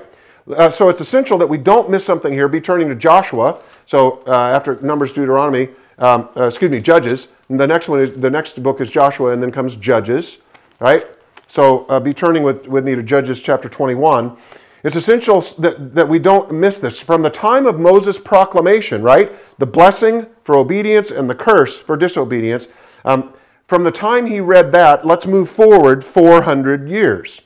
Uh, 0.50 0.70
so 0.70 0.88
it's 0.88 1.00
essential 1.00 1.38
that 1.38 1.46
we 1.46 1.58
don't 1.58 1.90
miss 1.90 2.04
something 2.04 2.32
here. 2.32 2.48
Be 2.48 2.60
turning 2.60 2.88
to 2.88 2.94
Joshua. 2.94 3.60
So 3.86 4.22
uh, 4.26 4.32
after 4.32 4.80
Numbers, 4.80 5.12
Deuteronomy, 5.12 5.68
um, 5.98 6.28
uh, 6.36 6.46
excuse 6.46 6.70
me, 6.70 6.80
Judges. 6.80 7.28
And 7.48 7.60
the 7.60 7.66
next 7.66 7.88
one 7.88 8.00
is 8.00 8.12
the 8.12 8.30
next 8.30 8.62
book 8.62 8.80
is 8.80 8.90
Joshua, 8.90 9.32
and 9.32 9.42
then 9.42 9.52
comes 9.52 9.76
Judges, 9.76 10.38
right? 10.80 11.06
So 11.46 11.84
uh, 11.86 12.00
be 12.00 12.14
turning 12.14 12.42
with, 12.42 12.66
with 12.66 12.84
me 12.84 12.94
to 12.94 13.02
Judges 13.02 13.40
chapter 13.40 13.68
21. 13.68 14.36
It's 14.82 14.96
essential 14.96 15.40
that, 15.58 15.94
that 15.94 16.08
we 16.08 16.18
don't 16.18 16.52
miss 16.52 16.78
this. 16.78 17.00
From 17.00 17.22
the 17.22 17.30
time 17.30 17.64
of 17.66 17.80
Moses' 17.80 18.18
proclamation, 18.18 19.02
right? 19.02 19.32
The 19.58 19.66
blessing 19.66 20.26
for 20.42 20.56
obedience 20.56 21.10
and 21.10 21.28
the 21.28 21.34
curse 21.34 21.78
for 21.78 21.96
disobedience. 21.96 22.68
Um, 23.04 23.32
from 23.66 23.82
the 23.82 23.90
time 23.90 24.26
he 24.26 24.40
read 24.40 24.72
that, 24.72 25.06
let's 25.06 25.26
move 25.26 25.48
forward 25.48 26.04
400 26.04 26.88
years. 26.88 27.40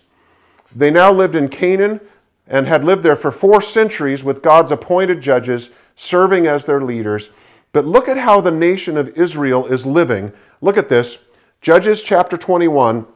They 0.74 0.90
now 0.90 1.12
lived 1.12 1.37
in 1.37 1.48
Canaan 1.48 2.00
and 2.48 2.66
had 2.66 2.84
lived 2.84 3.04
there 3.04 3.16
for 3.16 3.30
four 3.30 3.62
centuries 3.62 4.24
with 4.24 4.42
God's 4.42 4.72
appointed 4.72 5.20
judges 5.20 5.70
serving 5.94 6.46
as 6.46 6.66
their 6.66 6.80
leaders. 6.80 7.30
But 7.72 7.85
look 7.85 8.09
at 8.09 8.18
how 8.18 8.40
the 8.40 8.50
nation 8.50 8.96
of 8.96 9.09
Israel 9.11 9.66
is 9.66 9.85
living. 9.85 10.33
Look 10.61 10.76
at 10.76 10.88
this 10.88 11.18
Judges 11.61 12.02
chapter 12.02 12.37
21, 12.37 13.07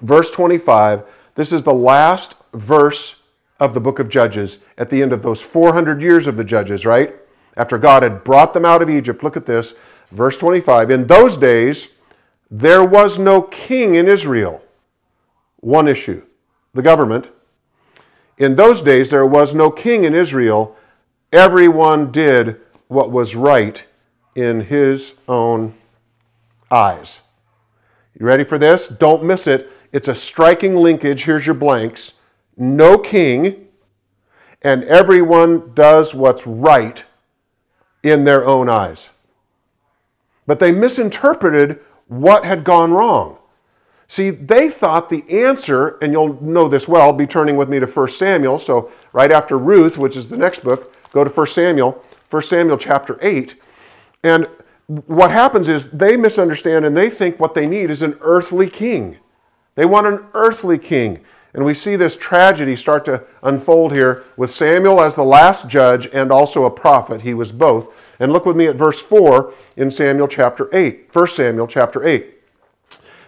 verse 0.00 0.30
25. 0.30 1.04
This 1.34 1.52
is 1.52 1.62
the 1.62 1.74
last 1.74 2.34
verse 2.52 3.16
of 3.58 3.74
the 3.74 3.80
book 3.80 3.98
of 3.98 4.08
Judges 4.08 4.58
at 4.76 4.90
the 4.90 5.02
end 5.02 5.12
of 5.12 5.22
those 5.22 5.40
400 5.40 6.02
years 6.02 6.26
of 6.26 6.36
the 6.36 6.44
Judges, 6.44 6.84
right? 6.84 7.14
After 7.56 7.78
God 7.78 8.02
had 8.02 8.24
brought 8.24 8.54
them 8.54 8.64
out 8.64 8.82
of 8.82 8.90
Egypt. 8.90 9.22
Look 9.22 9.36
at 9.36 9.46
this, 9.46 9.74
verse 10.10 10.36
25. 10.36 10.90
In 10.90 11.06
those 11.06 11.36
days, 11.36 11.88
there 12.50 12.84
was 12.84 13.18
no 13.18 13.42
king 13.42 13.94
in 13.94 14.08
Israel. 14.08 14.62
One 15.60 15.88
issue 15.88 16.22
the 16.74 16.82
government. 16.82 17.28
In 18.38 18.56
those 18.56 18.80
days, 18.80 19.10
there 19.10 19.26
was 19.26 19.54
no 19.54 19.70
king 19.70 20.04
in 20.04 20.14
Israel. 20.14 20.76
Everyone 21.30 22.10
did 22.10 22.60
what 22.92 23.10
was 23.10 23.34
right 23.34 23.84
in 24.34 24.60
his 24.60 25.14
own 25.28 25.74
eyes. 26.70 27.20
You 28.18 28.26
ready 28.26 28.44
for 28.44 28.58
this? 28.58 28.86
Don't 28.86 29.24
miss 29.24 29.46
it. 29.46 29.70
It's 29.92 30.08
a 30.08 30.14
striking 30.14 30.76
linkage. 30.76 31.24
Here's 31.24 31.46
your 31.46 31.54
blanks. 31.54 32.14
No 32.56 32.98
king, 32.98 33.68
and 34.62 34.84
everyone 34.84 35.72
does 35.74 36.14
what's 36.14 36.46
right 36.46 37.04
in 38.02 38.24
their 38.24 38.46
own 38.46 38.68
eyes. 38.68 39.10
But 40.46 40.58
they 40.58 40.72
misinterpreted 40.72 41.80
what 42.08 42.44
had 42.44 42.64
gone 42.64 42.92
wrong. 42.92 43.38
See, 44.08 44.28
they 44.28 44.68
thought 44.68 45.08
the 45.08 45.24
answer, 45.30 45.96
and 46.02 46.12
you'll 46.12 46.42
know 46.42 46.68
this 46.68 46.86
well, 46.86 47.12
be 47.12 47.26
turning 47.26 47.56
with 47.56 47.70
me 47.70 47.80
to 47.80 47.86
1 47.86 48.08
Samuel. 48.08 48.58
So, 48.58 48.92
right 49.12 49.32
after 49.32 49.56
Ruth, 49.56 49.96
which 49.96 50.16
is 50.16 50.28
the 50.28 50.36
next 50.36 50.62
book, 50.62 50.94
go 51.12 51.24
to 51.24 51.30
1 51.30 51.46
Samuel, 51.46 52.04
1 52.32 52.42
Samuel 52.42 52.78
chapter 52.78 53.18
8. 53.20 53.56
And 54.24 54.48
what 54.86 55.30
happens 55.30 55.68
is 55.68 55.90
they 55.90 56.16
misunderstand 56.16 56.86
and 56.86 56.96
they 56.96 57.10
think 57.10 57.38
what 57.38 57.54
they 57.54 57.66
need 57.66 57.90
is 57.90 58.00
an 58.00 58.16
earthly 58.22 58.70
king. 58.70 59.18
They 59.74 59.84
want 59.84 60.06
an 60.06 60.24
earthly 60.32 60.78
king. 60.78 61.20
And 61.52 61.66
we 61.66 61.74
see 61.74 61.96
this 61.96 62.16
tragedy 62.16 62.74
start 62.74 63.04
to 63.04 63.24
unfold 63.42 63.92
here 63.92 64.24
with 64.38 64.50
Samuel 64.50 65.02
as 65.02 65.14
the 65.14 65.24
last 65.24 65.68
judge 65.68 66.08
and 66.10 66.32
also 66.32 66.64
a 66.64 66.70
prophet. 66.70 67.20
He 67.20 67.34
was 67.34 67.52
both. 67.52 67.92
And 68.18 68.32
look 68.32 68.46
with 68.46 68.56
me 68.56 68.66
at 68.66 68.76
verse 68.76 69.02
4 69.02 69.52
in 69.76 69.90
Samuel 69.90 70.28
chapter 70.28 70.70
8. 70.74 71.14
1 71.14 71.26
Samuel 71.26 71.66
chapter 71.66 72.02
8. 72.02 72.38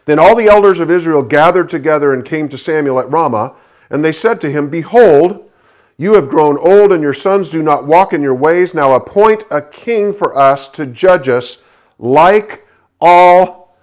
Then 0.06 0.18
all 0.18 0.34
the 0.34 0.48
elders 0.48 0.80
of 0.80 0.90
Israel 0.90 1.22
gathered 1.22 1.68
together 1.68 2.14
and 2.14 2.24
came 2.24 2.48
to 2.48 2.56
Samuel 2.56 2.98
at 3.00 3.10
Ramah, 3.10 3.54
and 3.90 4.02
they 4.02 4.12
said 4.12 4.40
to 4.40 4.50
him, 4.50 4.70
Behold, 4.70 5.50
you 5.96 6.14
have 6.14 6.28
grown 6.28 6.58
old, 6.58 6.92
and 6.92 7.02
your 7.02 7.14
sons 7.14 7.50
do 7.50 7.62
not 7.62 7.86
walk 7.86 8.12
in 8.12 8.22
your 8.22 8.34
ways. 8.34 8.74
Now 8.74 8.94
appoint 8.94 9.44
a 9.50 9.62
king 9.62 10.12
for 10.12 10.36
us 10.36 10.68
to 10.68 10.86
judge 10.86 11.28
us 11.28 11.58
like 11.98 12.66
all 13.00 13.76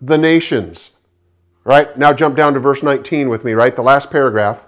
the 0.00 0.18
nations. 0.18 0.90
Right? 1.64 1.96
Now 1.96 2.12
jump 2.12 2.36
down 2.36 2.52
to 2.54 2.60
verse 2.60 2.82
19 2.82 3.30
with 3.30 3.44
me, 3.44 3.52
right? 3.52 3.74
The 3.74 3.82
last 3.82 4.10
paragraph. 4.10 4.66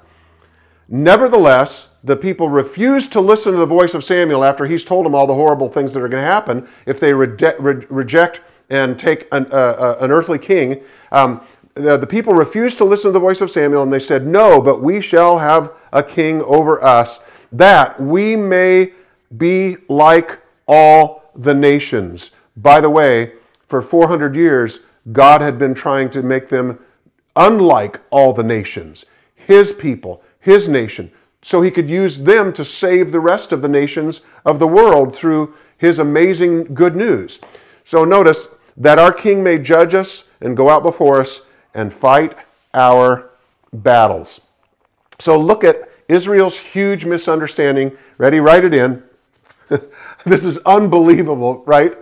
Nevertheless, 0.89 1.89
the 2.03 2.17
people 2.17 2.49
refused 2.49 3.13
to 3.13 3.21
listen 3.21 3.53
to 3.53 3.59
the 3.59 3.67
voice 3.67 3.93
of 3.93 4.05
Samuel 4.05 4.45
after 4.45 4.67
he's 4.67 4.85
told 4.85 5.05
them 5.05 5.15
all 5.15 5.27
the 5.27 5.35
horrible 5.35 5.69
things 5.69 5.93
that 5.93 6.01
are 6.01 6.09
going 6.09 6.23
to 6.23 6.31
happen 6.31 6.69
if 6.87 7.01
they 7.01 7.13
re- 7.13 7.37
re- 7.59 7.87
reject 7.91 8.41
and 8.71 8.99
take 8.99 9.27
an, 9.33 9.47
uh, 9.53 9.57
uh, 9.57 9.99
an 10.01 10.11
earthly 10.11 10.39
king. 10.39 10.83
Um, 11.13 11.43
the, 11.77 11.97
the 11.99 12.07
people 12.07 12.33
refused 12.33 12.79
to 12.79 12.85
listen 12.85 13.11
to 13.11 13.13
the 13.13 13.21
voice 13.21 13.41
of 13.41 13.51
Samuel 13.51 13.83
and 13.83 13.93
they 13.93 14.01
said, 14.01 14.27
No, 14.27 14.61
but 14.61 14.83
we 14.83 15.01
shall 15.01 15.39
have 15.39 15.73
a 15.93 16.03
king 16.03 16.43
over 16.43 16.83
us, 16.83 17.21
that 17.53 18.01
we 18.01 18.35
may 18.35 18.93
be 19.37 19.77
like 19.89 20.41
all 20.67 21.31
the 21.35 21.55
nations. 21.55 22.31
By 22.57 22.81
the 22.81 22.91
way, 22.91 23.35
for 23.67 23.83
400 23.83 24.35
years, 24.35 24.81
God 25.13 25.41
had 25.41 25.59
been 25.59 25.75
trying 25.75 26.11
to 26.11 26.23
make 26.23 26.49
them 26.49 26.79
unlike 27.37 28.01
all 28.11 28.33
the 28.33 28.43
nations, 28.43 29.05
his 29.35 29.73
people, 29.73 30.23
his 30.41 30.69
nation, 30.69 31.13
so 31.43 31.61
he 31.61 31.71
could 31.71 31.89
use 31.89 32.23
them 32.23 32.53
to 32.55 32.65
save 32.65 33.13
the 33.13 33.21
rest 33.21 33.53
of 33.53 33.61
the 33.61 33.69
nations 33.69 34.23
of 34.45 34.59
the 34.59 34.67
world 34.67 35.15
through 35.15 35.55
his 35.77 35.99
amazing 35.99 36.65
good 36.75 36.97
news. 36.97 37.39
So 37.85 38.05
notice 38.05 38.49
that 38.77 38.99
our 38.99 39.13
king 39.13 39.43
may 39.43 39.59
judge 39.59 39.95
us 39.95 40.25
and 40.41 40.57
go 40.57 40.71
out 40.71 40.83
before 40.83 41.21
us 41.21 41.43
and 41.77 41.93
fight 41.93 42.35
our 42.75 43.31
battles. 43.73 44.41
So 45.21 45.39
look 45.39 45.63
at 45.63 45.89
Israel's 46.09 46.59
huge 46.59 47.05
misunderstanding. 47.05 47.97
Ready? 48.19 48.41
Write 48.41 48.65
it 48.65 48.75
in. 48.75 49.03
this 50.25 50.45
is 50.45 50.59
unbelievable, 50.59 51.63
right? 51.67 51.97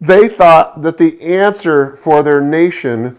They 0.00 0.28
thought 0.28 0.82
that 0.82 0.98
the 0.98 1.20
answer 1.20 1.96
for 1.96 2.22
their 2.22 2.40
nation 2.40 3.18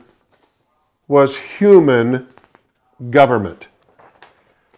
was 1.07 1.37
human 1.37 2.27
government. 3.09 3.67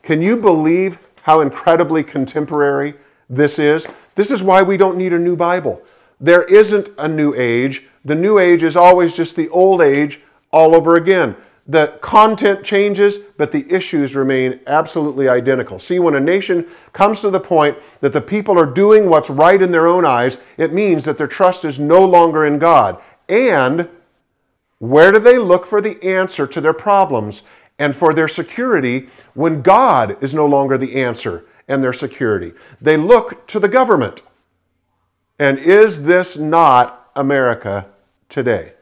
Can 0.02 0.22
you 0.22 0.36
believe 0.38 0.98
how 1.24 1.42
incredibly 1.42 2.04
contemporary 2.04 2.96
this 3.30 3.60
is? 3.60 3.86
This 4.16 4.32
is 4.32 4.44
why 4.44 4.62
we 4.62 4.78
don't 4.78 4.98
need 4.98 5.14
a 5.14 5.20
new 5.20 5.36
Bible. 5.36 5.82
There 6.20 6.44
isn't 6.44 6.90
a 6.98 7.08
new 7.08 7.34
age. 7.34 7.84
The 8.06 8.16
new 8.16 8.38
age 8.38 8.64
is 8.64 8.76
always 8.76 9.16
just 9.16 9.36
the 9.36 9.50
old 9.50 9.82
age 9.82 10.22
all 10.54 10.76
over 10.76 10.96
again. 10.96 11.36
The 11.68 11.98
content 12.02 12.64
changes, 12.64 13.18
but 13.38 13.52
the 13.52 13.70
issues 13.74 14.16
remain 14.16 14.60
absolutely 14.68 15.28
identical. 15.28 15.80
See, 15.80 16.00
when 16.00 16.16
a 16.16 16.20
nation 16.20 16.68
comes 16.92 17.22
to 17.22 17.30
the 17.30 17.40
point 17.40 17.78
that 18.02 18.14
the 18.14 18.22
people 18.22 18.60
are 18.60 18.66
doing 18.66 19.10
what's 19.10 19.30
right 19.30 19.62
in 19.62 19.72
their 19.72 19.88
own 19.88 20.06
eyes, 20.06 20.38
it 20.58 20.74
means 20.74 21.06
that 21.06 21.18
their 21.18 21.28
trust 21.28 21.66
is 21.66 21.80
no 21.80 22.06
longer 22.06 22.46
in 22.46 22.60
God. 22.60 23.02
And 23.28 23.90
where 24.80 25.12
do 25.12 25.20
they 25.20 25.38
look 25.38 25.66
for 25.66 25.82
the 25.82 26.02
answer 26.04 26.46
to 26.48 26.62
their 26.62 26.74
problems? 26.74 27.44
and 27.80 27.96
for 27.96 28.14
their 28.14 28.28
security 28.28 29.10
when 29.34 29.62
God 29.62 30.22
is 30.24 30.34
no 30.34 30.46
longer 30.46 30.78
the 30.78 31.02
answer 31.02 31.46
and 31.68 31.84
their 31.84 31.94
security. 31.94 32.54
They 32.82 32.98
look 32.98 33.48
to 33.48 33.60
the 33.60 33.68
government. 33.68 34.22
And 35.40 35.58
is 35.58 36.04
this 36.04 36.38
not 36.38 37.10
America 37.16 37.88
today? 38.30 38.74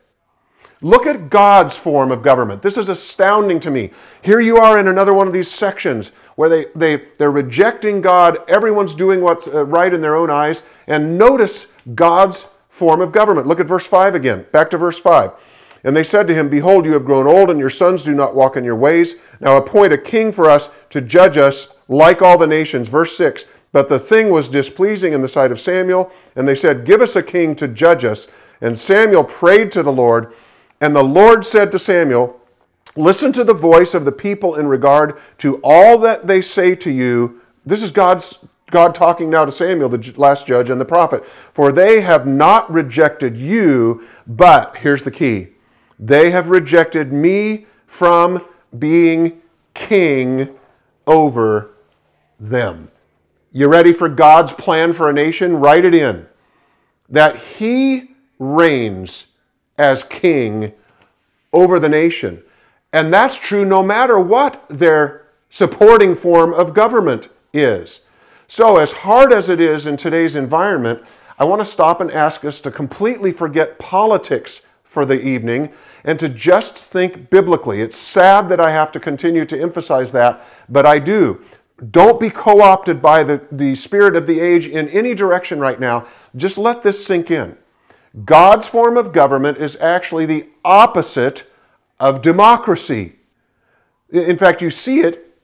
Look 0.82 1.06
at 1.06 1.30
God's 1.30 1.78
form 1.78 2.12
of 2.12 2.24
government. 2.24 2.64
This 2.64 2.78
is 2.78 2.90
astounding 2.90 3.60
to 3.60 3.70
me. 3.70 3.92
Here 4.24 4.40
you 4.40 4.58
are 4.58 4.80
in 4.80 4.88
another 4.88 5.14
one 5.14 5.28
of 5.28 5.34
these 5.34 5.52
sections 5.52 6.12
where 6.36 6.50
they, 6.50 6.66
they, 6.76 7.06
they're 7.20 7.32
rejecting 7.32 8.02
God. 8.02 8.40
Everyone's 8.48 8.96
doing 8.96 9.22
what's 9.22 9.48
uh, 9.48 9.66
right 9.66 9.94
in 9.94 10.02
their 10.02 10.16
own 10.16 10.32
eyes. 10.32 10.64
And 10.88 11.20
notice 11.20 11.68
God's 11.94 12.46
form 12.68 13.00
of 13.00 13.12
government. 13.12 13.46
Look 13.46 13.60
at 13.60 13.68
verse 13.68 13.86
5 13.86 14.16
again. 14.16 14.46
Back 14.52 14.72
to 14.72 14.78
verse 14.78 14.98
5. 14.98 15.34
And 15.84 15.96
they 15.96 16.04
said 16.04 16.28
to 16.28 16.34
him, 16.34 16.50
Behold, 16.50 16.86
you 16.86 16.94
have 16.94 17.06
grown 17.06 17.28
old, 17.28 17.50
and 17.50 17.60
your 17.60 17.70
sons 17.70 18.04
do 18.04 18.14
not 18.14 18.36
walk 18.36 18.56
in 18.56 18.64
your 18.64 18.76
ways. 18.76 19.16
Now 19.40 19.58
appoint 19.58 19.94
a 19.94 19.98
king 19.98 20.32
for 20.32 20.50
us 20.50 20.70
to 20.90 21.02
judge 21.02 21.38
us 21.38 21.70
like 21.88 22.22
all 22.22 22.38
the 22.38 22.48
nations. 22.48 22.88
Verse 22.88 23.16
6 23.18 23.46
But 23.72 23.90
the 23.90 24.00
thing 24.00 24.30
was 24.30 24.50
displeasing 24.50 25.14
in 25.14 25.22
the 25.22 25.28
sight 25.28 25.52
of 25.52 25.60
Samuel, 25.60 26.12
and 26.36 26.48
they 26.48 26.56
said, 26.56 26.86
Give 26.86 27.02
us 27.02 27.16
a 27.16 27.24
king 27.24 27.56
to 27.56 27.68
judge 27.68 28.06
us. 28.06 28.28
And 28.62 28.78
Samuel 28.78 29.24
prayed 29.24 29.72
to 29.72 29.82
the 29.84 29.92
Lord, 29.92 30.34
and 30.82 30.96
the 30.96 31.04
Lord 31.04 31.46
said 31.46 31.72
to 31.72 31.80
Samuel, 31.80 32.42
Listen 32.96 33.32
to 33.34 33.46
the 33.46 33.54
voice 33.54 33.94
of 33.94 34.04
the 34.04 34.12
people 34.12 34.56
in 34.56 34.68
regard 34.68 35.18
to 35.38 35.62
all 35.64 35.98
that 36.00 36.28
they 36.28 36.42
say 36.42 36.76
to 36.76 36.92
you. 36.92 37.40
This 37.66 37.82
is 37.82 37.92
God's 37.92 38.40
God 38.70 38.94
talking 38.94 39.30
now 39.30 39.46
to 39.46 39.52
Samuel, 39.52 39.88
the 39.88 40.14
last 40.18 40.46
judge 40.46 40.70
and 40.70 40.82
the 40.82 40.86
prophet. 40.86 41.26
For 41.54 41.72
they 41.72 42.02
have 42.02 42.28
not 42.28 42.70
rejected 42.70 43.38
you, 43.38 44.06
but 44.28 44.76
here's 44.78 45.04
the 45.04 45.12
key 45.12 45.50
they 46.00 46.32
have 46.32 46.50
rejected 46.50 47.14
me 47.14 47.68
from 47.86 48.44
being 48.78 49.42
king 49.74 50.50
over 51.06 51.72
them. 52.40 52.90
You 53.52 53.68
ready 53.68 53.94
for 53.94 54.10
God's 54.10 54.54
plan 54.54 54.94
for 54.94 55.10
a 55.10 55.14
nation? 55.14 55.58
Write 55.58 55.86
it 55.86 55.94
in. 55.94 56.26
That 57.08 57.38
He 57.38 58.16
reigns 58.40 59.28
as 59.82 60.04
king 60.04 60.74
over 61.52 61.80
the 61.80 61.90
nation. 61.90 62.44
And 62.94 63.12
that's 63.12 63.36
true 63.36 63.66
no 63.66 63.82
matter 63.82 64.20
what 64.20 64.64
their 64.70 65.26
supporting 65.50 66.14
form 66.14 66.54
of 66.54 66.76
government 66.76 67.30
is. 67.52 68.02
So, 68.48 68.78
as 68.78 68.92
hard 68.92 69.34
as 69.34 69.50
it 69.50 69.60
is 69.60 69.88
in 69.88 69.98
today's 69.98 70.36
environment, 70.36 71.02
I 71.40 71.46
want 71.46 71.62
to 71.62 71.66
stop 71.66 72.00
and 72.00 72.12
ask 72.12 72.46
us 72.46 72.62
to 72.62 72.70
completely 72.70 73.32
forget 73.32 73.80
politics 73.80 74.62
for 74.84 75.06
the 75.06 75.20
evening 75.20 75.72
and 76.04 76.20
to 76.20 76.30
just 76.30 76.76
think 76.76 77.30
biblically. 77.30 77.82
It's 77.82 77.96
sad 77.96 78.50
that 78.50 78.60
I 78.60 78.72
have 78.72 78.92
to 78.92 79.00
continue 79.00 79.46
to 79.46 79.60
emphasize 79.60 80.12
that, 80.12 80.46
but 80.70 80.86
I 80.86 81.00
do. 81.00 81.42
Don't 81.90 82.20
be 82.20 82.30
co 82.30 82.62
opted 82.62 83.02
by 83.02 83.24
the, 83.24 83.42
the 83.52 83.74
spirit 83.76 84.16
of 84.16 84.28
the 84.28 84.40
age 84.40 84.68
in 84.68 84.90
any 84.90 85.16
direction 85.16 85.60
right 85.60 85.80
now. 85.80 86.06
Just 86.36 86.58
let 86.60 86.84
this 86.84 87.04
sink 87.04 87.32
in. 87.32 87.58
God's 88.26 88.68
form 88.68 88.98
of 88.98 89.14
government 89.14 89.58
is 89.58 89.78
actually 89.78 90.26
the 90.26 90.50
opposite 90.66 91.50
of 92.00 92.22
democracy. 92.22 93.16
In 94.12 94.38
fact, 94.38 94.62
you 94.62 94.70
see 94.70 95.00
it 95.02 95.38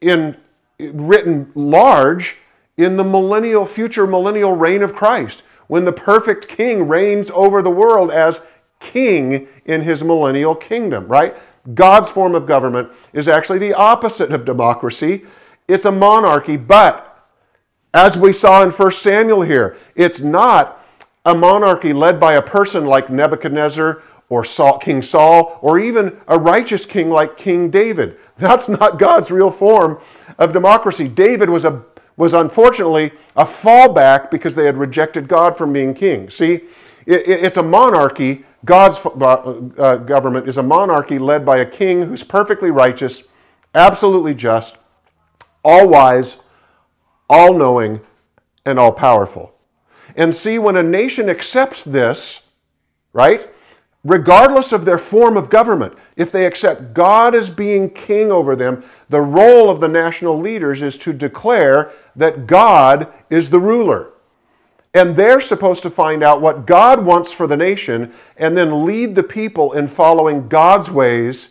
in 0.00 0.36
written 0.78 1.52
large 1.54 2.36
in 2.76 2.96
the 2.96 3.04
millennial 3.04 3.66
future 3.66 4.06
millennial 4.06 4.52
reign 4.52 4.82
of 4.82 4.94
Christ 4.94 5.42
when 5.66 5.84
the 5.84 5.92
perfect 5.92 6.48
king 6.48 6.86
reigns 6.86 7.30
over 7.30 7.62
the 7.62 7.70
world 7.70 8.10
as 8.10 8.42
king 8.78 9.48
in 9.64 9.82
his 9.82 10.04
millennial 10.04 10.54
kingdom, 10.54 11.08
right? 11.08 11.34
God's 11.74 12.10
form 12.10 12.34
of 12.34 12.46
government 12.46 12.90
is 13.12 13.26
actually 13.26 13.58
the 13.58 13.74
opposite 13.74 14.30
of 14.32 14.44
democracy. 14.44 15.26
It's 15.66 15.84
a 15.84 15.92
monarchy, 15.92 16.56
but 16.56 17.26
as 17.92 18.16
we 18.16 18.32
saw 18.32 18.62
in 18.62 18.70
1 18.70 18.92
Samuel 18.92 19.42
here, 19.42 19.76
it's 19.94 20.20
not 20.20 20.85
a 21.26 21.34
monarchy 21.34 21.92
led 21.92 22.18
by 22.18 22.34
a 22.34 22.42
person 22.42 22.86
like 22.86 23.10
Nebuchadnezzar 23.10 24.00
or 24.28 24.44
King 24.80 25.02
Saul 25.02 25.58
or 25.60 25.78
even 25.78 26.18
a 26.28 26.38
righteous 26.38 26.86
king 26.86 27.10
like 27.10 27.36
King 27.36 27.68
David. 27.68 28.16
That's 28.38 28.68
not 28.68 28.98
God's 28.98 29.30
real 29.30 29.50
form 29.50 30.00
of 30.38 30.52
democracy. 30.52 31.08
David 31.08 31.50
was 31.50 31.64
a 31.64 31.84
was 32.16 32.32
unfortunately 32.32 33.12
a 33.36 33.44
fallback 33.44 34.30
because 34.30 34.54
they 34.54 34.64
had 34.64 34.78
rejected 34.78 35.28
God 35.28 35.54
from 35.54 35.74
being 35.74 35.92
king. 35.92 36.30
See, 36.30 36.62
it, 37.04 37.28
it's 37.28 37.58
a 37.58 37.62
monarchy. 37.62 38.46
God's 38.64 38.98
uh, 39.04 39.60
uh, 39.76 39.96
government 39.96 40.48
is 40.48 40.56
a 40.56 40.62
monarchy 40.62 41.18
led 41.18 41.44
by 41.44 41.58
a 41.58 41.66
king 41.66 42.04
who's 42.04 42.22
perfectly 42.22 42.70
righteous, 42.70 43.22
absolutely 43.74 44.34
just, 44.34 44.78
all 45.62 45.86
wise, 45.86 46.38
all 47.28 47.52
knowing, 47.52 48.00
and 48.64 48.78
all 48.78 48.92
powerful. 48.92 49.55
And 50.16 50.34
see, 50.34 50.58
when 50.58 50.76
a 50.76 50.82
nation 50.82 51.28
accepts 51.28 51.84
this, 51.84 52.40
right, 53.12 53.48
regardless 54.02 54.72
of 54.72 54.84
their 54.84 54.98
form 54.98 55.36
of 55.36 55.50
government, 55.50 55.94
if 56.16 56.32
they 56.32 56.46
accept 56.46 56.94
God 56.94 57.34
as 57.34 57.50
being 57.50 57.90
king 57.90 58.32
over 58.32 58.56
them, 58.56 58.82
the 59.10 59.20
role 59.20 59.68
of 59.68 59.80
the 59.80 59.88
national 59.88 60.38
leaders 60.38 60.80
is 60.80 60.96
to 60.98 61.12
declare 61.12 61.92
that 62.16 62.46
God 62.46 63.12
is 63.28 63.50
the 63.50 63.60
ruler. 63.60 64.12
And 64.94 65.14
they're 65.14 65.42
supposed 65.42 65.82
to 65.82 65.90
find 65.90 66.22
out 66.22 66.40
what 66.40 66.66
God 66.66 67.04
wants 67.04 67.30
for 67.30 67.46
the 67.46 67.56
nation 67.56 68.14
and 68.38 68.56
then 68.56 68.86
lead 68.86 69.14
the 69.14 69.22
people 69.22 69.74
in 69.74 69.88
following 69.88 70.48
God's 70.48 70.90
ways 70.90 71.50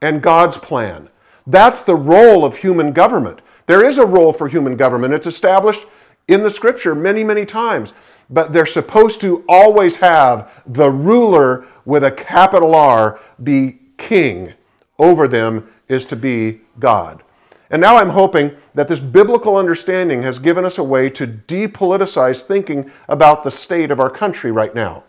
and 0.00 0.22
God's 0.22 0.56
plan. 0.56 1.08
That's 1.46 1.82
the 1.82 1.96
role 1.96 2.44
of 2.44 2.58
human 2.58 2.92
government. 2.92 3.40
There 3.66 3.84
is 3.84 3.98
a 3.98 4.06
role 4.06 4.32
for 4.32 4.46
human 4.46 4.76
government. 4.76 5.14
It's 5.14 5.26
established 5.26 5.84
in 6.28 6.42
the 6.42 6.50
scripture 6.50 6.94
many, 6.94 7.24
many 7.24 7.44
times. 7.44 7.92
But 8.30 8.52
they're 8.52 8.66
supposed 8.66 9.20
to 9.20 9.44
always 9.48 9.96
have 9.96 10.50
the 10.66 10.90
ruler 10.90 11.66
with 11.84 12.04
a 12.04 12.10
capital 12.10 12.74
R 12.74 13.20
be 13.42 13.80
king. 13.98 14.54
Over 14.98 15.28
them 15.28 15.68
is 15.88 16.04
to 16.06 16.16
be 16.16 16.62
God. 16.78 17.22
And 17.70 17.80
now 17.80 17.96
I'm 17.96 18.10
hoping 18.10 18.56
that 18.74 18.88
this 18.88 19.00
biblical 19.00 19.56
understanding 19.56 20.22
has 20.22 20.38
given 20.38 20.64
us 20.64 20.78
a 20.78 20.84
way 20.84 21.10
to 21.10 21.26
depoliticize 21.26 22.42
thinking 22.42 22.90
about 23.08 23.42
the 23.42 23.50
state 23.50 23.90
of 23.90 24.00
our 24.00 24.10
country 24.10 24.52
right 24.52 24.74
now. 24.74 25.04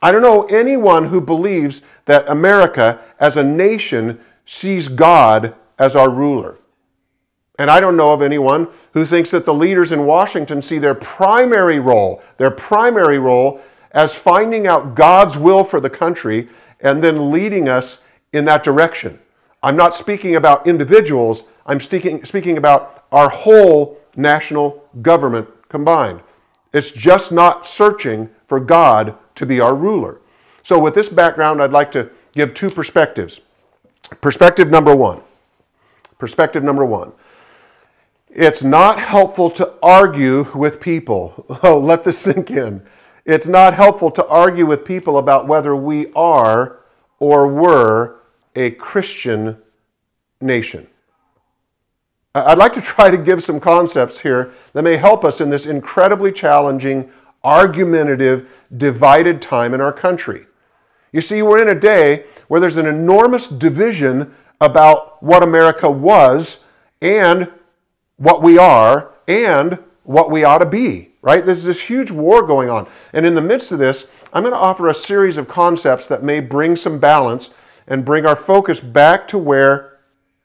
I 0.00 0.12
don't 0.12 0.22
know 0.22 0.44
anyone 0.44 1.08
who 1.08 1.20
believes 1.20 1.80
that 2.04 2.28
America 2.28 3.00
as 3.18 3.36
a 3.36 3.42
nation 3.42 4.20
sees 4.46 4.88
God 4.88 5.54
as 5.78 5.96
our 5.96 6.10
ruler. 6.10 6.58
And 7.58 7.70
I 7.70 7.80
don't 7.80 7.96
know 7.96 8.12
of 8.12 8.22
anyone 8.22 8.68
who 8.94 9.04
thinks 9.04 9.30
that 9.32 9.44
the 9.44 9.52
leaders 9.52 9.92
in 9.92 10.06
Washington 10.06 10.62
see 10.62 10.78
their 10.78 10.94
primary 10.94 11.80
role, 11.80 12.22
their 12.38 12.50
primary 12.50 13.18
role 13.18 13.60
as 13.90 14.14
finding 14.14 14.66
out 14.66 14.94
God's 14.94 15.36
will 15.36 15.64
for 15.64 15.80
the 15.80 15.90
country 15.90 16.48
and 16.80 17.02
then 17.02 17.30
leading 17.30 17.68
us 17.68 18.00
in 18.32 18.44
that 18.44 18.62
direction. 18.62 19.18
I'm 19.62 19.76
not 19.76 19.94
speaking 19.94 20.36
about 20.36 20.66
individuals, 20.66 21.44
I'm 21.66 21.80
speaking, 21.80 22.24
speaking 22.24 22.56
about 22.56 23.04
our 23.10 23.28
whole 23.28 23.98
national 24.16 24.84
government 25.02 25.48
combined. 25.68 26.20
It's 26.72 26.90
just 26.92 27.32
not 27.32 27.66
searching 27.66 28.30
for 28.46 28.60
God 28.60 29.16
to 29.34 29.46
be 29.46 29.60
our 29.60 29.74
ruler. 29.74 30.20
So, 30.62 30.78
with 30.78 30.94
this 30.94 31.08
background, 31.08 31.62
I'd 31.62 31.72
like 31.72 31.90
to 31.92 32.10
give 32.32 32.54
two 32.54 32.70
perspectives. 32.70 33.40
Perspective 34.20 34.70
number 34.70 34.94
one. 34.94 35.20
Perspective 36.18 36.62
number 36.62 36.84
one. 36.84 37.12
It's 38.34 38.64
not 38.64 38.98
helpful 38.98 39.48
to 39.52 39.74
argue 39.80 40.50
with 40.54 40.80
people. 40.80 41.46
Oh, 41.62 41.78
let 41.78 42.02
this 42.02 42.18
sink 42.18 42.50
in. 42.50 42.84
It's 43.24 43.46
not 43.46 43.74
helpful 43.74 44.10
to 44.10 44.26
argue 44.26 44.66
with 44.66 44.84
people 44.84 45.18
about 45.18 45.46
whether 45.46 45.74
we 45.74 46.12
are 46.14 46.80
or 47.20 47.46
were 47.48 48.20
a 48.56 48.72
Christian 48.72 49.56
nation. 50.40 50.88
I'd 52.34 52.58
like 52.58 52.72
to 52.74 52.80
try 52.80 53.12
to 53.12 53.16
give 53.16 53.42
some 53.42 53.60
concepts 53.60 54.18
here 54.18 54.52
that 54.72 54.82
may 54.82 54.96
help 54.96 55.24
us 55.24 55.40
in 55.40 55.48
this 55.48 55.66
incredibly 55.66 56.32
challenging, 56.32 57.10
argumentative, 57.44 58.50
divided 58.76 59.40
time 59.40 59.72
in 59.72 59.80
our 59.80 59.92
country. 59.92 60.46
You 61.12 61.20
see, 61.20 61.42
we're 61.42 61.62
in 61.62 61.68
a 61.68 61.80
day 61.80 62.26
where 62.48 62.60
there's 62.60 62.76
an 62.76 62.86
enormous 62.86 63.46
division 63.46 64.34
about 64.60 65.22
what 65.22 65.44
America 65.44 65.88
was 65.88 66.58
and 67.00 67.48
what 68.16 68.42
we 68.42 68.58
are 68.58 69.12
and 69.26 69.78
what 70.04 70.30
we 70.30 70.44
ought 70.44 70.58
to 70.58 70.66
be, 70.66 71.10
right? 71.22 71.44
There's 71.44 71.64
this 71.64 71.80
huge 71.80 72.10
war 72.10 72.46
going 72.46 72.68
on. 72.68 72.86
And 73.12 73.24
in 73.26 73.34
the 73.34 73.40
midst 73.40 73.72
of 73.72 73.78
this, 73.78 74.06
I'm 74.32 74.42
going 74.42 74.54
to 74.54 74.58
offer 74.58 74.88
a 74.88 74.94
series 74.94 75.36
of 75.36 75.48
concepts 75.48 76.06
that 76.08 76.22
may 76.22 76.40
bring 76.40 76.76
some 76.76 76.98
balance 76.98 77.50
and 77.86 78.04
bring 78.04 78.26
our 78.26 78.36
focus 78.36 78.80
back 78.80 79.26
to 79.28 79.38
where 79.38 79.98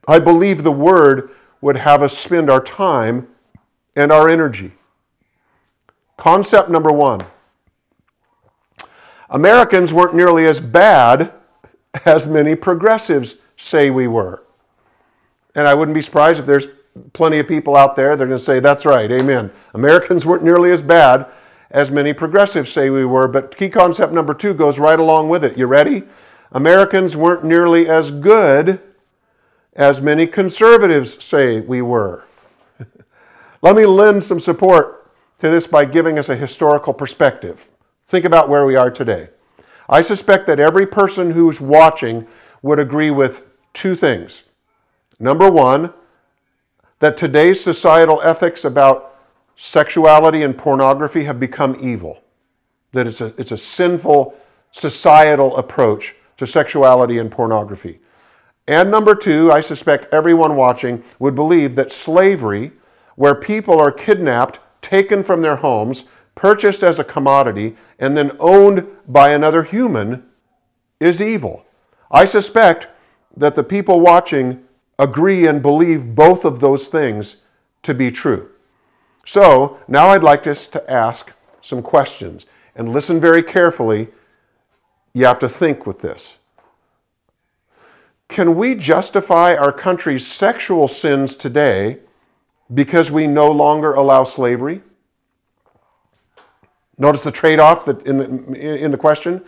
I 0.08 0.20
believe 0.20 0.64
the 0.64 0.72
Word 0.72 1.32
would 1.62 1.78
have 1.78 2.02
us 2.02 2.18
spend 2.18 2.50
our 2.50 2.64
time 2.64 3.28
and 3.96 4.12
our 4.12 4.30
energy. 4.30 4.74
Concept 6.18 6.70
number 6.70 6.92
one 6.92 7.22
Americans 9.30 9.94
weren't 9.94 10.16
nearly 10.16 10.46
as 10.46 10.60
bad 10.60 11.32
as 12.06 12.26
many 12.26 12.56
progressives 12.56 13.36
say 13.58 13.90
we 13.90 14.08
were. 14.08 14.44
And 15.56 15.68
I 15.68 15.74
wouldn't 15.74 15.96
be 15.96 16.02
surprised 16.02 16.40
if 16.40 16.46
there's 16.46 16.68
plenty 17.14 17.40
of 17.40 17.48
people 17.48 17.76
out 17.76 17.96
there, 17.96 18.16
they're 18.16 18.28
going 18.28 18.38
to 18.40 18.44
say, 18.44 18.60
that's 18.60 18.86
right, 18.86 19.12
amen. 19.12 19.52
Americans 19.74 20.26
weren't 20.26 20.44
nearly 20.44 20.72
as 20.72 20.82
bad 20.82 21.26
as 21.72 21.92
many 21.92 22.14
progressives 22.14 22.72
say 22.72 22.90
we 22.90 23.06
were, 23.06 23.28
but 23.28 23.56
key 23.56 23.70
concept 23.70 24.12
number 24.12 24.34
two 24.34 24.54
goes 24.54 24.80
right 24.80 25.00
along 25.00 25.30
with 25.30 25.44
it. 25.44 25.58
You 25.58 25.68
ready? 25.68 26.04
Americans 26.52 27.16
weren't 27.16 27.44
nearly 27.44 27.88
as 27.88 28.12
good 28.12 28.82
as 29.74 30.02
many 30.02 30.26
conservatives 30.26 31.24
say 31.24 31.60
we 31.62 31.82
were. 31.82 32.26
Let 33.62 33.76
me 33.76 33.86
lend 33.86 34.24
some 34.24 34.40
support 34.40 35.12
to 35.40 35.50
this 35.50 35.68
by 35.68 35.86
giving 35.86 36.18
us 36.18 36.30
a 36.30 36.36
historical 36.36 36.94
perspective. 36.94 37.70
Think 38.08 38.26
about 38.26 38.50
where 38.50 38.66
we 38.66 38.76
are 38.76 38.90
today. 38.90 39.30
I 39.88 40.02
suspect 40.02 40.48
that 40.48 40.60
every 40.60 40.86
person 40.86 41.32
who's 41.32 41.62
watching 41.62 42.28
would 42.62 42.80
agree 42.80 43.12
with 43.12 43.46
two 43.74 43.96
things. 43.96 44.44
Number 45.20 45.50
one, 45.50 45.94
that 47.00 47.18
today's 47.18 47.62
societal 47.62 48.22
ethics 48.22 48.66
about 48.66 49.18
sexuality 49.56 50.44
and 50.44 50.58
pornography 50.58 51.24
have 51.24 51.40
become 51.40 51.78
evil. 51.82 52.22
That 52.92 53.08
it's 53.08 53.22
a, 53.22 53.34
it's 53.38 53.52
a 53.52 53.58
sinful 53.58 54.36
societal 54.72 55.58
approach 55.58 56.16
to 56.38 56.48
sexuality 56.48 57.18
and 57.18 57.32
pornography. 57.32 58.00
And 58.68 58.92
number 58.92 59.16
two, 59.16 59.52
I 59.52 59.62
suspect 59.62 60.14
everyone 60.14 60.56
watching 60.56 61.04
would 61.18 61.36
believe 61.36 61.76
that 61.76 61.92
slavery, 61.92 62.72
where 63.16 63.36
people 63.36 63.80
are 63.80 63.92
kidnapped, 63.92 64.60
taken 64.82 65.24
from 65.24 65.42
their 65.42 65.58
homes, 65.58 66.06
purchased 66.36 66.84
as 66.84 67.00
a 67.00 67.04
commodity, 67.04 67.76
and 67.98 68.16
then 68.16 68.36
owned 68.40 68.88
by 69.08 69.32
another 69.32 69.64
human, 69.64 70.24
is 71.00 71.22
evil. 71.22 71.66
I 72.12 72.26
suspect 72.26 72.88
that 73.36 73.56
the 73.56 73.64
people 73.64 74.00
watching 74.00 74.64
agree 75.00 75.48
and 75.48 75.62
believe 75.62 76.14
both 76.14 76.46
of 76.46 76.60
those 76.60 76.90
things 76.90 77.38
to 77.82 77.94
be 77.96 78.12
true. 78.12 78.52
So 79.26 79.80
now 79.88 80.10
I'd 80.10 80.24
like 80.24 80.46
us 80.46 80.68
to 80.68 80.92
ask 80.92 81.34
some 81.62 81.82
questions 81.82 82.46
and 82.76 82.94
listen 82.94 83.20
very 83.20 83.42
carefully. 83.42 84.10
You 85.14 85.26
have 85.26 85.40
to 85.40 85.50
think 85.50 85.88
with 85.88 86.02
this. 86.02 86.36
Can 88.28 88.56
we 88.56 88.76
justify 88.76 89.56
our 89.56 89.72
country's 89.72 90.28
sexual 90.28 90.88
sins 90.88 91.36
today 91.36 92.00
because 92.74 93.10
we 93.10 93.26
no 93.26 93.50
longer 93.52 93.94
allow 93.94 94.24
slavery? 94.24 94.82
Notice 96.98 97.24
the 97.24 97.32
trade 97.32 97.60
off 97.60 97.88
in 97.88 98.18
the, 98.18 98.54
in 98.54 98.92
the 98.92 98.98
question. 98.98 99.44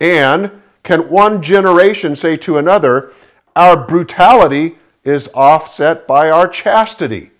And 0.00 0.50
can 0.82 1.08
one 1.08 1.40
generation 1.40 2.16
say 2.16 2.36
to 2.38 2.58
another, 2.58 3.12
our 3.54 3.86
brutality 3.86 4.76
is 5.06 5.28
offset 5.34 6.06
by 6.06 6.30
our 6.30 6.48
chastity? 6.48 7.30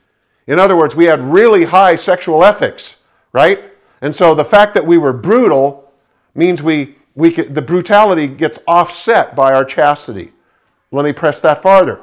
In 0.47 0.59
other 0.59 0.77
words, 0.77 0.95
we 0.95 1.07
had 1.07 1.21
really 1.21 1.65
high 1.65 1.97
sexual 1.97 2.45
ethics, 2.45 2.97
right? 3.33 3.65
And 4.01 4.15
so 4.15 4.35
the 4.35 4.45
fact 4.45 4.75
that 4.75 4.87
we 4.87 4.99
were 4.99 5.13
brutal 5.13 5.93
means 6.35 6.63
we, 6.63 6.97
we 7.15 7.31
the 7.31 7.63
brutality 7.63 8.29
gets 8.29 8.59
offset 8.69 9.35
by 9.35 9.53
our 9.53 9.65
chastity. 9.65 10.33
Let 10.93 11.05
me 11.05 11.13
press 11.13 11.41
that 11.41 11.63
farther. 11.63 12.01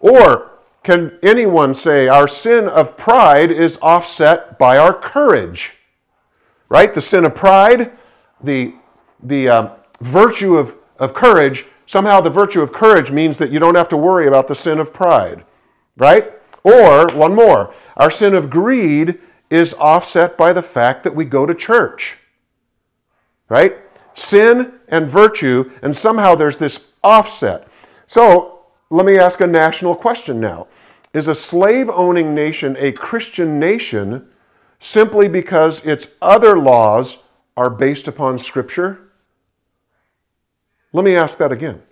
Or 0.00 0.50
can 0.82 1.18
anyone 1.22 1.74
say 1.74 2.08
our 2.08 2.28
sin 2.28 2.68
of 2.68 2.96
pride 2.96 3.50
is 3.50 3.78
offset 3.80 4.58
by 4.58 4.78
our 4.78 4.92
courage? 4.92 5.72
Right? 6.68 6.92
The 6.92 7.02
sin 7.02 7.24
of 7.24 7.34
pride, 7.34 7.92
the, 8.42 8.74
the 9.22 9.48
um, 9.48 9.70
virtue 10.00 10.56
of, 10.56 10.74
of 10.98 11.14
courage, 11.14 11.66
somehow 11.90 12.20
the 12.20 12.30
virtue 12.30 12.62
of 12.62 12.72
courage 12.72 13.10
means 13.10 13.36
that 13.36 13.50
you 13.50 13.58
don't 13.58 13.74
have 13.74 13.88
to 13.88 13.96
worry 13.96 14.28
about 14.28 14.46
the 14.46 14.54
sin 14.54 14.78
of 14.78 14.92
pride. 14.92 15.44
Right? 15.96 16.32
Or, 16.62 17.08
one 17.08 17.34
more, 17.34 17.74
our 17.96 18.12
sin 18.12 18.32
of 18.32 18.48
greed 18.48 19.18
is 19.50 19.74
offset 19.74 20.38
by 20.38 20.52
the 20.52 20.62
fact 20.62 21.02
that 21.02 21.16
we 21.16 21.24
go 21.24 21.46
to 21.46 21.52
church. 21.52 22.16
Right? 23.48 23.76
Sin 24.14 24.74
and 24.86 25.10
virtue, 25.10 25.68
and 25.82 25.96
somehow 25.96 26.36
there's 26.36 26.58
this 26.58 26.86
offset. 27.02 27.66
So, 28.06 28.60
let 28.90 29.04
me 29.04 29.18
ask 29.18 29.40
a 29.40 29.46
national 29.48 29.96
question 29.96 30.38
now. 30.38 30.68
Is 31.12 31.26
a 31.26 31.34
slave 31.34 31.90
owning 31.90 32.36
nation 32.36 32.76
a 32.78 32.92
Christian 32.92 33.58
nation 33.58 34.28
simply 34.78 35.26
because 35.26 35.84
its 35.84 36.06
other 36.22 36.56
laws 36.56 37.18
are 37.56 37.68
based 37.68 38.06
upon 38.06 38.38
Scripture? 38.38 39.09
Let 40.92 41.04
me 41.04 41.14
ask 41.14 41.38
that 41.38 41.52
again. 41.52 41.82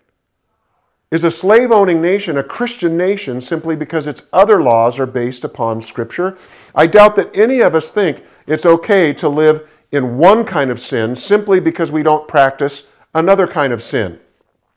Is 1.10 1.24
a 1.24 1.30
slave 1.30 1.72
owning 1.72 2.02
nation 2.02 2.36
a 2.36 2.42
Christian 2.42 2.96
nation 2.96 3.40
simply 3.40 3.76
because 3.76 4.06
its 4.06 4.24
other 4.32 4.62
laws 4.62 4.98
are 4.98 5.06
based 5.06 5.42
upon 5.42 5.80
Scripture? 5.80 6.36
I 6.74 6.86
doubt 6.86 7.16
that 7.16 7.34
any 7.34 7.60
of 7.60 7.74
us 7.74 7.90
think 7.90 8.22
it's 8.46 8.66
okay 8.66 9.14
to 9.14 9.28
live 9.28 9.66
in 9.90 10.18
one 10.18 10.44
kind 10.44 10.70
of 10.70 10.80
sin 10.80 11.16
simply 11.16 11.60
because 11.60 11.90
we 11.90 12.02
don't 12.02 12.28
practice 12.28 12.84
another 13.14 13.46
kind 13.46 13.72
of 13.72 13.82
sin. 13.82 14.20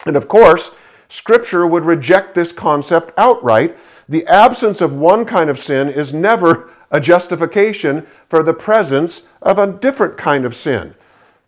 And 0.06 0.16
of 0.16 0.28
course, 0.28 0.72
Scripture 1.10 1.68
would 1.68 1.84
reject 1.84 2.34
this 2.34 2.54
concept 2.54 3.12
outright. 3.18 3.76
The 4.08 4.26
absence 4.28 4.80
of 4.80 4.94
one 4.94 5.26
kind 5.26 5.50
of 5.50 5.60
sin 5.60 5.90
is 5.90 6.14
never 6.14 6.72
a 6.92 7.02
justification 7.02 8.08
for 8.30 8.44
the 8.44 8.54
presence 8.54 9.24
of 9.42 9.58
a 9.58 9.72
different 9.72 10.18
kind 10.18 10.46
of 10.46 10.56
sin. 10.56 10.96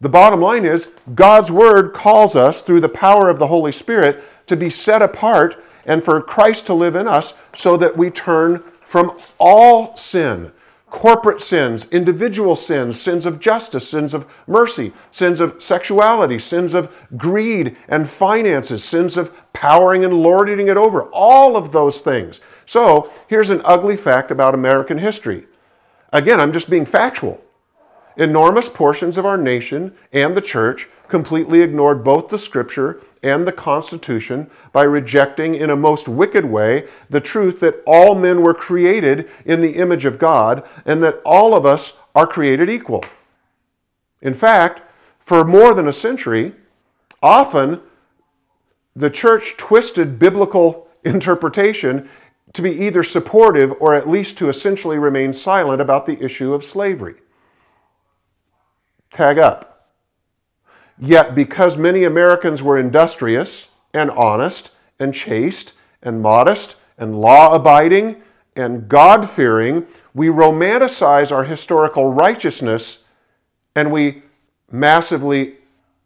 The 0.02 0.10
bottom 0.10 0.42
line 0.42 0.66
is 0.66 0.88
God's 1.16 1.52
Word 1.52 1.94
calls 1.94 2.36
us 2.36 2.62
through 2.62 2.82
the 2.82 2.90
power 2.90 3.30
of 3.30 3.40
the 3.40 3.48
Holy 3.48 3.72
Spirit 3.72 4.24
to 4.48 4.58
be 4.58 4.70
set 4.70 5.02
apart 5.02 5.64
and 5.86 6.04
for 6.04 6.22
Christ 6.22 6.66
to 6.68 6.74
live 6.74 6.96
in 6.96 7.08
us 7.08 7.34
so 7.56 7.78
that 7.78 7.98
we 7.98 8.10
turn 8.10 8.64
from 8.82 9.18
all 9.40 9.96
sin 9.96 10.52
corporate 10.94 11.42
sins, 11.42 11.88
individual 11.90 12.56
sins, 12.56 13.02
sins 13.02 13.26
of 13.26 13.40
justice, 13.40 13.90
sins 13.90 14.14
of 14.14 14.28
mercy, 14.46 14.94
sins 15.10 15.40
of 15.40 15.56
sexuality, 15.62 16.38
sins 16.38 16.76
of 16.76 16.96
greed 17.18 17.76
and 17.88 18.08
finances, 18.08 18.84
sins 18.84 19.18
of 19.18 19.34
powering 19.54 20.06
and 20.06 20.14
lording 20.14 20.68
it 20.68 20.78
over, 20.78 21.06
all 21.06 21.58
of 21.58 21.72
those 21.72 22.02
things. 22.02 22.40
So 22.68 23.12
here's 23.28 23.50
an 23.50 23.64
ugly 23.66 23.98
fact 23.98 24.30
about 24.30 24.54
American 24.54 25.00
history. 25.00 25.48
Again, 26.14 26.40
I'm 26.40 26.54
just 26.54 26.70
being 26.70 26.86
factual. 26.86 27.44
Enormous 28.16 28.70
portions 28.70 29.18
of 29.18 29.26
our 29.26 29.38
nation 29.38 29.94
and 30.12 30.36
the 30.36 30.42
church 30.42 30.88
completely 31.08 31.62
ignored 31.62 32.04
both 32.04 32.30
the 32.30 32.40
scripture 32.40 33.02
and 33.22 33.48
the 33.48 33.52
Constitution 33.52 34.50
by 34.72 34.84
rejecting, 34.84 35.56
in 35.56 35.70
a 35.70 35.76
most 35.76 36.08
wicked 36.08 36.46
way, 36.46 36.88
the 37.10 37.22
truth 37.22 37.60
that 37.62 37.82
all 37.86 38.16
men 38.16 38.42
were 38.42 38.54
created 38.54 39.30
in 39.46 39.62
the 39.62 39.76
image 39.78 40.06
of 40.06 40.20
God 40.20 40.68
and 40.86 41.02
that 41.04 41.22
all 41.26 41.56
of 41.56 41.66
us 41.66 41.94
are 42.14 42.28
created 42.28 42.70
equal. 42.70 43.04
In 44.22 44.34
fact, 44.34 44.82
for 45.20 45.46
more 45.46 45.74
than 45.74 45.88
a 45.88 45.94
century, 45.94 46.54
often 47.22 47.80
the 48.96 49.10
church 49.10 49.56
twisted 49.58 50.20
biblical 50.20 50.88
interpretation 51.04 52.10
to 52.54 52.62
be 52.62 52.72
either 52.72 53.04
supportive 53.04 53.74
or 53.80 53.96
at 53.96 54.08
least 54.08 54.38
to 54.38 54.50
essentially 54.50 55.00
remain 55.00 55.34
silent 55.34 55.82
about 55.82 56.06
the 56.06 56.22
issue 56.24 56.54
of 56.54 56.64
slavery. 56.64 57.16
Tag 59.14 59.38
up. 59.38 59.92
Yet, 60.98 61.36
because 61.36 61.78
many 61.78 62.04
Americans 62.04 62.64
were 62.64 62.80
industrious 62.80 63.68
and 63.94 64.10
honest 64.10 64.72
and 65.00 65.14
chaste 65.14 65.74
and 66.02 66.20
modest 66.20 66.76
and 66.98 67.22
law 67.22 67.54
abiding 67.54 68.24
and 68.56 68.90
God 68.90 69.30
fearing, 69.30 69.86
we 70.16 70.28
romanticize 70.28 71.32
our 71.32 71.44
historical 71.44 72.12
righteousness 72.12 73.00
and 73.76 73.92
we 73.92 74.24
massively 74.72 75.58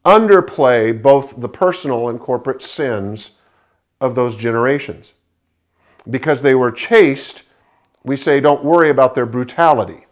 underplay 0.03 1.01
both 1.01 1.39
the 1.39 1.49
personal 1.49 2.10
and 2.10 2.20
corporate 2.20 2.62
sins 2.62 3.32
of 4.01 4.16
those 4.16 4.36
generations. 4.36 5.14
Because 6.10 6.41
they 6.41 6.55
were 6.55 6.72
chaste, 6.72 7.43
we 8.03 8.18
say, 8.18 8.41
don't 8.41 8.66
worry 8.66 8.89
about 8.89 9.16
their 9.16 9.26
brutality. 9.26 10.07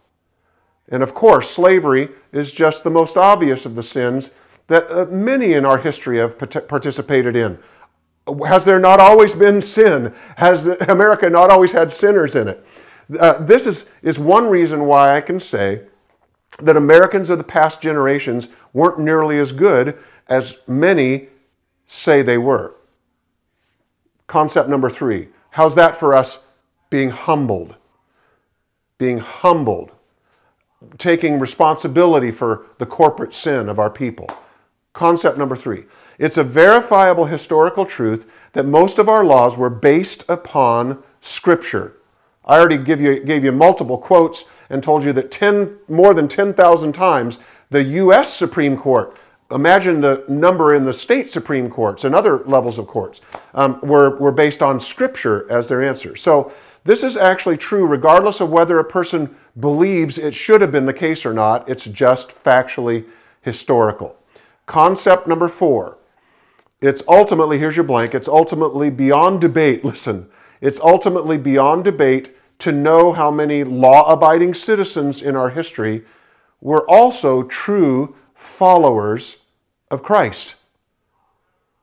And 0.90 1.02
of 1.02 1.14
course, 1.14 1.50
slavery 1.50 2.10
is 2.32 2.52
just 2.52 2.84
the 2.84 2.92
most 2.92 3.18
obvious 3.18 3.66
of 3.66 3.76
the 3.76 3.84
sins 3.84 4.32
that 4.68 4.90
uh, 4.90 5.06
many 5.06 5.54
in 5.54 5.66
our 5.66 5.78
history 5.78 6.18
have 6.18 6.38
participated 6.38 7.36
in. 7.36 7.58
Has 8.48 8.66
there 8.66 8.80
not 8.80 9.00
always 9.00 9.36
been 9.36 9.62
sin? 9.62 10.14
Has 10.38 10.66
America 10.88 11.30
not 11.30 11.50
always 11.50 11.72
had 11.72 11.92
sinners 11.92 12.36
in 12.36 12.48
it? 12.48 12.66
Uh, 13.20 13.34
this 13.40 13.68
is, 13.68 13.86
is 14.02 14.18
one 14.18 14.48
reason 14.48 14.86
why 14.86 15.16
I 15.16 15.22
can 15.22 15.40
say 15.40 15.84
that 16.60 16.78
Americans 16.78 17.30
of 17.30 17.38
the 17.38 17.44
past 17.44 17.82
generations 17.82 18.48
weren't 18.74 19.00
nearly 19.00 19.40
as 19.40 19.52
good 19.52 19.98
as 20.28 20.56
many 20.68 21.28
say 21.86 22.22
they 22.22 22.38
were. 22.38 22.76
Concept 24.28 24.70
number 24.70 24.90
three 24.90 25.30
how's 25.52 25.76
that 25.76 25.96
for 25.96 26.14
us 26.14 26.40
being 26.90 27.10
humbled? 27.12 27.76
Being 28.98 29.20
humbled, 29.20 29.92
taking 30.98 31.40
responsibility 31.40 32.32
for 32.32 32.66
the 32.78 32.86
corporate 32.86 33.34
sin 33.34 33.70
of 33.70 33.80
our 33.80 33.90
people. 33.90 34.30
Concept 34.94 35.38
number 35.38 35.56
three 35.56 35.86
it's 36.18 36.38
a 36.38 36.44
verifiable 36.44 37.26
historical 37.26 37.86
truth 37.86 38.26
that 38.54 38.66
most 38.66 39.00
of 39.00 39.10
our 39.10 39.26
laws 39.26 39.58
were 39.58 39.70
based 39.70 40.24
upon 40.30 41.04
Scripture. 41.20 41.98
I 42.46 42.58
already 42.58 42.78
give 42.78 43.02
you, 43.02 43.20
gave 43.24 43.44
you 43.44 43.52
multiple 43.52 43.98
quotes 43.98 44.46
and 44.70 44.82
told 44.82 45.04
you 45.04 45.12
that 45.14 45.32
10, 45.32 45.78
more 45.88 46.14
than 46.14 46.28
10,000 46.28 46.94
times 46.94 47.40
the 47.70 47.84
U.S. 47.84 48.34
Supreme 48.34 48.78
Court, 48.78 49.18
imagine 49.52 50.02
the 50.02 50.24
number 50.30 50.74
in 50.74 50.86
the 50.86 50.94
state 50.94 51.30
Supreme 51.30 51.70
Courts 51.70 52.04
and 52.04 52.16
other 52.16 52.44
levels 52.46 52.78
of 52.78 52.88
courts, 52.88 53.22
um, 53.54 53.80
were, 53.82 54.18
were 54.18 54.32
based 54.32 54.62
on 54.62 54.80
Scripture 54.80 55.52
as 55.52 55.68
their 55.68 55.84
answer. 55.84 56.16
So 56.16 56.54
this 56.86 57.04
is 57.04 57.18
actually 57.18 57.58
true 57.58 57.86
regardless 57.86 58.40
of 58.40 58.52
whether 58.52 58.80
a 58.80 58.86
person 58.86 59.36
believes 59.60 60.18
it 60.18 60.34
should 60.34 60.62
have 60.62 60.72
been 60.72 60.86
the 60.86 60.94
case 60.94 61.26
or 61.26 61.34
not. 61.34 61.68
It's 61.68 61.86
just 61.86 62.30
factually 62.30 63.06
historical. 63.42 64.16
Concept 64.68 65.28
number 65.28 65.50
four. 65.50 65.98
It's 66.82 67.02
ultimately, 67.08 67.58
here's 67.58 67.76
your 67.76 67.86
blank, 67.86 68.14
it's 68.14 68.28
ultimately 68.28 68.90
beyond 68.92 69.42
debate. 69.42 69.84
Listen, 69.86 70.30
it's 70.62 70.80
ultimately 70.80 71.38
beyond 71.38 71.84
debate 71.84 72.36
to 72.60 72.72
know 72.72 73.12
how 73.14 73.32
many 73.32 73.64
law 73.64 74.12
abiding 74.12 74.54
citizens 74.54 75.22
in 75.22 75.36
our 75.36 75.50
history 75.50 76.06
were 76.62 76.88
also 76.90 77.44
true 77.44 78.16
followers 78.34 79.38
of 79.90 80.04
Christ. 80.04 80.56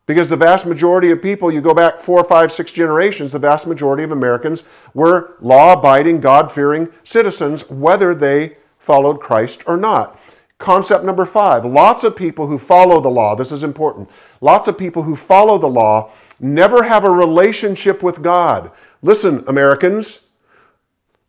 Because 0.06 0.28
the 0.28 0.36
vast 0.36 0.66
majority 0.66 1.10
of 1.10 1.22
people, 1.22 1.52
you 1.52 1.60
go 1.60 1.74
back 1.74 1.98
four, 1.98 2.24
five, 2.24 2.52
six 2.52 2.72
generations, 2.72 3.32
the 3.32 3.38
vast 3.38 3.66
majority 3.66 4.02
of 4.02 4.10
Americans 4.10 4.64
were 4.94 5.36
law 5.40 5.74
abiding, 5.74 6.20
God 6.20 6.50
fearing 6.50 6.88
citizens, 7.04 7.68
whether 7.70 8.14
they 8.14 8.56
followed 8.78 9.20
Christ 9.20 9.62
or 9.66 9.76
not. 9.76 10.18
Concept 10.58 11.04
number 11.04 11.24
five 11.24 11.64
lots 11.64 12.04
of 12.04 12.16
people 12.16 12.46
who 12.46 12.58
follow 12.58 13.00
the 13.00 13.08
law, 13.08 13.34
this 13.34 13.52
is 13.52 13.62
important. 13.62 14.08
Lots 14.40 14.68
of 14.68 14.76
people 14.76 15.02
who 15.02 15.16
follow 15.16 15.58
the 15.58 15.68
law 15.68 16.12
never 16.40 16.82
have 16.82 17.04
a 17.04 17.10
relationship 17.10 18.02
with 18.02 18.22
God. 18.22 18.72
Listen, 19.02 19.44
Americans, 19.46 20.20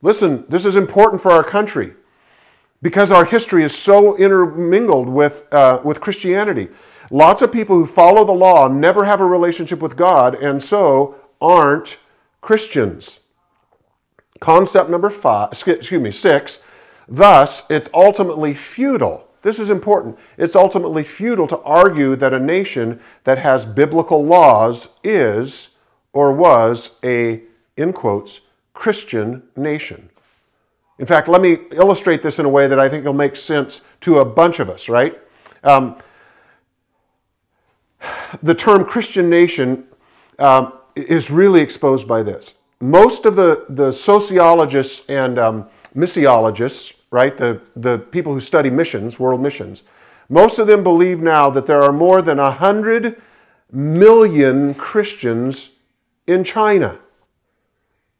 listen, 0.01 0.45
this 0.49 0.65
is 0.65 0.75
important 0.75 1.21
for 1.21 1.31
our 1.31 1.43
country 1.43 1.93
because 2.81 3.11
our 3.11 3.25
history 3.25 3.63
is 3.63 3.75
so 3.75 4.17
intermingled 4.17 5.07
with, 5.07 5.51
uh, 5.53 5.79
with 5.83 6.01
Christianity. 6.01 6.69
Lots 7.13 7.43
of 7.43 7.51
people 7.51 7.75
who 7.75 7.85
follow 7.85 8.25
the 8.25 8.31
law 8.31 8.67
never 8.67 9.05
have 9.05 9.21
a 9.21 9.25
relationship 9.25 9.79
with 9.79 9.95
God 9.95 10.33
and 10.33 10.63
so 10.63 11.13
aren't 11.39 11.99
Christians. 12.41 13.19
Concept 14.39 14.89
number 14.89 15.11
five, 15.11 15.51
excuse 15.51 15.91
me, 15.91 16.11
six, 16.11 16.57
thus 17.07 17.65
it's 17.69 17.87
ultimately 17.93 18.55
futile. 18.55 19.27
This 19.43 19.59
is 19.59 19.69
important. 19.69 20.17
It's 20.39 20.55
ultimately 20.55 21.03
futile 21.03 21.45
to 21.49 21.59
argue 21.59 22.15
that 22.15 22.33
a 22.33 22.39
nation 22.39 22.99
that 23.25 23.37
has 23.37 23.63
biblical 23.63 24.25
laws 24.25 24.89
is 25.03 25.69
or 26.13 26.33
was 26.33 26.95
a, 27.03 27.43
in 27.77 27.93
quotes, 27.93 28.41
Christian 28.73 29.43
nation. 29.55 30.09
In 30.97 31.05
fact, 31.05 31.27
let 31.27 31.41
me 31.41 31.59
illustrate 31.73 32.23
this 32.23 32.39
in 32.39 32.45
a 32.45 32.49
way 32.49 32.65
that 32.65 32.79
I 32.79 32.89
think 32.89 33.05
will 33.05 33.13
make 33.13 33.35
sense 33.35 33.81
to 34.01 34.17
a 34.17 34.25
bunch 34.25 34.59
of 34.59 34.67
us, 34.67 34.89
right? 34.89 35.15
Um, 35.63 35.97
the 38.41 38.55
term 38.55 38.85
Christian 38.85 39.29
nation 39.29 39.85
um, 40.39 40.73
is 40.95 41.29
really 41.29 41.61
exposed 41.61 42.07
by 42.07 42.23
this. 42.23 42.53
Most 42.81 43.25
of 43.25 43.35
the, 43.35 43.65
the 43.69 43.91
sociologists 43.91 45.03
and 45.07 45.39
um, 45.39 45.67
missiologists, 45.95 46.93
right, 47.11 47.37
the, 47.37 47.61
the 47.75 47.99
people 47.99 48.33
who 48.33 48.41
study 48.41 48.69
missions, 48.69 49.19
world 49.19 49.41
missions, 49.41 49.83
most 50.29 50.59
of 50.59 50.67
them 50.67 50.83
believe 50.83 51.21
now 51.21 51.49
that 51.49 51.67
there 51.67 51.83
are 51.83 51.93
more 51.93 52.21
than 52.21 52.37
100 52.37 53.21
million 53.71 54.73
Christians 54.73 55.71
in 56.27 56.43
China. 56.43 56.99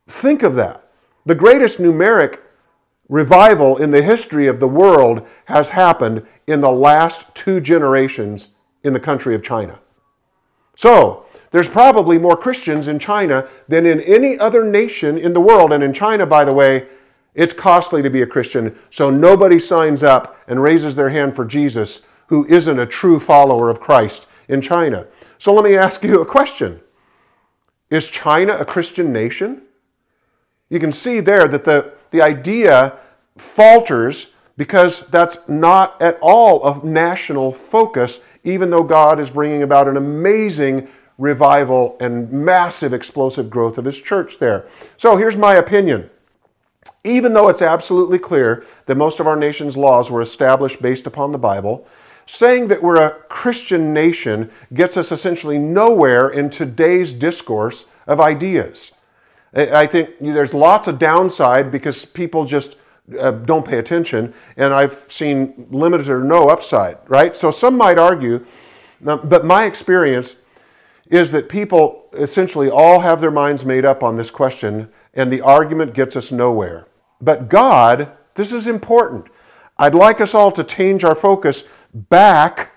Think 0.07 0.43
of 0.43 0.55
that. 0.55 0.89
The 1.25 1.35
greatest 1.35 1.79
numeric 1.79 2.39
revival 3.07 3.77
in 3.77 3.91
the 3.91 4.01
history 4.01 4.47
of 4.47 4.59
the 4.59 4.67
world 4.67 5.25
has 5.45 5.69
happened 5.69 6.25
in 6.47 6.61
the 6.61 6.71
last 6.71 7.33
two 7.33 7.61
generations 7.61 8.47
in 8.83 8.93
the 8.93 8.99
country 8.99 9.35
of 9.35 9.43
China. 9.43 9.79
So, 10.75 11.25
there's 11.51 11.69
probably 11.69 12.17
more 12.17 12.35
Christians 12.35 12.87
in 12.87 12.97
China 12.97 13.47
than 13.67 13.85
in 13.85 14.01
any 14.01 14.39
other 14.39 14.65
nation 14.65 15.19
in 15.19 15.33
the 15.33 15.39
world. 15.39 15.71
And 15.71 15.83
in 15.83 15.93
China, 15.93 16.25
by 16.25 16.43
the 16.43 16.53
way, 16.53 16.87
it's 17.35 17.53
costly 17.53 18.01
to 18.01 18.09
be 18.09 18.21
a 18.21 18.27
Christian, 18.27 18.77
so 18.91 19.09
nobody 19.09 19.59
signs 19.59 20.03
up 20.03 20.37
and 20.47 20.61
raises 20.61 20.95
their 20.95 21.09
hand 21.09 21.35
for 21.35 21.45
Jesus 21.45 22.01
who 22.27 22.45
isn't 22.47 22.79
a 22.79 22.85
true 22.85 23.19
follower 23.19 23.69
of 23.69 23.79
Christ 23.79 24.27
in 24.47 24.61
China. 24.61 25.07
So 25.37 25.53
let 25.53 25.63
me 25.63 25.75
ask 25.75 26.03
you 26.03 26.21
a 26.21 26.25
question 26.25 26.81
Is 27.89 28.09
China 28.09 28.53
a 28.53 28.65
Christian 28.65 29.11
nation? 29.11 29.63
You 30.69 30.79
can 30.79 30.91
see 30.91 31.19
there 31.19 31.47
that 31.47 31.65
the, 31.65 31.93
the 32.11 32.21
idea 32.21 32.97
falters 33.37 34.29
because 34.57 35.01
that's 35.07 35.37
not 35.47 35.99
at 36.01 36.17
all 36.21 36.65
a 36.65 36.85
national 36.85 37.51
focus 37.51 38.19
even 38.43 38.69
though 38.69 38.83
God 38.83 39.19
is 39.19 39.29
bringing 39.29 39.63
about 39.63 39.87
an 39.87 39.97
amazing 39.97 40.87
revival 41.17 41.95
and 41.99 42.31
massive 42.31 42.93
explosive 42.93 43.49
growth 43.49 43.77
of 43.77 43.85
His 43.85 44.01
church 44.01 44.39
there. 44.39 44.67
So 44.97 45.17
here's 45.17 45.37
my 45.37 45.55
opinion. 45.55 46.09
Even 47.03 47.33
though 47.33 47.49
it's 47.49 47.61
absolutely 47.61 48.19
clear 48.19 48.65
that 48.85 48.95
most 48.95 49.19
of 49.19 49.27
our 49.27 49.35
nation's 49.35 49.77
laws 49.77 50.09
were 50.09 50.21
established 50.21 50.81
based 50.81 51.05
upon 51.05 51.31
the 51.31 51.37
Bible, 51.37 51.87
saying 52.25 52.67
that 52.69 52.81
we're 52.81 53.01
a 53.01 53.19
Christian 53.29 53.93
nation 53.93 54.49
gets 54.73 54.95
us 54.95 55.11
essentially 55.11 55.57
nowhere 55.57 56.29
in 56.29 56.49
today's 56.49 57.11
discourse 57.13 57.85
of 58.07 58.19
ideas. 58.19 58.91
I 59.53 59.85
think 59.85 60.11
there's 60.19 60.53
lots 60.53 60.87
of 60.87 60.97
downside 60.97 61.71
because 61.71 62.05
people 62.05 62.45
just 62.45 62.75
uh, 63.19 63.31
don't 63.31 63.65
pay 63.65 63.79
attention, 63.79 64.33
and 64.55 64.73
I've 64.73 65.07
seen 65.09 65.67
limited 65.69 66.09
or 66.09 66.23
no 66.23 66.47
upside, 66.47 66.97
right? 67.07 67.35
So 67.35 67.51
some 67.51 67.77
might 67.77 67.97
argue, 67.97 68.45
but 69.01 69.45
my 69.45 69.65
experience 69.65 70.35
is 71.09 71.31
that 71.31 71.49
people 71.49 72.07
essentially 72.13 72.69
all 72.69 73.01
have 73.01 73.19
their 73.19 73.31
minds 73.31 73.65
made 73.65 73.85
up 73.85 74.03
on 74.03 74.15
this 74.15 74.31
question, 74.31 74.89
and 75.13 75.31
the 75.31 75.41
argument 75.41 75.93
gets 75.93 76.15
us 76.15 76.31
nowhere. 76.31 76.87
But 77.21 77.49
God, 77.49 78.11
this 78.35 78.51
is 78.51 78.67
important. 78.67 79.27
I'd 79.77 79.95
like 79.95 80.21
us 80.21 80.33
all 80.33 80.51
to 80.53 80.63
change 80.63 81.03
our 81.03 81.15
focus 81.15 81.65
back 81.93 82.71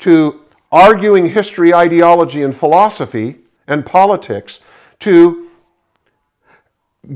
to 0.00 0.44
arguing 0.70 1.30
history, 1.30 1.74
ideology, 1.74 2.42
and 2.42 2.54
philosophy 2.54 3.38
and 3.66 3.84
politics 3.84 4.60
to 5.00 5.50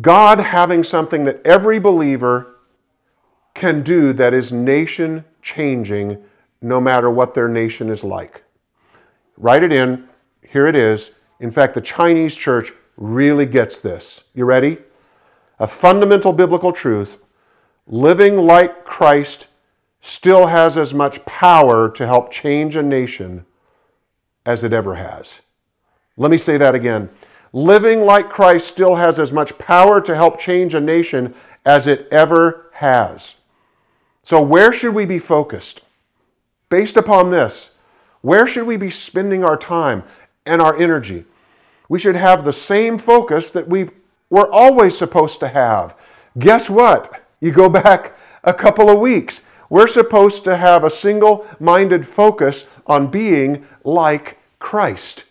God 0.01 0.41
having 0.41 0.83
something 0.83 1.25
that 1.25 1.41
every 1.45 1.79
believer 1.79 2.57
can 3.55 3.83
do 3.83 4.13
that 4.15 4.35
is 4.35 4.53
nation 4.53 5.25
changing 5.43 6.23
no 6.61 6.81
matter 6.81 7.11
what 7.11 7.35
their 7.35 7.49
nation 7.49 7.89
is 7.89 8.03
like. 8.03 8.43
Write 9.37 9.63
it 9.63 9.73
in. 9.73 10.09
Here 10.43 10.67
it 10.67 10.77
is. 10.77 11.13
In 11.41 11.51
fact, 11.51 11.75
the 11.75 11.81
Chinese 11.81 12.37
church 12.37 12.73
really 12.97 13.47
gets 13.47 13.79
this. 13.79 14.25
You 14.35 14.45
ready? 14.45 14.79
A 15.59 15.67
fundamental 15.67 16.33
biblical 16.33 16.73
truth 16.73 17.19
living 17.87 18.37
like 18.37 18.85
Christ 18.85 19.47
still 20.01 20.47
has 20.47 20.77
as 20.77 20.93
much 20.93 21.25
power 21.25 21.91
to 21.91 22.07
help 22.07 22.31
change 22.31 22.77
a 22.77 22.83
nation 22.83 23.47
as 24.45 24.65
it 24.65 24.73
ever 24.73 24.97
has. 24.97 25.41
Let 26.17 26.31
me 26.31 26.39
say 26.39 26.57
that 26.57 26.75
again 26.75 27.11
living 27.53 28.01
like 28.03 28.29
Christ 28.29 28.69
still 28.69 28.97
has 28.97 29.19
as 29.19 29.33
much 29.33 29.57
power 29.59 30.01
to 30.01 30.15
help 30.15 30.39
change 30.39 30.75
a 30.75 30.81
nation 30.81 31.35
as 31.65 31.87
it 31.87 32.09
ever 32.11 32.71
has. 32.73 33.37
So, 34.23 34.41
where 34.41 34.73
should 34.73 34.95
we 34.95 35.05
be 35.05 35.19
focused? 35.19 35.83
Based 36.69 36.97
upon 36.97 37.31
this, 37.31 37.71
where 38.23 38.47
should 38.47 38.67
we 38.67 38.77
be 38.77 38.91
spending 38.91 39.45
our 39.45 39.57
time 39.57 40.03
and 40.45 40.61
our 40.61 40.77
energy? 40.77 41.25
We 41.89 41.99
should 41.99 42.17
have 42.17 42.45
the 42.45 42.53
same 42.53 42.99
focus 42.99 43.51
that 43.53 43.69
we 43.69 43.89
we're 44.31 44.51
always 44.51 44.99
supposed 44.99 45.39
to 45.41 45.49
have. 45.49 45.95
Guess 46.39 46.69
what? 46.69 47.23
You 47.41 47.53
go 47.53 47.69
back 47.83 48.19
a 48.43 48.53
couple 48.53 48.91
of 48.91 48.99
weeks. 48.99 49.43
We're 49.69 49.87
supposed 49.87 50.45
to 50.45 50.57
have 50.57 50.85
a 50.85 50.91
single 50.91 51.47
minded 51.59 52.07
focus 52.07 52.67
on 52.87 53.11
being 53.11 53.67
like 53.85 54.39
Christ. 54.59 55.25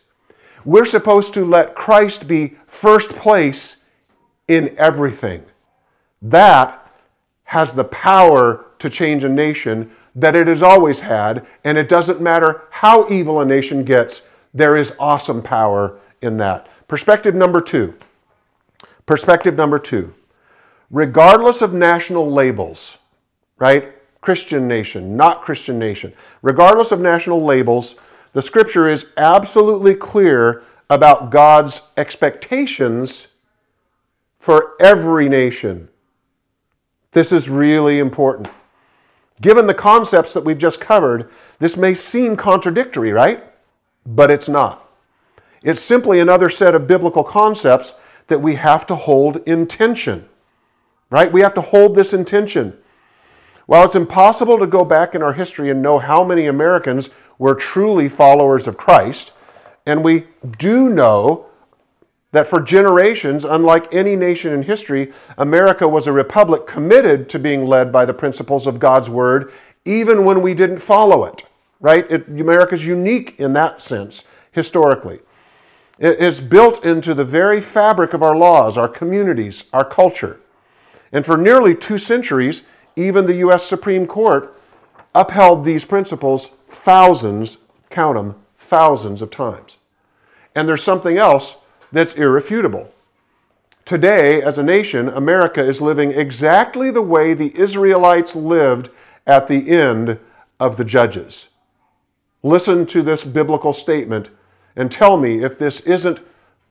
We're 0.65 0.85
supposed 0.85 1.33
to 1.35 1.45
let 1.45 1.75
Christ 1.75 2.27
be 2.27 2.55
first 2.65 3.11
place 3.11 3.77
in 4.47 4.75
everything. 4.77 5.45
That 6.21 6.91
has 7.45 7.73
the 7.73 7.83
power 7.85 8.65
to 8.79 8.89
change 8.89 9.23
a 9.23 9.29
nation 9.29 9.91
that 10.15 10.35
it 10.35 10.47
has 10.47 10.63
always 10.63 11.01
had, 11.01 11.45
and 11.63 11.77
it 11.77 11.89
doesn't 11.89 12.21
matter 12.21 12.63
how 12.71 13.07
evil 13.09 13.41
a 13.41 13.45
nation 13.45 13.83
gets, 13.83 14.21
there 14.53 14.77
is 14.77 14.95
awesome 14.97 15.41
power 15.41 15.99
in 16.21 16.37
that. 16.37 16.67
Perspective 16.87 17.35
number 17.35 17.59
two. 17.59 17.93
Perspective 19.05 19.55
number 19.55 19.77
two. 19.77 20.13
Regardless 20.89 21.61
of 21.61 21.73
national 21.73 22.31
labels, 22.31 22.97
right? 23.57 23.93
Christian 24.21 24.67
nation, 24.67 25.17
not 25.17 25.41
Christian 25.41 25.77
nation. 25.77 26.13
Regardless 26.41 26.91
of 26.91 26.99
national 26.99 27.43
labels, 27.43 27.95
the 28.35 28.41
scripture 28.41 28.89
is 28.89 29.05
absolutely 29.15 29.95
clear 29.95 30.61
about 30.89 31.29
God's 31.31 31.83
expectations 31.95 33.27
for 34.39 34.73
every 34.77 35.29
nation. 35.29 35.87
This 37.13 37.31
is 37.31 37.49
really 37.49 37.97
important. 37.97 38.49
Given 39.39 39.67
the 39.67 39.73
concepts 39.73 40.33
that 40.33 40.43
we've 40.43 40.57
just 40.57 40.81
covered, 40.81 41.29
this 41.59 41.77
may 41.77 41.93
seem 41.93 42.35
contradictory, 42.35 43.13
right? 43.13 43.41
But 44.05 44.29
it's 44.29 44.49
not. 44.49 44.85
It's 45.63 45.81
simply 45.81 46.19
another 46.19 46.49
set 46.49 46.75
of 46.75 46.87
biblical 46.87 47.23
concepts 47.23 47.93
that 48.27 48.41
we 48.41 48.55
have 48.55 48.85
to 48.87 48.95
hold 48.95 49.37
in 49.47 49.65
tension, 49.65 50.27
right? 51.09 51.31
We 51.31 51.39
have 51.39 51.53
to 51.53 51.61
hold 51.61 51.95
this 51.95 52.11
intention. 52.11 52.77
While 53.65 53.85
it's 53.85 53.95
impossible 53.95 54.59
to 54.59 54.67
go 54.67 54.83
back 54.83 55.15
in 55.15 55.23
our 55.23 55.33
history 55.33 55.69
and 55.69 55.81
know 55.81 55.99
how 55.99 56.23
many 56.23 56.47
Americans 56.47 57.09
were 57.37 57.55
truly 57.55 58.09
followers 58.09 58.67
of 58.67 58.77
Christ. 58.77 59.31
And 59.85 60.03
we 60.03 60.27
do 60.57 60.89
know 60.89 61.47
that 62.31 62.47
for 62.47 62.61
generations, 62.61 63.45
unlike 63.45 63.93
any 63.93 64.15
nation 64.15 64.51
in 64.51 64.63
history, 64.63 65.13
America 65.37 65.87
was 65.87 66.05
a 66.05 66.11
republic 66.11 66.67
committed 66.67 67.29
to 67.29 67.39
being 67.39 67.65
led 67.65 67.91
by 67.91 68.05
the 68.05 68.13
principles 68.13 68.67
of 68.67 68.79
God's 68.79 69.09
Word, 69.09 69.53
even 69.85 70.25
when 70.25 70.41
we 70.41 70.53
didn't 70.53 70.79
follow 70.79 71.23
it, 71.23 71.43
right? 71.79 72.05
It, 72.11 72.27
America's 72.27 72.85
unique 72.85 73.35
in 73.39 73.53
that 73.53 73.81
sense, 73.81 74.25
historically. 74.51 75.19
It 75.97 76.19
is 76.19 76.41
built 76.41 76.83
into 76.83 77.13
the 77.13 77.23
very 77.23 77.61
fabric 77.61 78.13
of 78.13 78.21
our 78.21 78.35
laws, 78.35 78.77
our 78.77 78.89
communities, 78.89 79.63
our 79.71 79.85
culture. 79.85 80.41
And 81.13 81.25
for 81.25 81.37
nearly 81.37 81.73
two 81.73 81.97
centuries, 81.97 82.63
even 82.97 83.25
the 83.25 83.35
U.S. 83.35 83.65
Supreme 83.65 84.07
Court 84.07 84.59
upheld 85.15 85.63
these 85.63 85.85
principles 85.85 86.49
thousands, 86.69 87.57
count 87.89 88.15
them, 88.15 88.35
thousands 88.57 89.21
of 89.21 89.31
times. 89.31 89.77
And 90.53 90.67
there's 90.67 90.83
something 90.83 91.17
else 91.17 91.55
that's 91.91 92.13
irrefutable. 92.13 92.91
Today, 93.85 94.41
as 94.41 94.57
a 94.57 94.63
nation, 94.63 95.07
America 95.07 95.61
is 95.61 95.79
living 95.79 96.11
exactly 96.11 96.91
the 96.91 97.01
way 97.01 97.33
the 97.33 97.55
Israelites 97.57 98.35
lived 98.35 98.89
at 99.25 99.47
the 99.47 99.69
end 99.69 100.19
of 100.59 100.77
the 100.77 100.85
Judges. 100.85 101.47
Listen 102.43 102.85
to 102.87 103.01
this 103.01 103.23
biblical 103.23 103.73
statement 103.73 104.29
and 104.75 104.91
tell 104.91 105.17
me 105.17 105.43
if 105.43 105.57
this 105.57 105.79
isn't 105.81 106.19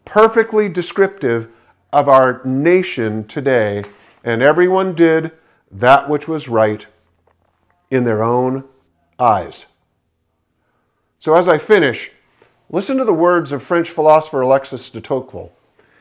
perfectly 0.04 0.68
descriptive 0.68 1.48
of 1.92 2.08
our 2.08 2.42
nation 2.44 3.24
today. 3.26 3.84
And 4.22 4.42
everyone 4.42 4.94
did 4.94 5.32
that 5.70 6.08
which 6.08 6.28
was 6.28 6.48
right 6.48 6.86
in 7.90 8.04
their 8.04 8.22
own 8.22 8.64
eyes. 9.18 9.66
So, 11.18 11.34
as 11.34 11.48
I 11.48 11.58
finish, 11.58 12.10
listen 12.68 12.96
to 12.98 13.04
the 13.04 13.14
words 13.14 13.52
of 13.52 13.62
French 13.62 13.88
philosopher 13.88 14.42
Alexis 14.42 14.90
de 14.90 15.00
Tocqueville. 15.00 15.52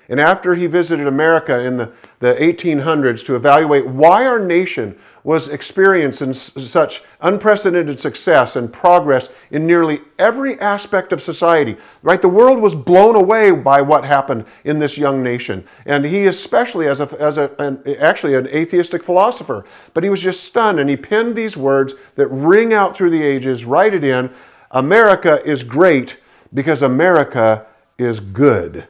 And 0.10 0.20
after 0.20 0.56
he 0.56 0.68
visited 0.68 1.08
America 1.08 1.60
in 1.60 1.78
the, 1.78 1.92
the 2.20 2.34
1800s 2.34 3.26
to 3.26 3.36
evaluate 3.36 3.88
why 3.88 4.26
our 4.26 4.40
nation 4.40 4.98
was 5.24 5.48
experiencing 5.48 6.34
such 6.34 7.02
unprecedented 7.22 8.00
success 8.00 8.58
and 8.58 8.74
progress 8.74 9.30
in 9.50 9.66
nearly 9.66 10.02
every 10.20 10.60
aspect 10.60 11.14
of 11.14 11.22
society. 11.22 11.78
Right? 12.02 12.22
The 12.22 12.28
world 12.28 12.60
was 12.60 12.76
blown 12.76 13.16
away 13.16 13.52
by 13.52 13.82
what 13.82 14.04
happened 14.04 14.46
in 14.66 14.80
this 14.80 14.98
young 14.98 15.24
nation. 15.24 15.66
And 15.86 16.04
he, 16.04 16.26
especially 16.26 16.88
as, 16.88 17.00
a, 17.00 17.10
as 17.22 17.38
a, 17.38 17.52
an, 17.58 17.82
actually 18.00 18.36
an 18.36 18.48
atheistic 18.48 19.02
philosopher, 19.02 19.64
but 19.94 20.04
he 20.04 20.10
was 20.10 20.22
just 20.22 20.44
stunned 20.44 20.80
and 20.80 20.90
he 20.90 20.98
penned 20.98 21.36
these 21.38 21.56
words 21.56 21.94
that 22.16 22.28
ring 22.28 22.74
out 22.74 22.96
through 22.96 23.12
the 23.12 23.24
ages, 23.24 23.64
write 23.64 23.94
it 23.94 24.04
in 24.04 24.34
America 24.72 25.42
is 25.46 25.64
great 25.64 26.18
because 26.54 26.82
America 26.82 27.66
is 27.98 28.20
good. 28.20 28.88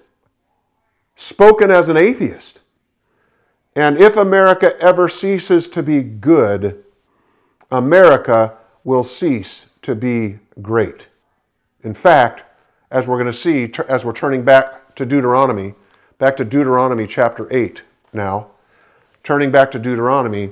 Spoken 1.15 1.71
as 1.71 1.89
an 1.89 1.97
atheist. 1.97 2.59
And 3.75 3.97
if 3.97 4.17
America 4.17 4.79
ever 4.79 5.09
ceases 5.09 5.67
to 5.69 5.81
be 5.81 6.01
good, 6.03 6.83
America 7.71 8.57
will 8.83 9.03
cease 9.03 9.65
to 9.81 9.95
be 9.95 10.39
great. 10.61 11.07
In 11.83 11.93
fact, 11.93 12.43
as 12.91 13.07
we're 13.07 13.17
going 13.17 13.31
to 13.31 13.37
see, 13.37 13.71
as 13.87 14.05
we're 14.05 14.13
turning 14.13 14.43
back 14.43 14.95
to 14.95 15.05
Deuteronomy, 15.05 15.73
back 16.19 16.37
to 16.37 16.45
Deuteronomy 16.45 17.07
chapter 17.07 17.51
8 17.51 17.81
now, 18.13 18.51
turning 19.23 19.51
back 19.51 19.71
to 19.71 19.79
Deuteronomy, 19.79 20.51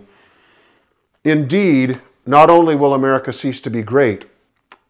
indeed, 1.23 2.01
not 2.25 2.49
only 2.49 2.75
will 2.75 2.93
America 2.93 3.31
cease 3.31 3.61
to 3.61 3.69
be 3.69 3.83
great, 3.83 4.25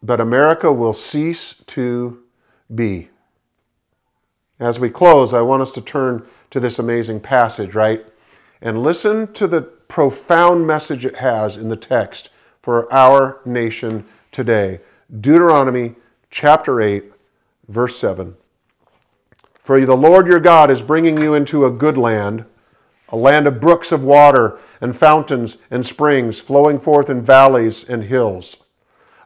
but 0.02 0.20
America 0.20 0.72
will 0.72 0.94
cease 0.94 1.54
to 1.66 2.22
be. 2.74 3.08
As 4.62 4.78
we 4.78 4.90
close, 4.90 5.34
I 5.34 5.42
want 5.42 5.62
us 5.62 5.72
to 5.72 5.80
turn 5.80 6.26
to 6.50 6.60
this 6.60 6.78
amazing 6.78 7.20
passage, 7.20 7.74
right? 7.74 8.06
and 8.62 8.82
listen 8.82 9.30
to 9.32 9.48
the 9.48 9.60
profound 9.60 10.66
message 10.66 11.04
it 11.04 11.16
has 11.16 11.56
in 11.56 11.68
the 11.68 11.76
text 11.76 12.30
for 12.62 12.90
our 12.92 13.40
nation 13.44 14.06
today. 14.30 14.80
Deuteronomy 15.20 15.96
chapter 16.30 16.80
8, 16.80 17.04
verse 17.68 17.98
7. 17.98 18.36
For 19.58 19.84
the 19.84 19.96
Lord 19.96 20.28
your 20.28 20.40
God 20.40 20.70
is 20.70 20.80
bringing 20.80 21.20
you 21.20 21.34
into 21.34 21.66
a 21.66 21.70
good 21.70 21.98
land, 21.98 22.44
a 23.08 23.16
land 23.16 23.46
of 23.46 23.60
brooks 23.60 23.90
of 23.90 24.04
water 24.04 24.58
and 24.80 24.96
fountains 24.96 25.56
and 25.70 25.84
springs 25.84 26.38
flowing 26.40 26.78
forth 26.78 27.10
in 27.10 27.22
valleys 27.22 27.84
and 27.84 28.04
hills, 28.04 28.56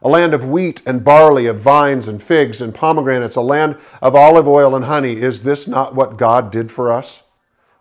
a 0.01 0.09
land 0.09 0.33
of 0.33 0.45
wheat 0.45 0.81
and 0.85 1.03
barley, 1.03 1.47
of 1.47 1.59
vines 1.59 2.07
and 2.07 2.21
figs 2.21 2.61
and 2.61 2.73
pomegranates, 2.73 3.35
a 3.35 3.41
land 3.41 3.77
of 4.01 4.15
olive 4.15 4.47
oil 4.47 4.75
and 4.75 4.85
honey. 4.85 5.21
Is 5.21 5.43
this 5.43 5.67
not 5.67 5.95
what 5.95 6.17
God 6.17 6.51
did 6.51 6.71
for 6.71 6.91
us? 6.91 7.21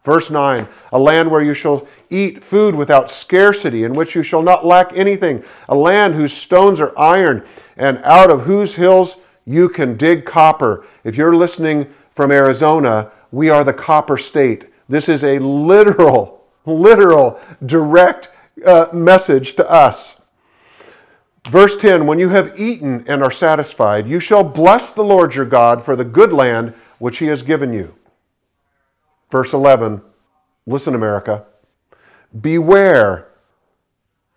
Verse 0.07 0.31
9 0.31 0.69
A 0.93 0.99
land 0.99 1.31
where 1.31 1.43
you 1.43 1.53
shall 1.53 1.87
eat 2.09 2.43
food 2.43 2.75
without 2.75 3.11
scarcity, 3.11 3.83
in 3.83 3.93
which 3.93 4.15
you 4.15 4.23
shall 4.23 4.43
not 4.43 4.65
lack 4.65 4.97
anything, 4.97 5.43
a 5.69 5.75
land 5.75 6.15
whose 6.15 6.33
stones 6.33 6.81
are 6.81 6.97
iron, 6.97 7.45
and 7.77 7.99
out 8.05 8.31
of 8.31 8.43
whose 8.43 8.77
hills 8.77 9.17
you 9.45 9.69
can 9.69 9.97
dig 9.97 10.25
copper. 10.25 10.87
If 11.03 11.17
you're 11.17 11.37
listening 11.37 11.93
from 12.15 12.31
Arizona, 12.31 13.11
we 13.33 13.51
are 13.51 13.65
the 13.65 13.73
copper 13.73 14.17
state. 14.17 14.67
This 14.89 15.09
is 15.09 15.25
a 15.25 15.41
literal, 15.41 16.47
literal, 16.65 17.41
direct 17.65 18.31
uh, 18.65 18.87
message 18.93 19.57
to 19.57 19.69
us. 19.69 20.17
Verse 21.51 21.77
10 21.77 22.07
When 22.07 22.19
you 22.19 22.31
have 22.31 22.59
eaten 22.59 23.05
and 23.07 23.23
are 23.23 23.31
satisfied, 23.31 24.09
you 24.09 24.21
shall 24.21 24.45
bless 24.45 24.91
the 24.91 25.05
Lord 25.05 25.35
your 25.35 25.45
God 25.45 25.83
for 25.83 25.97
the 25.97 26.05
good 26.05 26.33
land 26.33 26.75
which 26.99 27.19
he 27.19 27.27
has 27.27 27.43
given 27.43 27.73
you. 27.73 27.95
Verse 29.31 29.53
11 29.53 30.03
Listen, 30.67 30.95
America. 30.95 31.47
Beware 32.41 33.29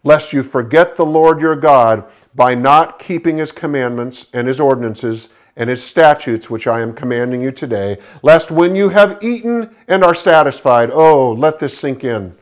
lest 0.04 0.32
you 0.32 0.44
forget 0.44 0.96
the 0.96 1.06
Lord 1.06 1.42
your 1.42 1.56
God 1.56 2.06
by 2.36 2.54
not 2.54 3.00
keeping 3.00 3.38
his 3.38 3.52
commandments 3.52 4.28
and 4.32 4.48
his 4.48 4.60
ordinances 4.60 5.30
and 5.56 5.70
his 5.70 5.84
statutes, 5.84 6.50
which 6.50 6.68
I 6.68 6.82
am 6.82 6.94
commanding 6.94 7.42
you 7.42 7.52
today, 7.52 7.98
lest 8.22 8.52
when 8.52 8.76
you 8.76 8.90
have 8.90 9.22
eaten 9.22 9.76
and 9.88 10.04
are 10.04 10.16
satisfied, 10.16 10.90
oh, 10.94 11.34
let 11.34 11.60
this 11.60 11.78
sink 11.78 12.04
in, 12.04 12.36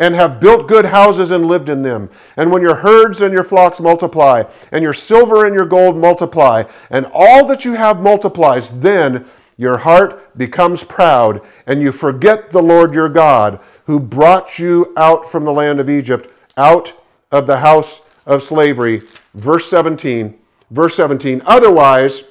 and 0.00 0.14
have 0.14 0.40
built 0.40 0.66
good 0.66 0.86
houses 0.86 1.30
and 1.30 1.46
lived 1.46 1.68
in 1.68 1.82
them, 1.82 2.10
and 2.36 2.50
when 2.50 2.62
your 2.62 2.74
herds 2.74 3.20
and 3.20 3.32
your 3.32 3.44
flocks 3.44 3.78
multiply, 3.78 4.42
and 4.72 4.82
your 4.82 4.94
silver 4.94 5.44
and 5.44 5.54
your 5.54 5.66
gold 5.66 5.96
multiply, 5.96 6.64
and 6.90 7.06
all 7.12 7.46
that 7.46 7.64
you 7.64 7.74
have 7.74 8.00
multiplies, 8.00 8.80
then 8.80 9.26
your 9.58 9.76
heart 9.76 10.36
becomes 10.38 10.82
proud, 10.82 11.42
and 11.66 11.82
you 11.82 11.92
forget 11.92 12.50
the 12.50 12.62
Lord 12.62 12.94
your 12.94 13.10
God, 13.10 13.60
who 13.84 14.00
brought 14.00 14.58
you 14.58 14.92
out 14.96 15.30
from 15.30 15.44
the 15.44 15.52
land 15.52 15.78
of 15.80 15.90
Egypt, 15.90 16.30
out 16.56 16.94
of 17.30 17.46
the 17.46 17.58
house 17.58 18.00
of 18.24 18.42
slavery. 18.42 19.02
Verse 19.34 19.68
17. 19.68 20.38
Verse 20.70 20.94
17. 20.96 21.42
Otherwise, 21.44 22.24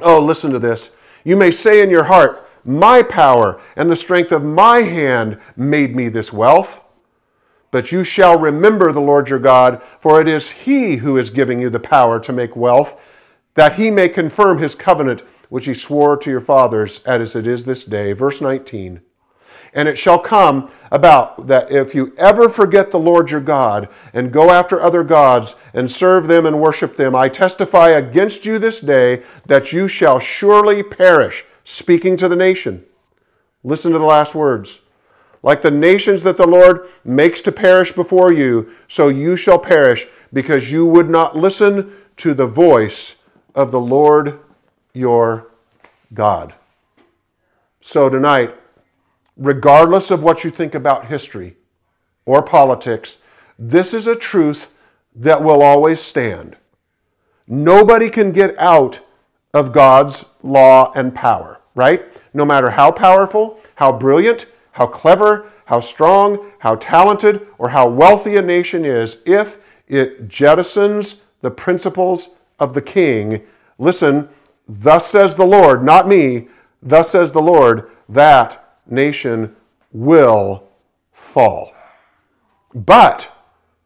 oh, 0.00 0.20
listen 0.20 0.52
to 0.52 0.60
this. 0.60 0.90
You 1.24 1.36
may 1.36 1.50
say 1.50 1.82
in 1.82 1.90
your 1.90 2.04
heart, 2.04 2.48
My 2.64 3.02
power 3.02 3.60
and 3.74 3.90
the 3.90 3.96
strength 3.96 4.30
of 4.30 4.44
my 4.44 4.82
hand 4.82 5.40
made 5.56 5.96
me 5.96 6.08
this 6.08 6.32
wealth. 6.32 6.81
But 7.72 7.90
you 7.90 8.04
shall 8.04 8.38
remember 8.38 8.92
the 8.92 9.00
Lord 9.00 9.28
your 9.28 9.40
God, 9.40 9.82
for 9.98 10.20
it 10.20 10.28
is 10.28 10.52
He 10.52 10.96
who 10.98 11.18
is 11.18 11.30
giving 11.30 11.58
you 11.58 11.70
the 11.70 11.80
power 11.80 12.20
to 12.20 12.32
make 12.32 12.54
wealth, 12.54 13.00
that 13.54 13.74
He 13.74 13.90
may 13.90 14.08
confirm 14.08 14.58
His 14.58 14.76
covenant 14.76 15.22
which 15.52 15.66
he 15.66 15.74
swore 15.74 16.16
to 16.16 16.30
your 16.30 16.40
fathers, 16.40 17.02
as 17.04 17.36
it 17.36 17.46
is 17.46 17.66
this 17.66 17.84
day. 17.84 18.14
Verse 18.14 18.40
19. 18.40 19.02
And 19.74 19.86
it 19.86 19.98
shall 19.98 20.18
come 20.18 20.70
about 20.90 21.46
that 21.48 21.70
if 21.70 21.94
you 21.94 22.14
ever 22.16 22.48
forget 22.48 22.90
the 22.90 22.98
Lord 22.98 23.30
your 23.30 23.42
God 23.42 23.90
and 24.14 24.32
go 24.32 24.48
after 24.48 24.80
other 24.80 25.04
gods 25.04 25.54
and 25.74 25.90
serve 25.90 26.26
them 26.26 26.46
and 26.46 26.58
worship 26.58 26.96
them, 26.96 27.14
I 27.14 27.28
testify 27.28 27.90
against 27.90 28.46
you 28.46 28.58
this 28.58 28.80
day 28.80 29.24
that 29.44 29.74
you 29.74 29.88
shall 29.88 30.18
surely 30.18 30.82
perish. 30.82 31.44
Speaking 31.64 32.16
to 32.16 32.28
the 32.28 32.36
nation. 32.36 32.86
Listen 33.62 33.92
to 33.92 33.98
the 33.98 34.06
last 34.06 34.34
words. 34.34 34.80
Like 35.42 35.62
the 35.62 35.70
nations 35.70 36.22
that 36.22 36.36
the 36.36 36.46
Lord 36.46 36.88
makes 37.04 37.40
to 37.42 37.52
perish 37.52 37.92
before 37.92 38.32
you, 38.32 38.70
so 38.88 39.08
you 39.08 39.36
shall 39.36 39.58
perish, 39.58 40.06
because 40.32 40.70
you 40.70 40.86
would 40.86 41.10
not 41.10 41.36
listen 41.36 41.92
to 42.18 42.34
the 42.34 42.46
voice 42.46 43.16
of 43.54 43.72
the 43.72 43.80
Lord 43.80 44.38
your 44.92 45.48
God. 46.14 46.54
So 47.80 48.08
tonight, 48.08 48.54
regardless 49.36 50.10
of 50.10 50.22
what 50.22 50.44
you 50.44 50.50
think 50.50 50.74
about 50.74 51.06
history 51.06 51.56
or 52.24 52.42
politics, 52.42 53.16
this 53.58 53.92
is 53.92 54.06
a 54.06 54.16
truth 54.16 54.68
that 55.14 55.42
will 55.42 55.62
always 55.62 56.00
stand. 56.00 56.56
Nobody 57.46 58.08
can 58.08 58.30
get 58.32 58.56
out 58.58 59.00
of 59.52 59.72
God's 59.72 60.24
law 60.42 60.92
and 60.94 61.14
power, 61.14 61.60
right? 61.74 62.04
No 62.32 62.44
matter 62.44 62.70
how 62.70 62.92
powerful, 62.92 63.60
how 63.74 63.92
brilliant, 63.92 64.46
how 64.72 64.86
clever, 64.86 65.50
how 65.64 65.80
strong, 65.80 66.50
how 66.58 66.74
talented, 66.76 67.46
or 67.58 67.70
how 67.70 67.88
wealthy 67.88 68.36
a 68.36 68.42
nation 68.42 68.84
is, 68.84 69.18
if 69.24 69.58
it 69.88 70.28
jettisons 70.28 71.20
the 71.40 71.50
principles 71.50 72.30
of 72.58 72.74
the 72.74 72.82
king, 72.82 73.42
listen, 73.78 74.28
Thus 74.68 75.10
says 75.10 75.34
the 75.34 75.46
Lord, 75.46 75.84
not 75.84 76.08
me, 76.08 76.48
thus 76.82 77.10
says 77.10 77.32
the 77.32 77.42
Lord, 77.42 77.90
that 78.08 78.78
nation 78.88 79.54
will 79.92 80.64
fall. 81.12 81.72
But 82.74 83.30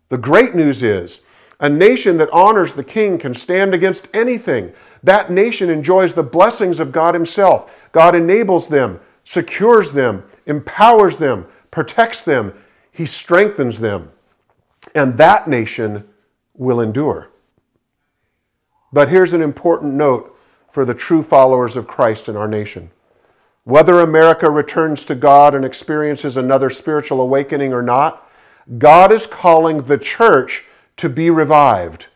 the 0.09 0.19
great 0.19 0.55
news 0.55 0.83
is 0.83 1.21
A 1.59 1.69
nation 1.71 2.19
that 2.19 2.31
honors 2.33 2.75
the 2.75 2.85
king 2.85 3.19
can 3.19 3.33
stand 3.33 3.73
against 3.75 4.09
anything. 4.13 4.73
That 5.03 5.31
nation 5.31 5.71
enjoys 5.71 6.13
the 6.13 6.23
blessings 6.23 6.79
of 6.79 6.93
God 6.93 7.15
Himself. 7.15 7.73
God 7.93 8.15
enables 8.15 8.69
them, 8.69 9.01
secures 9.25 9.93
them, 9.93 10.23
empowers 10.47 11.19
them, 11.19 11.47
protects 11.71 12.23
them, 12.23 12.55
He 12.91 13.07
strengthens 13.07 13.81
them. 13.81 14.11
And 14.95 15.19
that 15.19 15.49
nation 15.49 16.09
will 16.55 16.81
endure. 16.81 17.31
But 18.93 19.09
here's 19.09 19.33
an 19.33 19.43
important 19.43 19.95
note 19.95 20.37
for 20.71 20.85
the 20.85 20.95
true 20.95 21.23
followers 21.23 21.77
of 21.77 21.87
Christ 21.87 22.29
in 22.29 22.37
our 22.37 22.49
nation. 22.49 22.91
Whether 23.65 24.01
America 24.01 24.49
returns 24.49 25.05
to 25.07 25.15
God 25.15 25.55
and 25.55 25.65
experiences 25.65 26.37
another 26.37 26.71
spiritual 26.71 27.21
awakening 27.21 27.73
or 27.73 27.83
not, 27.83 28.31
God 28.79 29.13
is 29.13 29.27
calling 29.27 29.83
the 29.83 29.99
church 29.99 30.65
to 30.99 31.09
be 31.09 31.31
revived. 31.31 32.07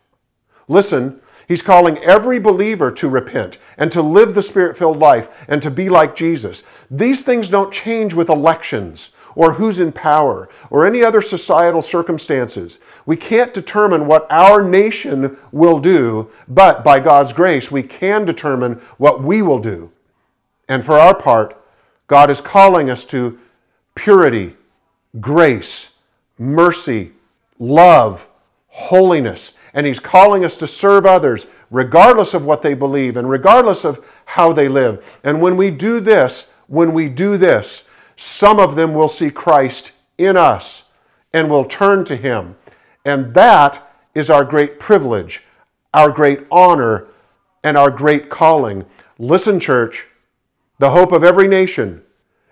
Listen, 0.68 1.20
He's 1.50 1.62
calling 1.62 1.98
every 1.98 2.38
believer 2.38 2.92
to 2.92 3.08
repent 3.08 3.58
and 3.76 3.90
to 3.90 4.02
live 4.02 4.34
the 4.34 4.42
spirit 4.42 4.76
filled 4.76 5.00
life 5.00 5.28
and 5.48 5.60
to 5.62 5.68
be 5.68 5.88
like 5.88 6.14
Jesus. 6.14 6.62
These 6.88 7.24
things 7.24 7.48
don't 7.48 7.72
change 7.72 8.14
with 8.14 8.28
elections 8.28 9.10
or 9.34 9.54
who's 9.54 9.80
in 9.80 9.90
power 9.90 10.48
or 10.70 10.86
any 10.86 11.02
other 11.02 11.20
societal 11.20 11.82
circumstances. 11.82 12.78
We 13.04 13.16
can't 13.16 13.52
determine 13.52 14.06
what 14.06 14.30
our 14.30 14.62
nation 14.62 15.36
will 15.50 15.80
do, 15.80 16.30
but 16.46 16.84
by 16.84 17.00
God's 17.00 17.32
grace, 17.32 17.68
we 17.68 17.82
can 17.82 18.24
determine 18.24 18.74
what 18.98 19.20
we 19.20 19.42
will 19.42 19.58
do. 19.58 19.90
And 20.68 20.84
for 20.84 21.00
our 21.00 21.16
part, 21.16 21.60
God 22.06 22.30
is 22.30 22.40
calling 22.40 22.90
us 22.90 23.04
to 23.06 23.40
purity, 23.96 24.54
grace, 25.18 25.90
mercy, 26.38 27.10
love, 27.58 28.28
holiness 28.68 29.54
and 29.74 29.86
He's 29.86 30.00
calling 30.00 30.44
us 30.44 30.56
to 30.58 30.66
serve 30.66 31.06
others 31.06 31.46
regardless 31.70 32.34
of 32.34 32.44
what 32.44 32.62
they 32.62 32.74
believe 32.74 33.16
and 33.16 33.28
regardless 33.28 33.84
of 33.84 34.04
how 34.24 34.52
they 34.52 34.68
live. 34.68 35.04
And 35.24 35.40
when 35.40 35.56
we 35.56 35.70
do 35.70 36.00
this, 36.00 36.52
when 36.66 36.92
we 36.92 37.08
do 37.08 37.36
this, 37.36 37.84
some 38.16 38.58
of 38.58 38.76
them 38.76 38.94
will 38.94 39.08
see 39.08 39.30
Christ 39.30 39.92
in 40.18 40.36
us 40.36 40.84
and 41.32 41.48
will 41.48 41.64
turn 41.64 42.04
to 42.06 42.16
Him. 42.16 42.56
And 43.04 43.32
that 43.34 43.94
is 44.14 44.30
our 44.30 44.44
great 44.44 44.78
privilege, 44.78 45.42
our 45.94 46.10
great 46.10 46.46
honor, 46.50 47.06
and 47.62 47.76
our 47.76 47.90
great 47.90 48.30
calling. 48.30 48.84
Listen, 49.18 49.60
church, 49.60 50.06
the 50.78 50.90
hope 50.90 51.12
of 51.12 51.24
every 51.24 51.46
nation 51.48 52.02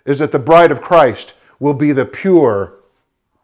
is 0.04 0.18
that 0.20 0.32
the 0.32 0.38
bride 0.38 0.70
of 0.70 0.80
Christ 0.80 1.34
will 1.58 1.74
be 1.74 1.92
the 1.92 2.04
pure 2.04 2.74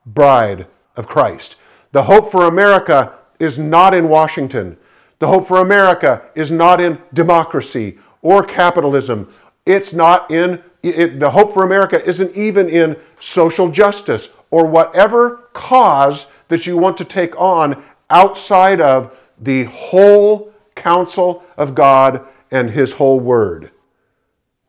bride 0.07 0.67
of 0.97 1.07
Christ. 1.07 1.57
The 1.93 2.05
hope 2.05 2.31
for 2.31 2.45
America 2.45 3.15
is 3.39 3.59
not 3.59 3.95
in 3.95 4.09
Washington. 4.09 4.77
The 5.19 5.29
hope 5.29 5.47
for 5.47 5.59
America 5.59 6.23
is 6.35 6.51
not 6.51 6.81
in 6.81 6.99
democracy 7.13 7.99
or 8.23 8.43
capitalism. 8.43 9.33
It's 9.67 9.93
not 9.93 10.31
in, 10.31 10.63
it, 10.83 11.21
the 11.21 11.31
hope 11.31 11.55
for 11.55 11.65
America 11.65 12.05
isn't 12.05 12.35
even 12.37 12.69
in 12.69 12.97
social 13.21 13.71
justice 13.71 14.29
or 14.51 14.67
whatever 14.67 15.49
cause 15.53 16.27
that 16.49 16.67
you 16.67 16.77
want 16.77 16.97
to 16.99 17.05
take 17.05 17.39
on 17.41 17.83
outside 18.11 18.81
of 18.81 19.17
the 19.41 19.65
whole 19.65 20.53
counsel 20.75 21.43
of 21.57 21.75
God 21.75 22.27
and 22.51 22.71
His 22.71 22.95
whole 22.95 23.19
Word. 23.19 23.71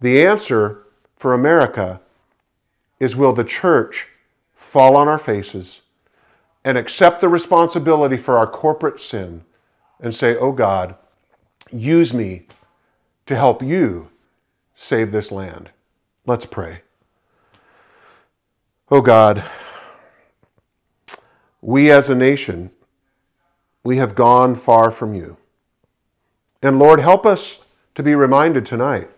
The 0.02 0.26
answer 0.26 0.84
for 1.16 1.34
America 1.34 2.02
is 3.00 3.16
will 3.16 3.34
the 3.34 3.44
church 3.44 4.08
fall 4.54 4.96
on 4.96 5.08
our 5.08 5.20
faces? 5.20 5.82
And 6.66 6.80
accept 6.80 7.22
the 7.22 7.30
responsibility 7.30 8.18
for 8.18 8.38
our 8.38 8.48
corporate 8.48 9.00
sin 9.00 9.46
and 10.02 10.14
say, 10.14 10.36
Oh 10.36 10.52
God, 10.52 10.96
use 11.72 12.12
me 12.12 12.48
to 13.28 13.36
help 13.36 13.62
you 13.62 14.10
save 14.76 15.12
this 15.12 15.32
land. 15.32 15.70
Let's 16.26 16.48
pray. 16.48 16.82
Oh 18.90 19.02
God, 19.02 19.44
we 21.62 21.92
as 21.92 22.10
a 22.10 22.16
nation, 22.16 22.72
we 23.84 23.98
have 23.98 24.16
gone 24.16 24.56
far 24.56 24.90
from 24.90 25.14
you. 25.14 25.38
And 26.64 26.80
Lord, 26.80 27.00
help 27.00 27.28
us 27.28 27.60
to 27.94 28.02
be 28.02 28.16
reminded 28.16 28.66
tonight 28.66 29.10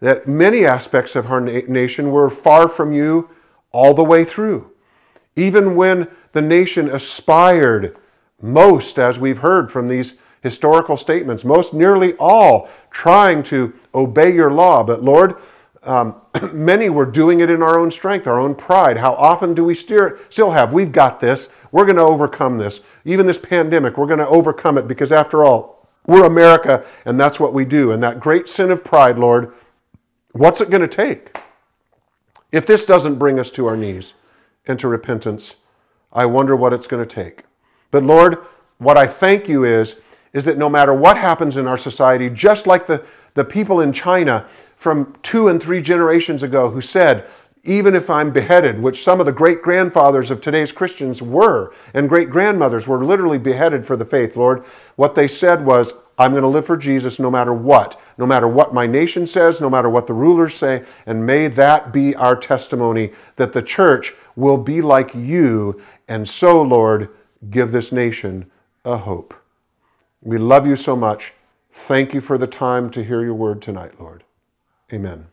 that 0.00 0.28
many 0.28 0.66
aspects 0.66 1.16
of 1.16 1.30
our 1.30 1.40
nation 1.40 2.10
were 2.10 2.28
far 2.28 2.68
from 2.68 2.92
you 2.92 3.30
all 3.70 3.94
the 3.94 4.04
way 4.04 4.24
through. 4.24 4.70
Even 5.36 5.74
when 5.74 6.08
the 6.32 6.42
nation 6.42 6.88
aspired 6.88 7.96
most, 8.40 8.98
as 8.98 9.18
we've 9.18 9.38
heard 9.38 9.70
from 9.70 9.88
these 9.88 10.14
historical 10.42 10.96
statements, 10.96 11.44
most 11.44 11.72
nearly 11.72 12.14
all 12.14 12.68
trying 12.90 13.42
to 13.44 13.72
obey 13.94 14.34
your 14.34 14.50
law. 14.50 14.82
But 14.82 15.02
Lord, 15.02 15.36
um, 15.84 16.20
many 16.52 16.90
were 16.90 17.06
doing 17.06 17.40
it 17.40 17.50
in 17.50 17.62
our 17.62 17.78
own 17.78 17.90
strength, 17.90 18.26
our 18.26 18.40
own 18.40 18.54
pride. 18.54 18.96
How 18.96 19.14
often 19.14 19.54
do 19.54 19.64
we 19.64 19.74
steer, 19.74 20.18
still 20.30 20.50
have? 20.50 20.72
We've 20.72 20.92
got 20.92 21.20
this. 21.20 21.48
We're 21.70 21.84
going 21.84 21.96
to 21.96 22.02
overcome 22.02 22.58
this. 22.58 22.80
Even 23.04 23.26
this 23.26 23.38
pandemic, 23.38 23.96
we're 23.96 24.06
going 24.06 24.18
to 24.18 24.28
overcome 24.28 24.78
it 24.78 24.88
because, 24.88 25.12
after 25.12 25.44
all, 25.44 25.88
we're 26.06 26.24
America 26.24 26.84
and 27.04 27.18
that's 27.18 27.38
what 27.38 27.54
we 27.54 27.64
do. 27.64 27.92
And 27.92 28.02
that 28.02 28.20
great 28.20 28.48
sin 28.48 28.70
of 28.70 28.82
pride, 28.82 29.18
Lord, 29.18 29.52
what's 30.32 30.60
it 30.60 30.70
going 30.70 30.82
to 30.82 30.88
take? 30.88 31.38
If 32.50 32.66
this 32.66 32.84
doesn't 32.84 33.18
bring 33.18 33.38
us 33.38 33.50
to 33.52 33.66
our 33.66 33.76
knees 33.76 34.12
and 34.66 34.78
to 34.80 34.88
repentance, 34.88 35.54
I 36.12 36.26
wonder 36.26 36.54
what 36.56 36.72
it's 36.72 36.86
going 36.86 37.06
to 37.06 37.14
take. 37.14 37.44
But 37.90 38.02
Lord, 38.02 38.38
what 38.78 38.98
I 38.98 39.06
thank 39.06 39.48
you 39.48 39.64
is, 39.64 39.96
is 40.32 40.44
that 40.44 40.58
no 40.58 40.68
matter 40.68 40.94
what 40.94 41.16
happens 41.16 41.56
in 41.56 41.66
our 41.66 41.78
society, 41.78 42.30
just 42.30 42.66
like 42.66 42.86
the, 42.86 43.04
the 43.34 43.44
people 43.44 43.80
in 43.80 43.92
China 43.92 44.46
from 44.76 45.14
two 45.22 45.48
and 45.48 45.62
three 45.62 45.80
generations 45.80 46.42
ago 46.42 46.70
who 46.70 46.80
said, 46.80 47.26
even 47.64 47.94
if 47.94 48.10
I'm 48.10 48.32
beheaded, 48.32 48.82
which 48.82 49.04
some 49.04 49.20
of 49.20 49.26
the 49.26 49.32
great 49.32 49.62
grandfathers 49.62 50.32
of 50.32 50.40
today's 50.40 50.72
Christians 50.72 51.22
were, 51.22 51.72
and 51.94 52.08
great 52.08 52.28
grandmothers 52.28 52.88
were 52.88 53.04
literally 53.04 53.38
beheaded 53.38 53.86
for 53.86 53.96
the 53.96 54.04
faith, 54.04 54.36
Lord, 54.36 54.64
what 54.96 55.14
they 55.14 55.28
said 55.28 55.64
was, 55.64 55.92
I'm 56.18 56.32
going 56.32 56.42
to 56.42 56.48
live 56.48 56.66
for 56.66 56.76
Jesus 56.76 57.18
no 57.20 57.30
matter 57.30 57.54
what, 57.54 58.00
no 58.18 58.26
matter 58.26 58.48
what 58.48 58.74
my 58.74 58.86
nation 58.86 59.26
says, 59.26 59.60
no 59.60 59.70
matter 59.70 59.88
what 59.88 60.06
the 60.08 60.12
rulers 60.12 60.54
say, 60.54 60.84
and 61.06 61.24
may 61.24 61.46
that 61.48 61.92
be 61.92 62.16
our 62.16 62.36
testimony 62.36 63.12
that 63.36 63.52
the 63.52 63.62
church 63.62 64.12
will 64.34 64.58
be 64.58 64.82
like 64.82 65.14
you 65.14 65.80
and 66.08 66.28
so, 66.28 66.62
Lord, 66.62 67.08
give 67.50 67.72
this 67.72 67.92
nation 67.92 68.50
a 68.84 68.96
hope. 68.96 69.34
We 70.20 70.38
love 70.38 70.66
you 70.66 70.76
so 70.76 70.94
much. 70.94 71.32
Thank 71.72 72.14
you 72.14 72.20
for 72.20 72.38
the 72.38 72.46
time 72.46 72.90
to 72.90 73.02
hear 73.02 73.22
your 73.22 73.34
word 73.34 73.62
tonight, 73.62 74.00
Lord. 74.00 74.24
Amen. 74.92 75.31